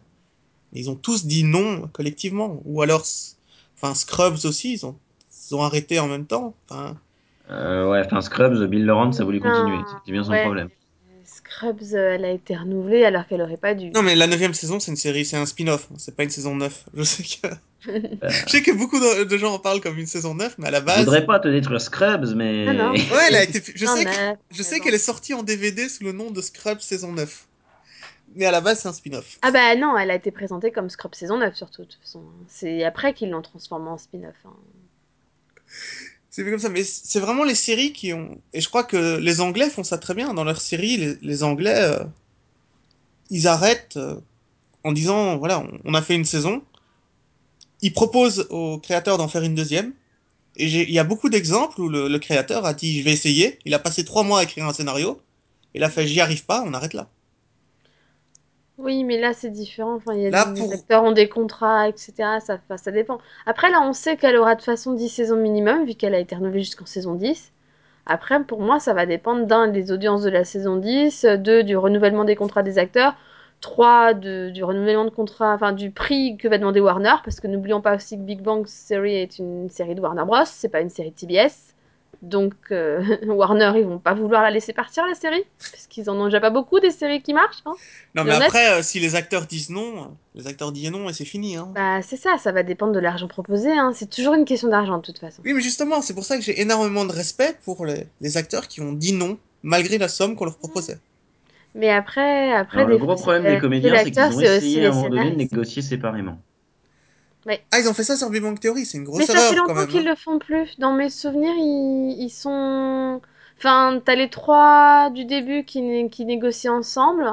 Ils 0.73 0.90
ont 0.90 0.97
tous 0.97 1.27
dit 1.27 1.44
non 1.44 1.88
collectivement. 1.92 2.61
Ou 2.64 2.83
alors, 2.83 3.05
enfin 3.77 3.94
Scrubs 3.94 4.44
aussi, 4.44 4.73
ils 4.75 4.87
ont, 4.87 4.97
ils 5.51 5.55
ont 5.55 5.62
arrêté 5.62 5.99
en 6.01 6.09
même 6.09 6.27
temps. 6.27 6.55
Enfin, 6.68 6.97
Euh, 7.51 7.90
ouais, 7.90 8.03
enfin 8.05 8.20
Scrubs, 8.23 8.64
Bill 8.66 8.85
Lawrence 8.87 9.20
a 9.20 9.25
voulu 9.25 9.40
Non, 9.40 9.51
continuer. 9.51 9.79
C'était 9.87 10.12
bien 10.12 10.25
son 10.25 10.31
ouais. 10.31 10.42
problème. 10.42 10.68
Scrubs, 11.25 11.83
euh, 11.92 12.14
elle 12.14 12.25
a 12.25 12.31
été 12.31 12.57
renouvelée 12.57 13.05
alors 13.05 13.27
qu'elle 13.27 13.42
aurait 13.42 13.57
pas 13.59 13.75
dû. 13.75 13.90
Non, 13.90 14.03
mais 14.03 14.14
la 14.16 14.27
neuvième 14.27 14.55
saison, 14.55 14.81
c'est 14.81 14.90
une 14.90 14.97
série, 14.97 15.25
c'est 15.25 15.37
un 15.37 15.47
spin-off, 15.47 15.88
c'est 15.99 16.16
pas 16.16 16.25
une 16.25 16.31
saison 16.31 16.57
9. 16.57 16.87
Je 16.94 17.03
sais 17.03 17.23
que, 17.23 17.55
je 17.87 18.49
sais 18.51 18.62
que 18.62 18.70
beaucoup 18.73 18.99
de, 18.99 19.25
de 19.25 19.37
gens 19.38 19.55
en 19.55 19.59
parlent 19.59 19.81
comme 19.81 19.99
une 19.99 20.07
saison 20.07 20.35
9, 20.35 20.57
mais 20.59 20.68
à 20.68 20.70
la 20.70 20.81
je 20.81 20.85
base. 20.85 20.99
voudrais 21.01 21.27
pas 21.27 21.38
te 21.40 21.49
détruire 21.49 21.81
Scrubs, 21.81 22.35
mais. 22.35 22.66
Ah 22.68 22.73
non. 22.73 22.92
Ouais, 22.92 23.27
elle 23.29 23.37
a 23.37 23.42
été, 23.44 23.62
je 23.75 23.85
Non, 23.85 23.97
sais, 23.97 24.05
que- 24.05 24.11
je 24.51 24.62
sais 24.62 24.81
qu'elle 24.81 24.94
est 24.94 24.99
sortie 24.99 25.35
en 25.35 25.42
DVD 25.42 25.88
sous 25.88 26.05
le 26.05 26.12
nom 26.12 26.31
de 26.31 26.40
Scrubs 26.40 26.81
saison 26.81 27.12
9. 27.12 27.47
Mais 28.37 28.47
à 28.47 28.51
la 28.51 28.61
base, 28.61 28.81
c'est 28.81 28.88
un 28.88 28.92
spin-off. 28.92 29.38
Ah 29.42 29.53
bah 29.53 29.77
non, 29.77 29.97
elle 29.97 30.11
a 30.11 30.14
été 30.16 30.31
présentée 30.33 30.73
comme 30.73 30.90
Scrubs 30.90 31.14
saison 31.14 31.38
9 31.38 31.55
surtout, 31.55 31.83
de 31.83 31.88
toute 31.88 32.01
façon. 32.01 32.23
C'est 32.49 32.83
après 32.83 33.12
qu'ils 33.14 33.31
l'ont 33.31 33.42
transformée 33.42 33.90
en 33.90 33.99
spin-off. 33.99 34.35
hein. 34.44 34.51
C'est 36.31 36.42
fait 36.42 36.51
comme 36.51 36.59
ça, 36.59 36.68
mais 36.68 36.83
c'est 36.83 37.20
vraiment 37.20 37.44
les 37.44 37.55
séries 37.55 37.92
qui 37.92 38.12
ont. 38.12 38.40
Et 38.53 38.61
je 38.61 38.68
crois 38.68 38.83
que 38.83 39.18
les 39.18 39.40
Anglais 39.40 39.70
font 39.70 39.85
ça 39.85 39.99
très 39.99 40.14
bien. 40.14 40.35
Dans 40.35 40.42
leurs 40.42 40.61
séries, 40.61 40.97
les, 40.97 41.14
les 41.23 41.42
Anglais, 41.44 41.77
euh, 41.77 42.03
ils 43.31 43.47
arrêtent 43.47 43.97
euh, 43.97 44.16
en 44.83 44.90
disant 44.92 45.37
voilà, 45.37 45.61
on, 45.61 45.70
on 45.85 45.94
a 45.94 46.03
fait 46.03 46.16
une 46.16 46.25
saison. 46.25 46.62
Ils 47.85 47.92
proposent 47.92 48.47
aux 48.51 48.79
créateurs 48.79 49.18
d'en 49.18 49.29
faire 49.29 49.42
une 49.42 49.55
deuxième. 49.55 49.92
Et 50.57 50.68
j'ai- 50.68 50.85
il 50.88 50.94
y 50.94 50.99
a 50.99 51.05
beaucoup 51.05 51.29
d'exemples 51.29 51.81
où 51.81 51.88
le, 51.88 52.09
le 52.09 52.18
créateur 52.18 52.64
a 52.66 52.75
dit 52.75 52.99
je 52.99 53.05
vais 53.05 53.12
essayer. 53.12 53.59
Il 53.66 53.75
a 53.75 53.79
passé 53.79 54.05
trois 54.05 54.25
mois 54.25 54.40
à 54.40 54.42
écrire 54.44 54.66
un 54.66 54.73
scénario. 54.73 55.20
Il 55.75 55.83
a 55.85 55.90
fait 55.90 56.07
j'y 56.07 56.20
arrive 56.20 56.44
pas, 56.47 56.62
on 56.66 56.73
arrête 56.75 56.94
là. 56.94 57.09
Oui, 58.79 59.05
mais 59.05 59.18
là 59.20 59.33
c'est 59.33 59.51
différent. 59.51 59.94
Enfin, 59.94 60.14
il 60.14 60.23
y 60.23 60.27
a 60.27 60.31
Là, 60.31 60.47
des 60.47 60.61
pour- 60.61 60.73
acteurs 60.73 61.05
ont 61.05 61.12
des 61.12 61.29
contrats, 61.29 61.88
etc. 61.88 62.38
Ça, 62.44 62.55
enfin, 62.64 62.77
ça 62.77 62.90
dépend. 62.90 63.18
Après, 63.47 63.70
là, 63.70 63.81
on 63.83 63.92
sait 63.92 64.16
qu'elle 64.16 64.37
aura 64.37 64.55
de 64.55 64.61
toute 64.61 64.66
façon 64.66 64.94
10 64.94 65.09
saisons 65.09 65.37
minimum, 65.37 65.85
vu 65.87 65.94
qu'elle 65.94 66.14
a 66.14 66.18
été 66.18 66.35
renouvelée 66.35 66.61
jusqu'en 66.64 66.87
saison 66.87 67.14
10. 67.14 67.53
Après, 68.07 68.42
pour 68.44 68.61
moi, 68.61 68.81
ça 68.81 68.92
va 68.94 69.07
dépendre 69.07 69.47
d'un 69.47 69.68
des 69.68 69.92
audiences 69.92 70.23
de 70.23 70.31
la 70.31 70.44
saison 70.44 70.77
10, 70.77 71.25
deux 71.38 71.62
du 71.64 71.77
renouvellement 71.77 72.25
des 72.25 72.37
contrats 72.37 72.62
des 72.64 72.79
acteurs, 72.79 73.14
trois 73.61 74.14
de, 74.14 74.51
du 74.51 74.62
renouvellement 74.62 75.05
de 75.05 75.11
contrat, 75.11 75.55
enfin 75.55 75.73
du 75.73 75.90
prix 75.90 76.37
que 76.37 76.49
va 76.49 76.59
demander 76.59 76.81
Warner, 76.81 77.14
parce 77.25 77.40
que 77.40 77.47
n'oublions 77.47 77.81
pas 77.81 77.97
aussi 77.97 78.17
que 78.17 78.23
Big 78.23 78.43
Bang 78.43 78.67
Theory 78.88 79.14
est 79.14 79.38
une 79.38 79.71
série 79.71 79.95
de 79.95 80.01
Warner 80.01 80.25
Bros, 80.25 80.45
c'est 80.45 80.69
pas 80.69 80.81
une 80.81 80.90
série 80.90 81.11
de 81.11 81.17
TBS. 81.17 81.75
Donc 82.23 82.55
euh, 82.71 83.03
Warner, 83.27 83.73
ils 83.77 83.85
vont 83.85 83.99
pas 83.99 84.14
vouloir 84.14 84.43
la 84.43 84.51
laisser 84.51 84.73
partir 84.73 85.07
la 85.07 85.14
série, 85.14 85.45
parce 85.59 85.87
qu'ils 85.87 86.09
en 86.11 86.19
ont 86.19 86.25
déjà 86.27 86.40
pas 86.40 86.51
beaucoup 86.51 86.81
des 86.81 86.90
séries 86.90 87.23
qui 87.23 87.35
marchent. 87.35 87.62
Hein. 87.67 87.75
Non, 88.14 88.25
mais 88.25 88.33
après, 88.33 88.73
euh, 88.73 88.83
si 88.83 89.01
les 89.01 89.14
acteurs 89.14 89.47
disent 89.47 89.71
non, 89.71 90.14
les 90.35 90.47
acteurs 90.47 90.73
disent 90.73 90.90
non 90.90 91.09
et 91.09 91.12
c'est 91.12 91.25
fini. 91.25 91.57
Hein. 91.57 91.71
Bah 91.75 92.03
c'est 92.03 92.17
ça, 92.17 92.37
ça 92.38 92.53
va 92.53 92.62
dépendre 92.62 92.93
de 92.93 93.01
l'argent 93.01 93.29
proposé. 93.29 93.73
Hein. 93.73 93.93
C'est 93.95 94.11
toujours 94.11 94.35
une 94.35 94.45
question 94.45 94.69
d'argent 94.69 94.99
de 94.99 95.03
toute 95.03 95.19
façon. 95.19 95.43
Oui, 95.45 95.53
mais 95.53 95.61
justement, 95.61 96.03
c'est 96.03 96.14
pour 96.14 96.25
ça 96.25 96.37
que 96.37 96.43
j'ai 96.43 96.61
énormément 96.61 97.05
de 97.05 97.12
respect 97.12 97.57
pour 97.64 97.85
les, 97.85 98.07
les 98.21 98.37
acteurs 98.37 98.69
qui 98.69 98.81
ont 98.81 98.93
dit 98.93 99.12
non, 99.12 99.38
malgré 99.62 99.99
la 99.99 100.09
somme 100.09 100.37
qu'on 100.37 100.47
leur 100.47 100.57
proposait. 100.57 100.99
Mais 101.75 101.91
après, 101.91 102.53
après 102.53 102.79
Alors, 102.79 102.89
le 102.91 102.95
des 102.95 103.01
gros 103.01 103.17
fois, 103.17 103.23
problème 103.23 103.43
c'est- 103.45 103.55
des 103.55 103.61
comédiens, 103.61 103.97
c'est 103.97 104.11
qu'ils 104.13 104.23
ont 104.23 104.41
essayé 104.41 104.87
à 104.87 104.91
un 104.91 104.95
moment 104.95 105.09
donné 105.09 105.31
de 105.33 105.37
négocier 105.37 105.83
séparément. 105.83 106.39
Ah, 107.73 107.79
ils 107.79 107.89
ont 107.89 107.93
fait 107.93 108.05
ça 108.05 108.17
sur 108.17 108.31
Big 108.31 108.43
Bang 108.43 108.59
Theory, 108.59 108.87
c'est 108.87 108.97
une 108.97 109.05
grosse 109.05 109.19
Mais 109.19 109.27
ça 109.27 109.35
erreur 109.35 109.49
fait 109.51 109.57
quand 109.57 109.63
longtemps 109.69 109.75
même. 109.81 109.89
qu'ils 109.89 110.07
hein. 110.09 110.11
le 110.11 110.15
font 110.17 110.39
plus. 110.39 110.79
Dans 110.79 110.93
mes 110.95 111.11
souvenirs, 111.11 111.53
ils, 111.57 112.17
ils 112.19 112.31
sont. 112.31 113.21
Enfin, 113.59 114.01
t'as 114.05 114.15
les 114.15 114.31
trois 114.31 115.11
du 115.11 115.25
début 115.27 115.65
qui, 115.65 115.83
né- 115.83 116.09
qui 116.09 116.25
négocient 116.25 116.75
ensemble. 116.79 117.31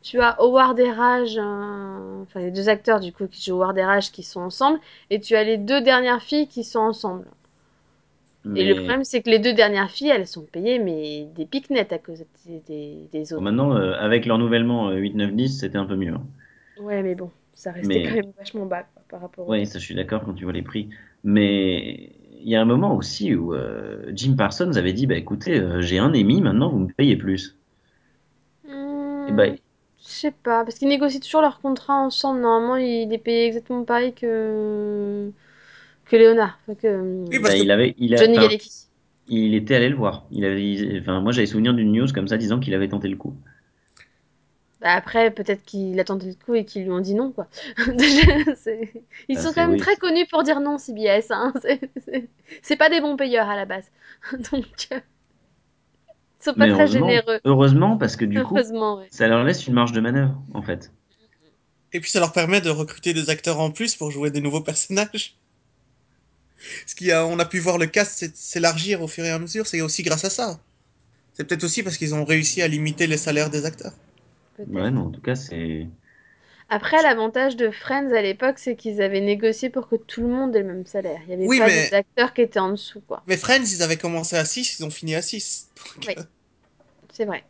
Tu 0.00 0.20
as 0.20 0.36
Howard 0.40 0.78
et 0.78 0.92
Raj, 0.92 1.36
euh, 1.38 2.22
enfin 2.22 2.38
les 2.40 2.52
deux 2.52 2.68
acteurs 2.68 3.00
du 3.00 3.12
coup 3.12 3.26
qui 3.26 3.42
jouent 3.44 3.56
Howard 3.56 3.76
et 3.78 3.84
Raj 3.84 4.12
qui 4.12 4.22
sont 4.22 4.40
ensemble, 4.40 4.78
et 5.10 5.18
tu 5.20 5.34
as 5.34 5.42
les 5.42 5.56
deux 5.56 5.80
dernières 5.80 6.22
filles 6.22 6.46
qui 6.46 6.62
sont 6.62 6.78
ensemble. 6.78 7.26
Mais 8.54 8.62
Et 8.62 8.64
le 8.66 8.74
problème, 8.74 9.04
c'est 9.04 9.22
que 9.22 9.30
les 9.30 9.38
deux 9.38 9.54
dernières 9.54 9.90
filles, 9.90 10.10
elles 10.10 10.26
sont 10.26 10.44
payées, 10.44 10.78
mais 10.78 11.24
des 11.34 11.46
piques 11.46 11.70
nettes 11.70 11.92
à 11.94 11.98
cause 11.98 12.24
des, 12.46 12.60
des, 12.60 13.08
des 13.12 13.32
bon, 13.34 13.40
autres. 13.40 13.42
maintenant, 13.42 13.74
euh, 13.74 13.94
avec 13.98 14.26
leur 14.26 14.38
nivellement 14.38 14.90
euh, 14.90 14.96
8, 14.96 15.14
9, 15.14 15.32
10, 15.34 15.58
c'était 15.60 15.78
un 15.78 15.86
peu 15.86 15.96
mieux. 15.96 16.12
hein. 16.12 16.26
Ouais, 16.76 17.02
mais 17.02 17.14
bon, 17.14 17.30
ça 17.54 17.72
restait 17.72 18.00
Mais- 18.00 18.02
quand 18.02 18.14
même 18.14 18.30
vachement 18.38 18.64
bas 18.66 18.84
quoi, 18.84 19.02
par 19.08 19.20
rapport. 19.20 19.48
Oui, 19.48 19.66
ça 19.66 19.78
je 19.80 19.84
suis 19.84 19.94
d'accord 19.96 20.24
quand 20.24 20.34
tu 20.34 20.44
vois 20.44 20.52
les 20.52 20.62
prix. 20.62 20.90
Mais 21.24 22.12
il 22.40 22.48
y 22.48 22.54
a 22.56 22.60
un 22.62 22.64
moment 22.64 22.94
aussi 22.94 23.34
où 23.34 23.52
euh, 23.54 24.10
Jim 24.14 24.34
Parsons 24.36 24.76
avait 24.76 24.92
dit, 24.92 25.06
bah 25.06 25.16
écoutez, 25.16 25.58
euh, 25.58 25.80
j'ai 25.80 25.98
un 25.98 26.10
Emmy, 26.14 26.40
maintenant 26.42 26.70
vous 26.70 26.78
me 26.80 26.92
payez 26.92 27.16
plus. 27.16 27.56
Hmm, 28.64 28.70
Et 29.26 29.32
ben, 29.32 29.58
Je 29.98 30.08
sais 30.08 30.30
pas, 30.32 30.64
parce 30.64 30.76
qu'ils 30.78 30.88
négocient 30.88 31.20
toujours 31.20 31.40
leur 31.42 31.60
contrat 31.60 31.94
ensemble. 31.96 32.40
Normalement, 32.40 32.76
il 32.76 33.12
est 33.12 33.18
payé 33.18 33.46
exactement 33.46 33.84
pareil 33.84 34.14
que 34.14 35.32
que 36.10 36.16
Léonard. 36.16 36.58
Enfin, 36.62 36.74
que 36.74 37.24
Oui, 37.30 37.38
bah, 37.38 37.50
que- 37.50 37.56
il 37.56 37.70
avait, 37.70 37.94
il 37.98 38.14
a, 38.14 38.18
Johnny 38.18 38.38
enfin, 38.38 38.46
Galecki. 38.46 38.70
il 39.28 39.54
était 39.54 39.74
allé 39.74 39.88
le 39.88 39.96
voir. 39.96 40.26
Il 40.30 40.44
avait, 40.44 40.62
il- 40.72 41.00
enfin, 41.00 41.20
moi 41.20 41.32
j'avais 41.32 41.46
souvenir 41.46 41.74
d'une 41.74 41.92
news 41.92 42.06
comme 42.14 42.28
ça 42.28 42.36
disant 42.36 42.60
qu'il 42.60 42.74
avait 42.74 42.88
tenté 42.88 43.08
le 43.08 43.16
coup. 43.16 43.34
Bah, 44.80 44.92
après, 44.92 45.32
peut-être 45.32 45.64
qu'il 45.64 45.98
a 45.98 46.04
tenté 46.04 46.26
le 46.26 46.34
coup 46.34 46.54
et 46.54 46.64
qu'ils 46.64 46.84
lui 46.84 46.90
ont 46.92 47.00
dit 47.00 47.14
non, 47.14 47.32
quoi. 47.32 47.48
C'est- 48.56 48.92
Ils 49.28 49.34
Bah, 49.36 49.42
sont 49.42 49.52
quand 49.52 49.62
même 49.62 49.72
oui. 49.72 49.78
très 49.78 49.96
connus 49.96 50.26
pour 50.30 50.44
dire 50.44 50.60
non, 50.60 50.78
CBS. 50.78 51.30
Hein. 51.30 51.52
C'est- 52.62 52.76
pas 52.76 52.88
des 52.88 53.00
bons 53.00 53.16
payeurs 53.16 53.48
à 53.48 53.56
la 53.56 53.64
base. 53.64 53.90
Donc, 54.52 54.66
euh, 54.92 55.00
ils 56.40 56.44
sont 56.44 56.54
pas 56.54 56.66
Mais 56.66 56.72
très 56.72 56.82
heureusement, 56.82 57.08
généreux. 57.08 57.40
heureusement 57.44 57.96
parce 57.96 58.14
que 58.14 58.24
du 58.24 58.40
coup, 58.44 58.54
ouais. 58.54 59.06
ça 59.10 59.26
leur 59.26 59.42
laisse 59.42 59.66
une 59.66 59.74
marge 59.74 59.90
de 59.92 60.00
manœuvre 60.00 60.40
en 60.54 60.62
fait. 60.62 60.92
Et 61.92 61.98
puis 62.00 62.10
ça 62.10 62.20
leur 62.20 62.32
permet 62.32 62.60
de 62.60 62.70
recruter 62.70 63.12
des 63.14 63.30
acteurs 63.30 63.58
en 63.60 63.70
plus 63.72 63.96
pour 63.96 64.10
jouer 64.12 64.30
des 64.30 64.40
nouveaux 64.40 64.60
personnages. 64.60 65.37
Ce 66.86 66.94
qui 66.94 67.12
a, 67.12 67.24
on 67.26 67.38
a 67.38 67.44
pu 67.44 67.58
voir 67.58 67.78
le 67.78 67.86
cast 67.86 68.18
s'é- 68.18 68.32
s'élargir 68.34 69.02
au 69.02 69.08
fur 69.08 69.24
et 69.24 69.30
à 69.30 69.38
mesure, 69.38 69.66
c'est 69.66 69.80
aussi 69.80 70.02
grâce 70.02 70.24
à 70.24 70.30
ça. 70.30 70.60
C'est 71.34 71.44
peut-être 71.44 71.64
aussi 71.64 71.82
parce 71.82 71.96
qu'ils 71.96 72.14
ont 72.14 72.24
réussi 72.24 72.62
à 72.62 72.68
limiter 72.68 73.06
les 73.06 73.16
salaires 73.16 73.50
des 73.50 73.64
acteurs. 73.64 73.92
Ouais, 74.58 74.90
non, 74.90 75.06
en 75.06 75.10
tout 75.10 75.20
cas, 75.20 75.36
c'est. 75.36 75.86
Après, 76.68 77.00
l'avantage 77.02 77.56
de 77.56 77.70
Friends 77.70 78.10
à 78.12 78.20
l'époque, 78.20 78.58
c'est 78.58 78.74
qu'ils 78.76 79.00
avaient 79.00 79.20
négocié 79.20 79.70
pour 79.70 79.88
que 79.88 79.96
tout 79.96 80.20
le 80.22 80.28
monde 80.28 80.54
ait 80.56 80.60
le 80.62 80.66
même 80.66 80.84
salaire. 80.86 81.20
Il 81.26 81.30
y 81.30 81.32
avait 81.34 81.46
Oui, 81.46 81.58
pas 81.58 81.66
mais- 81.66 81.88
des 81.88 81.94
acteurs 81.94 82.34
qui 82.34 82.42
étaient 82.42 82.58
en 82.58 82.70
dessous, 82.72 83.00
quoi. 83.06 83.22
Mais 83.26 83.36
Friends, 83.36 83.64
ils 83.64 83.82
avaient 83.82 83.96
commencé 83.96 84.36
à 84.36 84.44
6, 84.44 84.78
ils 84.80 84.84
ont 84.84 84.90
fini 84.90 85.14
à 85.14 85.22
6. 85.22 85.68
Oui. 86.06 86.14
C'est 87.12 87.24
vrai. 87.24 87.44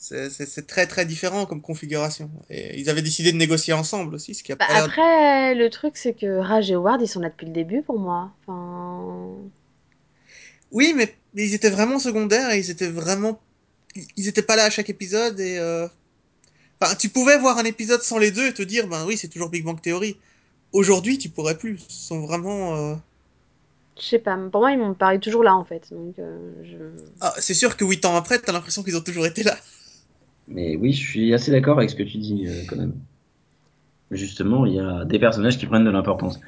C'est 0.00 0.66
très 0.66 0.86
très 0.86 1.04
différent 1.04 1.44
comme 1.44 1.60
configuration. 1.60 2.30
Et 2.48 2.80
ils 2.80 2.88
avaient 2.88 3.02
décidé 3.02 3.32
de 3.32 3.36
négocier 3.36 3.74
ensemble 3.74 4.14
aussi, 4.14 4.34
ce 4.34 4.42
qui 4.42 4.50
a 4.50 4.56
Bah, 4.56 4.64
après, 4.70 5.54
le 5.54 5.68
truc, 5.68 5.98
c'est 5.98 6.14
que 6.14 6.38
Raj 6.38 6.70
et 6.70 6.74
Howard, 6.74 7.02
ils 7.02 7.06
sont 7.08 7.20
là 7.20 7.28
depuis 7.28 7.46
le 7.46 7.52
début 7.52 7.82
pour 7.82 7.98
moi. 7.98 8.32
Enfin... 8.46 9.34
Oui, 10.72 10.94
mais, 10.96 11.14
ils 11.34 11.52
étaient 11.54 11.70
vraiment 11.70 11.98
secondaires 11.98 12.50
et 12.50 12.58
ils 12.58 12.70
étaient 12.70 12.88
vraiment... 12.88 13.40
Ils 13.94 14.04
ils 14.16 14.28
étaient 14.28 14.42
pas 14.42 14.56
là 14.56 14.64
à 14.64 14.70
chaque 14.70 14.88
épisode 14.88 15.38
et... 15.38 15.58
euh, 15.58 15.86
Enfin, 16.80 16.94
tu 16.94 17.10
pouvais 17.10 17.36
voir 17.36 17.58
un 17.58 17.64
épisode 17.64 18.00
sans 18.02 18.16
les 18.16 18.30
deux 18.30 18.46
et 18.46 18.54
te 18.54 18.62
dire, 18.62 18.86
ben 18.88 19.04
oui, 19.06 19.18
c'est 19.18 19.28
toujours 19.28 19.50
Big 19.50 19.64
Bang 19.64 19.78
Theory. 19.82 20.16
Aujourd'hui, 20.72 21.18
tu 21.18 21.28
pourrais 21.28 21.58
plus. 21.58 21.78
Ils 21.90 21.94
sont 21.94 22.20
vraiment... 22.20 22.74
euh, 22.76 22.94
Je 23.98 24.06
sais 24.06 24.18
pas, 24.18 24.38
pour 24.50 24.62
moi, 24.62 24.72
ils 24.72 24.78
m'ont 24.78 24.94
paru 24.94 25.20
toujours 25.20 25.42
là, 25.42 25.54
en 25.54 25.64
fait. 25.64 25.92
Donc, 25.92 26.18
euh, 26.18 26.38
je... 26.64 26.76
Ah, 27.20 27.34
c'est 27.38 27.52
sûr 27.52 27.76
que 27.76 27.84
8 27.84 28.06
ans 28.06 28.16
après, 28.16 28.38
t'as 28.38 28.52
l'impression 28.52 28.82
qu'ils 28.82 28.96
ont 28.96 29.02
toujours 29.02 29.26
été 29.26 29.42
là. 29.42 29.58
Mais 30.50 30.76
oui, 30.76 30.92
je 30.92 30.98
suis 31.06 31.32
assez 31.32 31.50
d'accord 31.50 31.78
avec 31.78 31.90
ce 31.90 31.94
que 31.96 32.02
tu 32.02 32.18
dis 32.18 32.46
euh, 32.46 32.62
quand 32.68 32.76
même. 32.76 32.94
Justement, 34.10 34.66
il 34.66 34.74
y 34.74 34.80
a 34.80 35.04
des 35.04 35.18
personnages 35.18 35.56
qui 35.56 35.66
prennent 35.66 35.84
de 35.84 35.90
l'importance. 35.90 36.40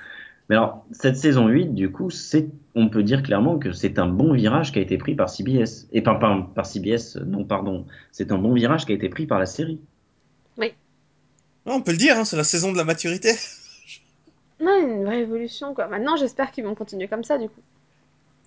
Mais 0.48 0.56
alors, 0.56 0.84
cette 0.90 1.16
saison 1.16 1.46
8, 1.46 1.74
du 1.74 1.92
coup, 1.92 2.10
c'est, 2.10 2.48
on 2.74 2.88
peut 2.88 3.04
dire 3.04 3.22
clairement 3.22 3.58
que 3.58 3.72
c'est 3.72 4.00
un 4.00 4.08
bon 4.08 4.32
virage 4.34 4.72
qui 4.72 4.80
a 4.80 4.82
été 4.82 4.98
pris 4.98 5.14
par 5.14 5.30
CBS. 5.30 5.86
Et 5.92 6.02
pas, 6.02 6.16
pas 6.16 6.50
par 6.54 6.66
CBS, 6.66 7.16
non, 7.24 7.44
pardon. 7.44 7.86
C'est 8.10 8.32
un 8.32 8.38
bon 8.38 8.52
virage 8.52 8.84
qui 8.84 8.92
a 8.92 8.94
été 8.96 9.08
pris 9.08 9.26
par 9.26 9.38
la 9.38 9.46
série. 9.46 9.78
Ouais, 10.58 10.74
on 11.64 11.80
peut 11.80 11.92
le 11.92 11.98
dire, 11.98 12.18
hein, 12.18 12.24
c'est 12.24 12.36
la 12.36 12.42
saison 12.42 12.72
de 12.72 12.76
la 12.76 12.82
maturité. 12.82 13.30
Non, 14.60 14.76
une 14.80 15.04
vraie 15.04 15.20
évolution, 15.20 15.74
quoi. 15.74 15.86
Maintenant, 15.86 16.16
j'espère 16.16 16.50
qu'ils 16.50 16.64
vont 16.64 16.74
continuer 16.74 17.06
comme 17.06 17.22
ça, 17.22 17.38
du 17.38 17.48
coup. 17.48 17.60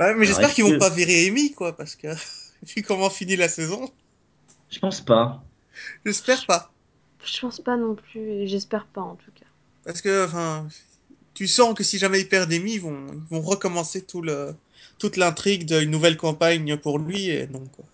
Ouais, 0.01 0.13
mais 0.15 0.25
j'espère 0.25 0.53
qu'ils 0.53 0.65
vont 0.65 0.71
que- 0.71 0.77
pas 0.79 0.89
virer 0.89 1.27
Amy, 1.27 1.53
quoi, 1.53 1.75
parce 1.75 1.95
que... 1.95 2.07
Vu 2.75 2.81
comment 2.81 3.09
finit 3.09 3.35
la 3.35 3.47
saison, 3.47 3.89
Je 4.75 4.79
pense 4.81 4.99
pas. 4.99 5.41
j'espère 6.05 6.45
pas. 6.45 6.69
Je 7.23 7.39
pense 7.39 7.61
pas 7.61 7.77
non 7.77 7.95
plus, 7.95 8.45
j'espère 8.45 8.85
pas, 8.87 9.01
en 9.01 9.15
tout 9.15 9.31
cas. 9.33 9.45
Parce 9.85 10.01
que, 10.01 10.25
enfin, 10.25 10.67
tu 11.33 11.47
sens 11.47 11.73
que 11.73 11.83
si 11.83 11.97
jamais 11.97 12.19
ils 12.19 12.27
perdent 12.27 12.51
Amy, 12.51 12.73
ils 12.73 12.81
vont, 12.81 13.07
ils 13.09 13.35
vont 13.35 13.39
recommencer 13.41 14.01
tout 14.01 14.21
le, 14.21 14.53
toute 14.99 15.15
l'intrigue 15.15 15.65
d'une 15.65 15.89
nouvelle 15.89 16.17
campagne 16.17 16.75
pour 16.75 16.99
lui, 16.99 17.29
et 17.29 17.47
non, 17.47 17.63
quoi. 17.73 17.85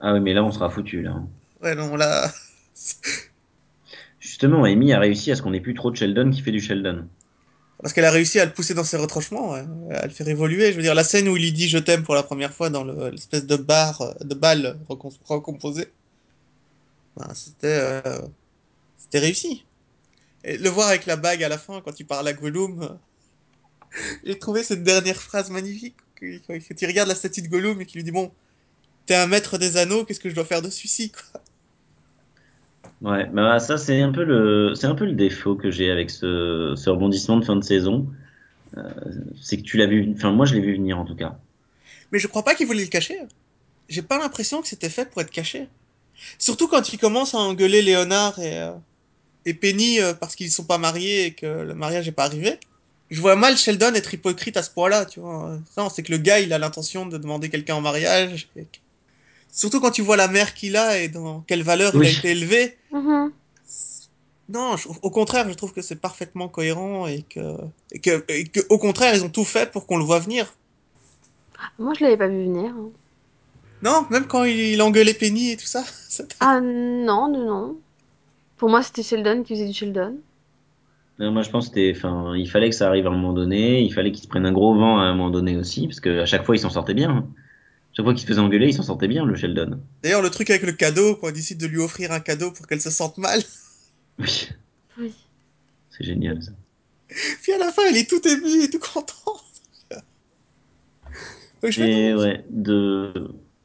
Ah 0.00 0.14
oui, 0.14 0.20
mais 0.20 0.32
là, 0.32 0.42
on 0.42 0.50
sera 0.50 0.70
foutu, 0.70 1.02
là. 1.02 1.22
Ouais, 1.62 1.74
non, 1.74 1.94
là... 1.96 2.32
Justement, 4.20 4.64
Amy 4.64 4.94
a 4.94 5.00
réussi 5.00 5.30
à 5.30 5.36
ce 5.36 5.42
qu'on 5.42 5.52
ait 5.52 5.60
plus 5.60 5.74
trop 5.74 5.90
de 5.90 5.96
Sheldon 5.96 6.30
qui 6.30 6.40
fait 6.40 6.50
du 6.50 6.60
Sheldon. 6.60 7.06
Parce 7.82 7.94
qu'elle 7.94 8.04
a 8.04 8.10
réussi 8.10 8.38
à 8.40 8.44
le 8.44 8.52
pousser 8.52 8.74
dans 8.74 8.84
ses 8.84 8.96
retranchements, 8.98 9.54
à 9.54 10.06
le 10.06 10.10
faire 10.12 10.28
évoluer. 10.28 10.70
Je 10.72 10.76
veux 10.76 10.82
dire, 10.82 10.94
la 10.94 11.04
scène 11.04 11.28
où 11.28 11.36
il 11.36 11.42
lui 11.42 11.52
dit 11.52 11.68
je 11.68 11.78
t'aime 11.78 12.02
pour 12.02 12.14
la 12.14 12.22
première 12.22 12.52
fois 12.52 12.68
dans 12.70 12.84
le- 12.84 13.10
l'espèce 13.10 13.46
de 13.46 13.56
bar, 13.56 14.00
euh, 14.02 14.12
de 14.22 14.34
bal 14.34 14.78
recon- 14.88 15.16
recomposé, 15.24 15.86
ben, 17.16 17.32
c'était 17.34 17.66
euh, 18.06 18.20
c'était 18.98 19.18
réussi. 19.20 19.64
Et 20.44 20.58
le 20.58 20.70
voir 20.70 20.88
avec 20.88 21.06
la 21.06 21.16
bague 21.16 21.42
à 21.44 21.48
la 21.48 21.58
fin, 21.58 21.80
quand 21.82 22.00
il 22.00 22.06
parle 22.06 22.28
à 22.28 22.32
Gollum, 22.34 22.82
euh, 22.82 22.88
j'ai 24.24 24.38
trouvé 24.38 24.62
cette 24.64 24.82
dernière 24.82 25.20
phrase 25.20 25.50
magnifique. 25.50 25.96
que- 26.16 26.38
Quand 26.46 26.54
il 26.82 26.86
regarde 26.86 27.08
la 27.08 27.14
statue 27.14 27.42
de 27.42 27.48
Gollum 27.48 27.80
et 27.80 27.86
qu'il 27.86 27.96
lui 27.98 28.04
dit 28.04 28.10
Bon, 28.12 28.30
t'es 29.06 29.14
un 29.16 29.26
maître 29.26 29.58
des 29.58 29.76
anneaux, 29.78 30.04
qu'est-ce 30.04 30.20
que 30.20 30.30
je 30.30 30.34
dois 30.34 30.44
faire 30.46 30.62
dessus 30.62 30.88
ci 30.88 31.12
quoi? 31.12 31.42
Ouais, 33.02 33.26
bah 33.26 33.58
ça 33.60 33.78
c'est 33.78 34.02
un 34.02 34.12
peu 34.12 34.24
le, 34.24 34.74
c'est 34.74 34.86
un 34.86 34.94
peu 34.94 35.06
le 35.06 35.12
défaut 35.12 35.54
que 35.54 35.70
j'ai 35.70 35.90
avec 35.90 36.10
ce, 36.10 36.74
ce 36.76 36.90
rebondissement 36.90 37.38
de 37.38 37.44
fin 37.44 37.56
de 37.56 37.64
saison. 37.64 38.06
Euh, 38.76 38.82
c'est 39.40 39.56
que 39.56 39.62
tu 39.62 39.78
l'as 39.78 39.86
vu, 39.86 40.12
enfin 40.14 40.30
moi 40.32 40.44
je 40.46 40.54
l'ai 40.54 40.60
vu 40.60 40.74
venir 40.74 40.98
en 40.98 41.04
tout 41.04 41.16
cas. 41.16 41.38
Mais 42.12 42.18
je 42.18 42.26
crois 42.26 42.44
pas 42.44 42.54
qu'il 42.54 42.66
voulait 42.66 42.82
le 42.82 42.88
cacher. 42.88 43.18
J'ai 43.88 44.02
pas 44.02 44.18
l'impression 44.18 44.60
que 44.60 44.68
c'était 44.68 44.90
fait 44.90 45.08
pour 45.08 45.22
être 45.22 45.30
caché. 45.30 45.68
Surtout 46.38 46.68
quand 46.68 46.92
il 46.92 46.98
commence 46.98 47.34
à 47.34 47.38
engueuler 47.38 47.80
Léonard 47.82 48.38
et, 48.38 48.60
euh, 48.60 48.72
et 49.46 49.54
Penny 49.54 50.00
euh, 50.00 50.12
parce 50.12 50.36
qu'ils 50.36 50.50
sont 50.50 50.64
pas 50.64 50.78
mariés 50.78 51.26
et 51.26 51.32
que 51.32 51.46
le 51.46 51.74
mariage 51.74 52.06
est 52.06 52.12
pas 52.12 52.24
arrivé. 52.24 52.58
Je 53.10 53.20
vois 53.20 53.34
mal 53.34 53.56
Sheldon 53.56 53.94
être 53.94 54.14
hypocrite 54.14 54.56
à 54.56 54.62
ce 54.62 54.70
point-là, 54.70 55.04
tu 55.04 55.18
vois. 55.18 55.58
Non, 55.76 55.88
c'est 55.88 56.02
que 56.04 56.12
le 56.12 56.18
gars, 56.18 56.38
il 56.38 56.52
a 56.52 56.58
l'intention 56.58 57.06
de 57.06 57.18
demander 57.18 57.48
quelqu'un 57.48 57.74
en 57.74 57.80
mariage. 57.80 58.48
Surtout 59.52 59.80
quand 59.80 59.90
tu 59.90 60.02
vois 60.02 60.16
la 60.16 60.28
mère 60.28 60.54
qu'il 60.54 60.76
a 60.76 60.98
et 60.98 61.08
dans 61.08 61.40
quelle 61.40 61.62
valeur 61.62 61.92
il 61.94 62.00
a 62.06 62.10
été 62.18 62.30
élevé. 62.30 62.76
Mhm. 62.92 63.32
Non, 64.48 64.76
je- 64.76 64.88
au 65.02 65.10
contraire, 65.10 65.48
je 65.48 65.54
trouve 65.54 65.72
que 65.72 65.82
c'est 65.82 66.00
parfaitement 66.00 66.48
cohérent 66.48 67.06
et 67.06 67.22
que, 67.22 67.56
et 67.92 68.00
que, 68.00 68.24
et 68.28 68.44
que, 68.44 68.60
au 68.68 68.78
contraire, 68.78 69.14
ils 69.14 69.24
ont 69.24 69.28
tout 69.30 69.44
fait 69.44 69.70
pour 69.70 69.86
qu'on 69.86 69.96
le 69.98 70.04
voit 70.04 70.18
venir. 70.18 70.52
Moi, 71.78 71.92
je 71.94 72.02
l'avais 72.04 72.16
pas 72.16 72.26
vu 72.28 72.44
venir. 72.44 72.72
hein. 72.76 72.90
Non, 73.82 74.06
même 74.10 74.26
quand 74.26 74.44
il, 74.44 74.58
il 74.58 74.82
engueulait 74.82 75.14
Penny 75.14 75.52
et 75.52 75.56
tout 75.56 75.66
ça. 75.66 75.84
Ah 76.40 76.60
non, 76.60 77.28
non, 77.30 77.44
non. 77.46 77.76
Pour 78.56 78.68
moi, 78.68 78.82
c'était 78.82 79.02
Sheldon 79.02 79.42
qui 79.42 79.54
faisait 79.54 79.66
du 79.68 79.72
Sheldon. 79.72 80.16
Non, 81.18 81.32
moi 81.32 81.42
je 81.42 81.50
pense 81.50 81.68
que 81.68 81.74
c'était, 81.74 81.92
enfin, 81.96 82.34
il 82.34 82.48
fallait 82.50 82.70
que 82.70 82.74
ça 82.76 82.88
arrive 82.88 83.06
à 83.06 83.10
un 83.10 83.12
moment 83.12 83.34
donné, 83.34 83.82
il 83.82 83.92
fallait 83.92 84.10
qu'il 84.10 84.22
se 84.22 84.28
prenne 84.28 84.46
un 84.46 84.52
gros 84.52 84.74
vent 84.74 84.98
à 84.98 85.02
un 85.02 85.12
moment 85.14 85.28
donné 85.30 85.56
aussi, 85.58 85.86
parce 85.86 86.00
que 86.00 86.20
à 86.20 86.24
chaque 86.26 86.44
fois 86.46 86.56
il 86.56 86.58
s'en 86.58 86.70
sortait 86.70 86.94
bien. 86.94 87.26
Chaque 87.92 88.04
fois 88.04 88.12
qu'il 88.14 88.22
se 88.22 88.26
faisait 88.26 88.40
engueuler, 88.40 88.68
il 88.68 88.74
s'en 88.74 88.82
sortait 88.84 89.08
bien 89.08 89.24
le 89.24 89.34
Sheldon. 89.34 89.80
D'ailleurs, 90.02 90.22
le 90.22 90.30
truc 90.30 90.48
avec 90.50 90.62
le 90.62 90.72
cadeau, 90.72 91.16
quand 91.16 91.28
on 91.28 91.32
décide 91.32 91.58
de 91.58 91.66
lui 91.66 91.78
offrir 91.78 92.12
un 92.12 92.20
cadeau 92.20 92.50
pour 92.52 92.66
qu'elle 92.66 92.80
se 92.80 92.90
sente 92.90 93.18
mal, 93.18 93.40
Oui, 94.18 94.48
Oui. 94.98 95.14
c'est 95.90 96.04
génial 96.04 96.42
ça. 96.42 96.52
puis 97.42 97.52
à 97.52 97.58
la 97.58 97.72
fin, 97.72 97.82
elle 97.88 97.96
est 97.96 98.08
tout 98.08 98.26
émue 98.28 98.62
et 98.64 98.70
tout 98.70 98.78
contente. 98.78 99.16
Ouais, 101.62 101.72
je 101.72 101.82
Et 101.82 102.14
ouais, 102.14 102.44
de... 102.50 103.12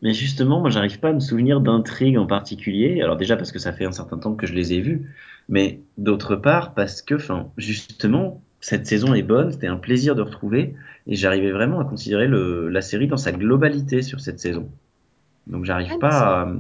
Mais 0.01 0.13
justement, 0.13 0.59
moi, 0.59 0.69
j'arrive 0.69 0.99
pas 0.99 1.09
à 1.09 1.13
me 1.13 1.19
souvenir 1.19 1.61
d'intrigues 1.61 2.17
en 2.17 2.27
particulier. 2.27 3.01
Alors 3.01 3.15
déjà 3.17 3.37
parce 3.37 3.51
que 3.51 3.59
ça 3.59 3.71
fait 3.73 3.85
un 3.85 3.91
certain 3.91 4.17
temps 4.17 4.35
que 4.35 4.45
je 4.45 4.53
les 4.53 4.73
ai 4.73 4.81
vus, 4.81 5.09
mais 5.49 5.79
d'autre 5.97 6.35
part 6.35 6.73
parce 6.73 7.01
que, 7.01 7.15
enfin, 7.15 7.49
justement, 7.57 8.41
cette 8.65 8.87
saison 8.87 9.13
est 9.13 9.21
bonne, 9.21 9.51
c'était 9.51 9.67
un 9.67 9.77
plaisir 9.77 10.15
de 10.15 10.21
retrouver, 10.23 10.75
et 11.07 11.15
j'arrivais 11.15 11.51
vraiment 11.51 11.79
à 11.79 11.85
considérer 11.85 12.27
le... 12.27 12.69
la 12.69 12.81
série 12.81 13.07
dans 13.07 13.17
sa 13.17 13.31
globalité 13.31 14.01
sur 14.01 14.19
cette 14.19 14.39
saison. 14.39 14.69
Donc 15.47 15.65
j'arrive 15.65 15.91
Ouais, 15.91 15.99
pas 15.99 16.41
à... 16.43 16.53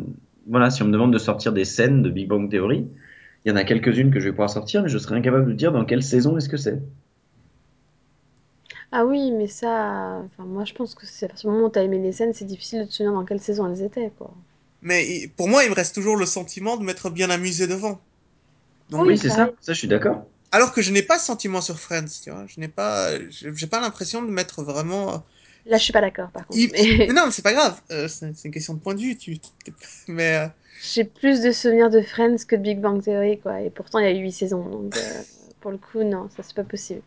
Voilà, 0.47 0.69
si 0.69 0.83
on 0.83 0.87
me 0.87 0.91
demande 0.93 1.13
de 1.13 1.17
sortir 1.19 1.53
des 1.53 1.65
scènes 1.65 2.03
de 2.03 2.09
Big 2.11 2.27
Bang 2.27 2.49
Theory, 2.51 2.87
il 3.45 3.49
y 3.49 3.51
en 3.51 3.55
a 3.57 3.63
quelques-unes 3.63 4.11
que 4.11 4.19
je 4.19 4.25
vais 4.25 4.31
pouvoir 4.31 4.49
sortir, 4.51 4.83
mais 4.83 4.89
je 4.89 4.97
serais 4.99 5.15
incapable 5.15 5.47
de 5.47 5.53
dire 5.53 5.71
dans 5.71 5.85
quelle 5.85 6.03
saison 6.03 6.37
est-ce 6.37 6.49
que 6.49 6.57
c'est. 6.57 6.81
Ah 8.91 9.05
oui, 9.05 9.31
mais 9.31 9.47
ça, 9.47 10.21
enfin, 10.25 10.43
moi 10.45 10.65
je 10.65 10.73
pense 10.73 10.95
que 10.95 11.05
c'est 11.05 11.25
à 11.25 11.29
partir 11.29 11.49
du 11.49 11.55
moment 11.55 11.67
où 11.67 11.69
t'as 11.69 11.83
aimé 11.83 11.99
les 11.99 12.11
scènes, 12.11 12.33
c'est 12.33 12.45
difficile 12.45 12.79
de 12.81 12.85
te 12.85 12.93
souvenir 12.93 13.13
dans 13.13 13.25
quelle 13.25 13.39
saison 13.39 13.67
elles 13.67 13.83
étaient, 13.83 14.11
quoi. 14.17 14.33
Mais 14.81 15.29
pour 15.35 15.49
moi, 15.49 15.63
il 15.63 15.69
me 15.69 15.75
reste 15.75 15.95
toujours 15.95 16.15
le 16.17 16.25
sentiment 16.25 16.77
de 16.77 16.83
m'être 16.83 17.09
bien 17.09 17.29
amusé 17.29 17.67
devant. 17.67 17.99
Donc, 18.89 19.05
Oui, 19.07 19.09
Oui, 19.09 19.17
c'est 19.17 19.29
ça, 19.29 19.51
ça 19.61 19.73
je 19.73 19.79
suis 19.79 19.87
d'accord. 19.87 20.25
Alors 20.55 20.71
que 20.71 20.81
je 20.81 20.91
n'ai 20.91 21.03
pas 21.03 21.19
ce 21.19 21.25
sentiment 21.25 21.59
sur 21.59 21.77
Friends, 21.79 22.05
tu 22.23 22.31
vois. 22.31 22.45
Je 22.47 22.59
n'ai 22.61 22.69
pas, 22.69 23.09
j'ai 23.29 23.67
pas 23.67 23.81
l'impression 23.81 24.21
de 24.21 24.29
m'être 24.31 24.63
vraiment. 24.63 25.25
Là, 25.65 25.77
je 25.77 25.83
suis 25.83 25.91
pas 25.93 25.99
d'accord, 26.01 26.29
par 26.31 26.47
contre. 26.47 26.59
Il- 26.59 26.71
Mais 26.73 27.07
non, 27.13 27.25
mais 27.25 27.31
c'est 27.31 27.41
pas 27.41 27.53
grave. 27.53 27.81
euh, 27.91 28.07
c'est 28.07 28.45
une 28.45 28.51
question 28.51 28.73
de 28.73 28.79
point 28.79 28.93
de 28.95 29.01
vue. 29.01 29.17
Tu... 29.17 29.37
Mais 30.07 30.37
euh, 30.37 30.47
j'ai 30.93 31.03
plus 31.03 31.41
de 31.41 31.51
souvenirs 31.51 31.89
de 31.89 32.01
Friends 32.01 32.37
que 32.47 32.55
de 32.55 32.61
Big 32.61 32.79
Bang 32.79 33.03
Theory, 33.03 33.39
quoi. 33.39 33.59
Et 33.61 33.69
pourtant, 33.69 33.99
il 33.99 34.05
y 34.05 34.07
a 34.07 34.11
eu 34.11 34.21
8 34.21 34.31
saisons, 34.31 34.63
donc 34.63 34.95
euh, 34.95 35.23
pour 35.59 35.71
le 35.71 35.77
coup, 35.77 36.03
non, 36.03 36.29
ça 36.29 36.41
c'est 36.43 36.55
pas 36.55 36.63
possible. 36.63 37.01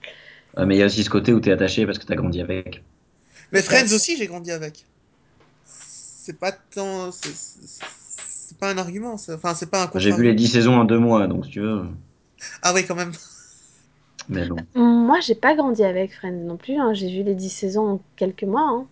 Ah, 0.57 0.67
mais 0.67 0.77
il 0.77 0.79
y 0.79 0.83
a 0.83 0.87
aussi 0.87 1.05
ce 1.05 1.11
côté 1.11 1.33
où 1.33 1.41
t'es 1.41 1.53
attaché 1.53 1.87
parce 1.87 1.99
que 1.99 2.05
t'as 2.05 2.17
grandi 2.17 2.41
avec. 2.41 2.83
mais. 3.53 3.63
Friends 3.63 3.93
aussi, 3.95 4.17
j'ai 4.17 4.27
grandi 4.27 4.51
avec. 4.51 4.85
C'est 5.65 6.39
pas 6.39 6.53
tant, 6.53 7.11
c'est- 7.13 7.79
pas 8.61 8.71
un 8.71 8.79
argument. 8.79 9.17
c'est- 9.17 9.33
Enfin, 9.35 9.55
c'est 9.55 9.71
pas 9.71 9.85
un 9.85 9.99
J'ai 9.99 10.13
vu 10.13 10.25
les 10.25 10.35
10 10.35 10.49
saisons 10.49 10.75
en 10.77 10.85
deux 10.85 10.99
mois, 10.99 11.27
donc 11.27 11.45
si 11.47 11.53
tu 11.53 11.61
veux. 11.61 11.83
Ah 12.63 12.73
oui, 12.75 12.85
quand 12.87 12.95
même. 12.95 13.13
Mais 14.29 14.47
bon. 14.47 14.57
Moi, 14.75 15.21
j'ai 15.21 15.35
pas 15.35 15.55
grandi 15.55 15.85
avec 15.85 16.15
Friends 16.15 16.33
non 16.33 16.57
plus, 16.57 16.77
hein. 16.79 16.95
J'ai 16.95 17.09
vu 17.11 17.23
les 17.23 17.35
10 17.35 17.51
saisons 17.51 17.87
en 17.95 18.01
quelques 18.17 18.45
mois, 18.45 18.69
hein. 18.69 18.87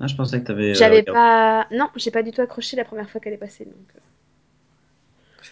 Ah, 0.00 0.06
je 0.06 0.14
pensais 0.16 0.40
que 0.40 0.46
t'avais. 0.46 0.70
euh, 0.70 0.74
J'avais 0.74 1.02
pas... 1.02 1.66
Non, 1.72 1.88
j'ai 1.96 2.10
pas 2.10 2.22
du 2.22 2.30
tout 2.32 2.40
accroché 2.42 2.76
la 2.76 2.84
première 2.84 3.08
fois 3.10 3.20
qu'elle 3.20 3.32
est 3.32 3.38
passée, 3.38 3.64
donc... 3.64 3.74
euh, 3.96 4.00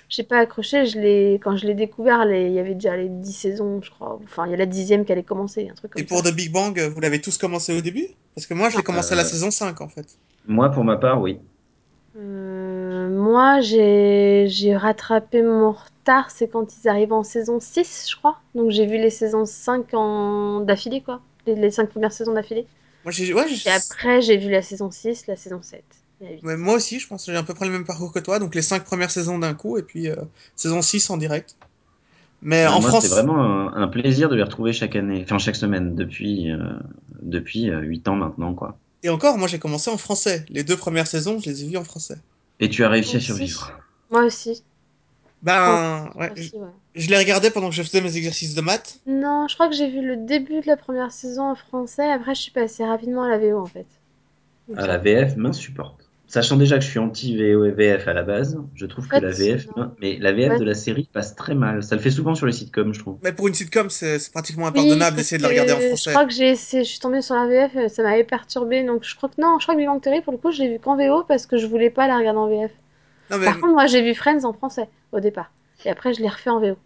J'ai 0.09 0.22
pas 0.22 0.38
accroché, 0.38 0.87
je 0.87 0.98
l'ai... 0.98 1.35
quand 1.42 1.57
je 1.57 1.66
l'ai 1.66 1.74
découvert, 1.74 2.24
les- 2.24 2.46
il 2.46 2.52
y 2.52 2.59
avait 2.59 2.74
déjà 2.74 2.96
les 2.96 3.09
10 3.09 3.33
saisons, 3.33 3.80
je 3.83 3.90
crois. 3.90 4.18
Enfin, 4.24 4.46
il 4.46 4.50
y 4.50 4.54
a 4.54 4.57
la 4.57 4.66
dixième 4.66 5.04
qui 5.04 5.12
allait 5.12 5.22
commencer, 5.22 5.68
un 5.70 5.74
truc 5.74 5.92
comme 5.92 6.02
Et 6.02 6.04
pour 6.07 6.22
ça. 6.22 6.30
The 6.30 6.35
Big 6.35 6.52
Bang, 6.52 6.78
vous 6.78 7.00
l'avez 7.00 7.20
tous 7.20 7.38
commencé 7.38 7.76
au 7.76 7.80
début? 7.80 8.07
Parce 8.35 8.46
que 8.46 8.54
moi, 8.54 8.70
je 8.70 8.76
l'ai 8.76 8.83
commencé 8.83 9.12
à 9.12 9.16
la 9.16 9.22
Euh, 9.22 9.26
saison 9.26 9.50
5 9.50 9.80
en 9.80 9.88
fait. 9.88 10.07
Moi, 10.46 10.70
pour 10.70 10.85
ma 10.85 10.96
part, 10.96 11.20
oui. 11.20 11.38
Euh, 12.16 13.09
moi, 13.11 13.61
j'ai 13.61 14.46
j'ai 14.48 14.77
rattrapé 14.77 15.42
mon 15.42 15.72
retard, 15.72 16.31
c'est 16.31 16.48
quand 16.48 16.66
ils 16.77 16.88
arrivent 16.88 17.12
en 17.12 17.24
saison 17.24 17.59
6, 17.61 18.07
je 18.11 18.16
crois. 18.16 18.40
Donc 18.55 18.70
j'ai 18.70 18.87
vu 18.87 18.98
les 18.98 19.11
saisons 19.11 19.44
5 19.46 19.92
en... 19.94 20.61
d'affilée, 20.61 21.03
quoi. 21.03 21.22
Les, 21.46 21.55
les 21.57 21.70
5 21.70 21.90
premières 21.90 22.12
saisons 22.12 22.33
d'affilée. 22.35 22.66
Moi, 23.05 23.12
j'ai, 23.12 23.33
ouais, 23.35 23.48
j'ai- 23.48 23.66
Et 23.66 23.70
après, 23.70 24.22
j'ai 24.22 24.37
vu 24.38 24.50
la 24.50 24.62
saison 24.62 24.90
6, 24.90 25.27
la 25.27 25.37
saison 25.37 25.61
7. 25.62 25.85
la 26.20 26.31
8. 26.33 26.42
Ouais, 26.42 26.57
moi 26.57 26.74
aussi, 26.74 27.00
je 27.00 27.07
pense 27.09 27.24
que 27.27 27.33
j'ai 27.33 27.38
à 27.38 27.42
peu 27.42 27.55
près 27.55 27.64
le 27.66 27.72
même 27.72 27.85
parcours 27.87 28.12
que 28.12 28.18
toi, 28.18 28.38
donc 28.38 28.55
les 28.55 28.62
cinq 28.62 28.85
premières 28.85 29.11
saisons 29.11 29.38
d'un 29.38 29.55
coup, 29.55 29.79
et 29.79 29.83
puis 29.83 30.09
euh, 30.09 30.16
saison 30.57 30.83
6 30.83 31.09
en 31.11 31.16
direct. 31.16 31.57
Mais 32.42 32.66
Euh, 32.66 32.68
en 32.68 32.81
moi, 32.81 32.90
France, 32.90 33.05
c'est 33.05 33.09
vraiment 33.09 33.38
un, 33.42 33.74
un 33.74 33.88
plaisir 33.88 34.29
de 34.29 34.37
les 34.37 34.42
retrouver 34.42 34.72
chaque 34.72 34.96
année, 34.96 35.22
enfin 35.24 35.38
chaque 35.38 35.57
semaine, 35.57 35.94
depuis, 35.94 36.50
euh, 36.53 36.59
depuis 37.22 37.70
euh, 37.70 37.81
8 37.83 38.09
ans 38.09 38.16
maintenant, 38.16 38.55
quoi. 38.55 38.79
Et 39.05 39.09
encore, 39.11 39.38
moi 39.38 39.47
j'ai 39.49 39.59
commencé 39.61 39.90
en 39.90 39.99
français. 39.99 40.45
Les 40.49 40.64
deux 40.64 40.77
premières 40.77 41.07
saisons, 41.07 41.38
je 41.38 41.49
les 41.51 41.62
ai 41.62 41.69
vues 41.69 41.77
en 41.77 41.85
français. 41.85 42.17
Et 42.59 42.69
tu 42.69 42.85
as 42.85 42.88
réussi 42.88 43.17
Moi 43.17 43.17
à 43.17 43.19
aussi. 43.19 43.27
survivre. 43.27 43.73
Moi 44.11 44.25
aussi. 44.25 44.64
Ben, 45.43 46.11
ouais, 46.17 46.33
je, 46.37 46.40
aussi, 46.40 46.57
ouais. 46.57 46.69
je 46.95 47.09
les 47.11 47.19
regardais 47.19 47.51
pendant 47.51 47.69
que 47.69 47.75
je 47.75 47.83
faisais 47.83 48.01
mes 48.01 48.17
exercices 48.17 48.55
de 48.55 48.62
maths. 48.62 49.01
Non, 49.07 49.47
je 49.49 49.55
crois 49.55 49.69
que 49.69 49.75
j'ai 49.75 49.90
vu 49.90 50.01
le 50.07 50.17
début 50.17 50.61
de 50.62 50.67
la 50.67 50.77
première 50.77 51.12
saison 51.12 51.51
en 51.51 51.55
français. 51.55 52.11
Après, 52.11 52.35
je 52.35 52.40
suis 52.43 52.53
passée 52.53 52.85
rapidement 52.85 53.25
à 53.25 53.29
la 53.29 53.38
VO, 53.38 53.59
en 53.61 53.67
fait. 53.67 53.87
À 54.77 54.87
la. 54.87 54.99
VF 54.99 55.37
m'insupporte. 55.37 56.04
Sachant 56.27 56.57
déjà 56.57 56.79
que 56.79 56.85
je 56.85 56.89
suis 56.91 56.99
anti-VF 56.99 58.09
à 58.09 58.13
la 58.15 58.23
base, 58.23 58.59
je 58.75 58.87
trouve 58.87 59.07
que 59.07 59.17
la 59.17 59.31
VF, 59.31 59.67
non. 59.77 59.95
mais 60.01 60.17
la 60.19 60.33
VF 60.33 60.53
Ouais. 60.53 60.59
de 60.59 60.65
la 60.65 60.75
série 60.75 61.09
passe 61.13 61.37
très 61.37 61.55
mal. 61.55 61.83
Ça 61.83 61.95
le 61.97 62.01
fait 62.01 62.11
souvent 62.11 62.35
sur 62.35 62.47
les 62.47 62.53
sitcoms, 62.53 62.93
je 62.95 62.99
trouve. 62.99 63.19
Mais 63.23 63.33
pour 63.33 63.47
une 63.47 63.55
sitcom, 63.55 63.91
c'est 63.91 64.19
pratiquement 64.33 64.67
impardonnable 64.67 65.17
d'essayer 65.17 65.37
de 65.39 65.43
la 65.43 65.51
regarder 65.51 65.73
en 65.73 65.77
que 65.77 65.83
je 65.83 65.89
français. 65.89 66.11
crois 66.11 66.25
que 66.27 66.33
j'ai 66.33 66.49
essayé, 66.51 66.83
je 66.83 66.89
suis 66.89 66.99
tombée 66.99 67.21
sur 67.23 67.35
la 67.35 67.47
VF, 67.47 67.77
euh, 67.77 67.89
ça 67.89 68.03
m'avait 68.03 68.25
perturbée, 68.25 68.83
donc 68.85 69.05
je 69.05 69.15
crois 69.15 69.29
que 69.29 69.41
non, 69.41 69.59
je 69.61 69.65
crois 69.67 69.75
que 69.75 69.79
Big 69.81 69.87
Bang 69.87 70.01
Theory, 70.03 70.23
pour 70.23 70.33
le 70.33 70.39
coup, 70.39 70.51
je 70.51 70.63
l'ai 70.63 70.71
vu 70.73 70.79
qu'en 70.81 70.97
VO 70.97 71.25
parce 71.29 71.47
que 71.47 71.57
je 71.59 71.67
voulais 71.67 71.91
pas 71.91 72.09
la 72.09 72.17
regarder 72.19 72.39
en 72.39 72.49
VF. 72.49 72.73
Non, 73.31 73.39
mais, 73.39 73.45
Par 73.45 73.61
contre, 73.61 73.73
moi, 73.75 73.87
j'ai 73.87 74.03
vu 74.03 74.15
Friends 74.15 74.45
en 74.45 74.53
français, 74.55 74.89
au 75.13 75.21
départ. 75.21 75.53
Et 75.85 75.91
après, 75.91 76.15
je 76.15 76.21
l'ai 76.21 76.29
refait 76.29 76.51
en 76.51 76.59
VO. 76.61 76.77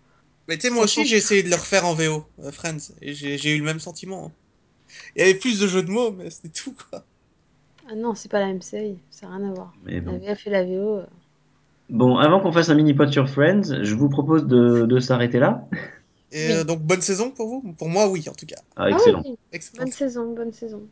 mais 0.48 0.56
tu 0.56 0.66
sais, 0.66 0.70
moi 0.74 0.84
aussi, 0.84 1.06
j'ai 1.06 1.16
essayé 1.16 1.42
de 1.44 1.48
le 1.48 1.54
refaire 1.56 1.86
en 1.86 1.94
VO, 1.94 2.24
euh, 2.42 2.50
Friends, 2.50 2.92
et 3.00 3.14
j'ai 3.14 3.38
j'ai 3.38 3.54
eu 3.54 3.58
le 3.58 3.64
même 3.64 3.80
sentiment. 3.80 4.32
Il 5.16 5.20
y 5.20 5.22
avait 5.22 5.34
plus 5.38 5.60
de 5.60 5.66
jeux 5.68 5.82
de 5.82 5.90
mots, 5.90 6.10
mais 6.10 6.28
c'était 6.30 6.48
tout, 6.48 6.74
quoi. 6.90 7.04
Ah 7.90 7.94
non, 7.96 8.14
c'est 8.14 8.30
pas 8.30 8.40
la 8.40 8.46
même 8.46 8.60
série, 8.62 8.98
ça 9.10 9.26
n'a 9.28 9.36
rien 9.36 9.48
à 9.48 9.52
voir. 9.54 9.72
Mais 9.84 9.94
La 9.94 10.00
bon. 10.00 10.18
VF 10.18 10.46
et 10.46 10.50
la 10.50 10.64
VO. 10.64 10.96
euh, 10.98 11.06
Bon, 11.88 12.16
avant 12.18 12.40
qu'on 12.40 12.52
fasse 12.52 12.68
un 12.68 12.74
mini-pod 12.74 13.10
sur 13.10 13.30
Friends, 13.30 13.82
je 13.82 13.94
vous 13.94 14.10
propose 14.10 14.46
de, 14.46 14.84
de 14.84 15.00
s'arrêter 15.00 15.38
là. 15.38 15.66
Et 16.32 16.48
Oui. 16.48 16.52
euh, 16.52 16.64
donc, 16.64 16.82
bonne 16.82 17.00
saison 17.00 17.30
pour 17.30 17.48
vous? 17.48 17.72
Pour 17.78 17.88
moi, 17.88 18.10
oui, 18.10 18.26
en 18.28 18.34
tout 18.34 18.44
cas. 18.44 18.60
Ah, 18.76 18.82
Ah 18.84 18.90
excellent. 18.90 19.22
oui, 19.24 19.36
Excellent. 19.52 19.84
bonne 19.84 19.92
saison, 19.92 20.34
bonne 20.34 20.52
saison. 20.52 20.82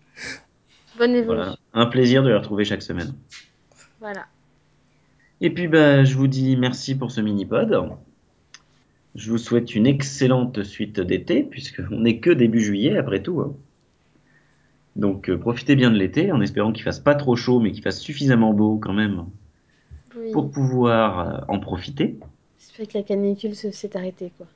Bonne 0.96 1.10
évolution. 1.10 1.34
Voilà. 1.34 1.56
Un 1.74 1.84
plaisir 1.86 2.22
de 2.22 2.28
les 2.30 2.34
retrouver 2.36 2.64
chaque 2.64 2.80
semaine. 2.82 3.12
Voilà. 4.00 4.24
Et 5.42 5.50
puis, 5.50 5.68
bah, 5.68 6.02
je 6.04 6.16
vous 6.16 6.28
dis 6.28 6.56
merci 6.56 6.94
pour 6.94 7.10
ce 7.10 7.20
mini-pod. 7.20 7.90
Je 9.14 9.30
vous 9.30 9.36
souhaite 9.38 9.74
une 9.74 9.86
excellente 9.86 10.62
suite 10.62 10.98
d'été, 11.00 11.42
puisqu'on 11.42 12.00
n'est 12.00 12.20
que 12.20 12.30
début 12.30 12.60
juillet, 12.60 12.96
après 12.96 13.22
tout. 13.22 13.40
hein. 13.42 13.54
Donc, 14.96 15.28
euh, 15.28 15.36
profitez 15.38 15.76
bien 15.76 15.90
de 15.90 15.96
l'été, 15.96 16.32
en 16.32 16.40
espérant 16.40 16.72
qu'il 16.72 16.82
fasse 16.82 16.98
pas 17.00 17.14
trop 17.14 17.36
chaud, 17.36 17.60
mais 17.60 17.70
qu'il 17.70 17.82
fasse 17.82 18.00
suffisamment 18.00 18.52
beau 18.54 18.78
quand 18.78 18.94
même 18.94 19.26
Oui. 20.18 20.32
pour 20.32 20.50
pouvoir 20.50 21.20
euh, 21.20 21.40
en 21.48 21.60
profiter. 21.60 22.18
J'espère 22.58 22.88
que 22.88 22.98
la 22.98 23.04
canicule 23.04 23.54
se- 23.54 23.70
s'est 23.72 23.94
arrêtée, 23.96 24.32
quoi. 24.38 24.46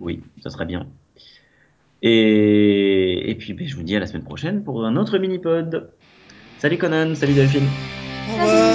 Oui, 0.00 0.22
ça 0.42 0.50
serait 0.50 0.64
bien. 0.66 0.86
Et, 2.02 3.30
et 3.30 3.34
puis 3.34 3.52
ben, 3.54 3.66
je 3.66 3.74
vous 3.76 3.82
dis 3.82 3.96
à 3.96 4.00
la 4.00 4.06
semaine 4.06 4.24
prochaine 4.24 4.62
pour 4.62 4.84
un 4.84 4.96
autre 4.96 5.18
mini-pod. 5.18 5.90
Salut 6.58 6.78
Conan, 6.78 7.14
salut 7.14 7.34
Delphine. 7.34 7.66
Revoir. 8.30 8.73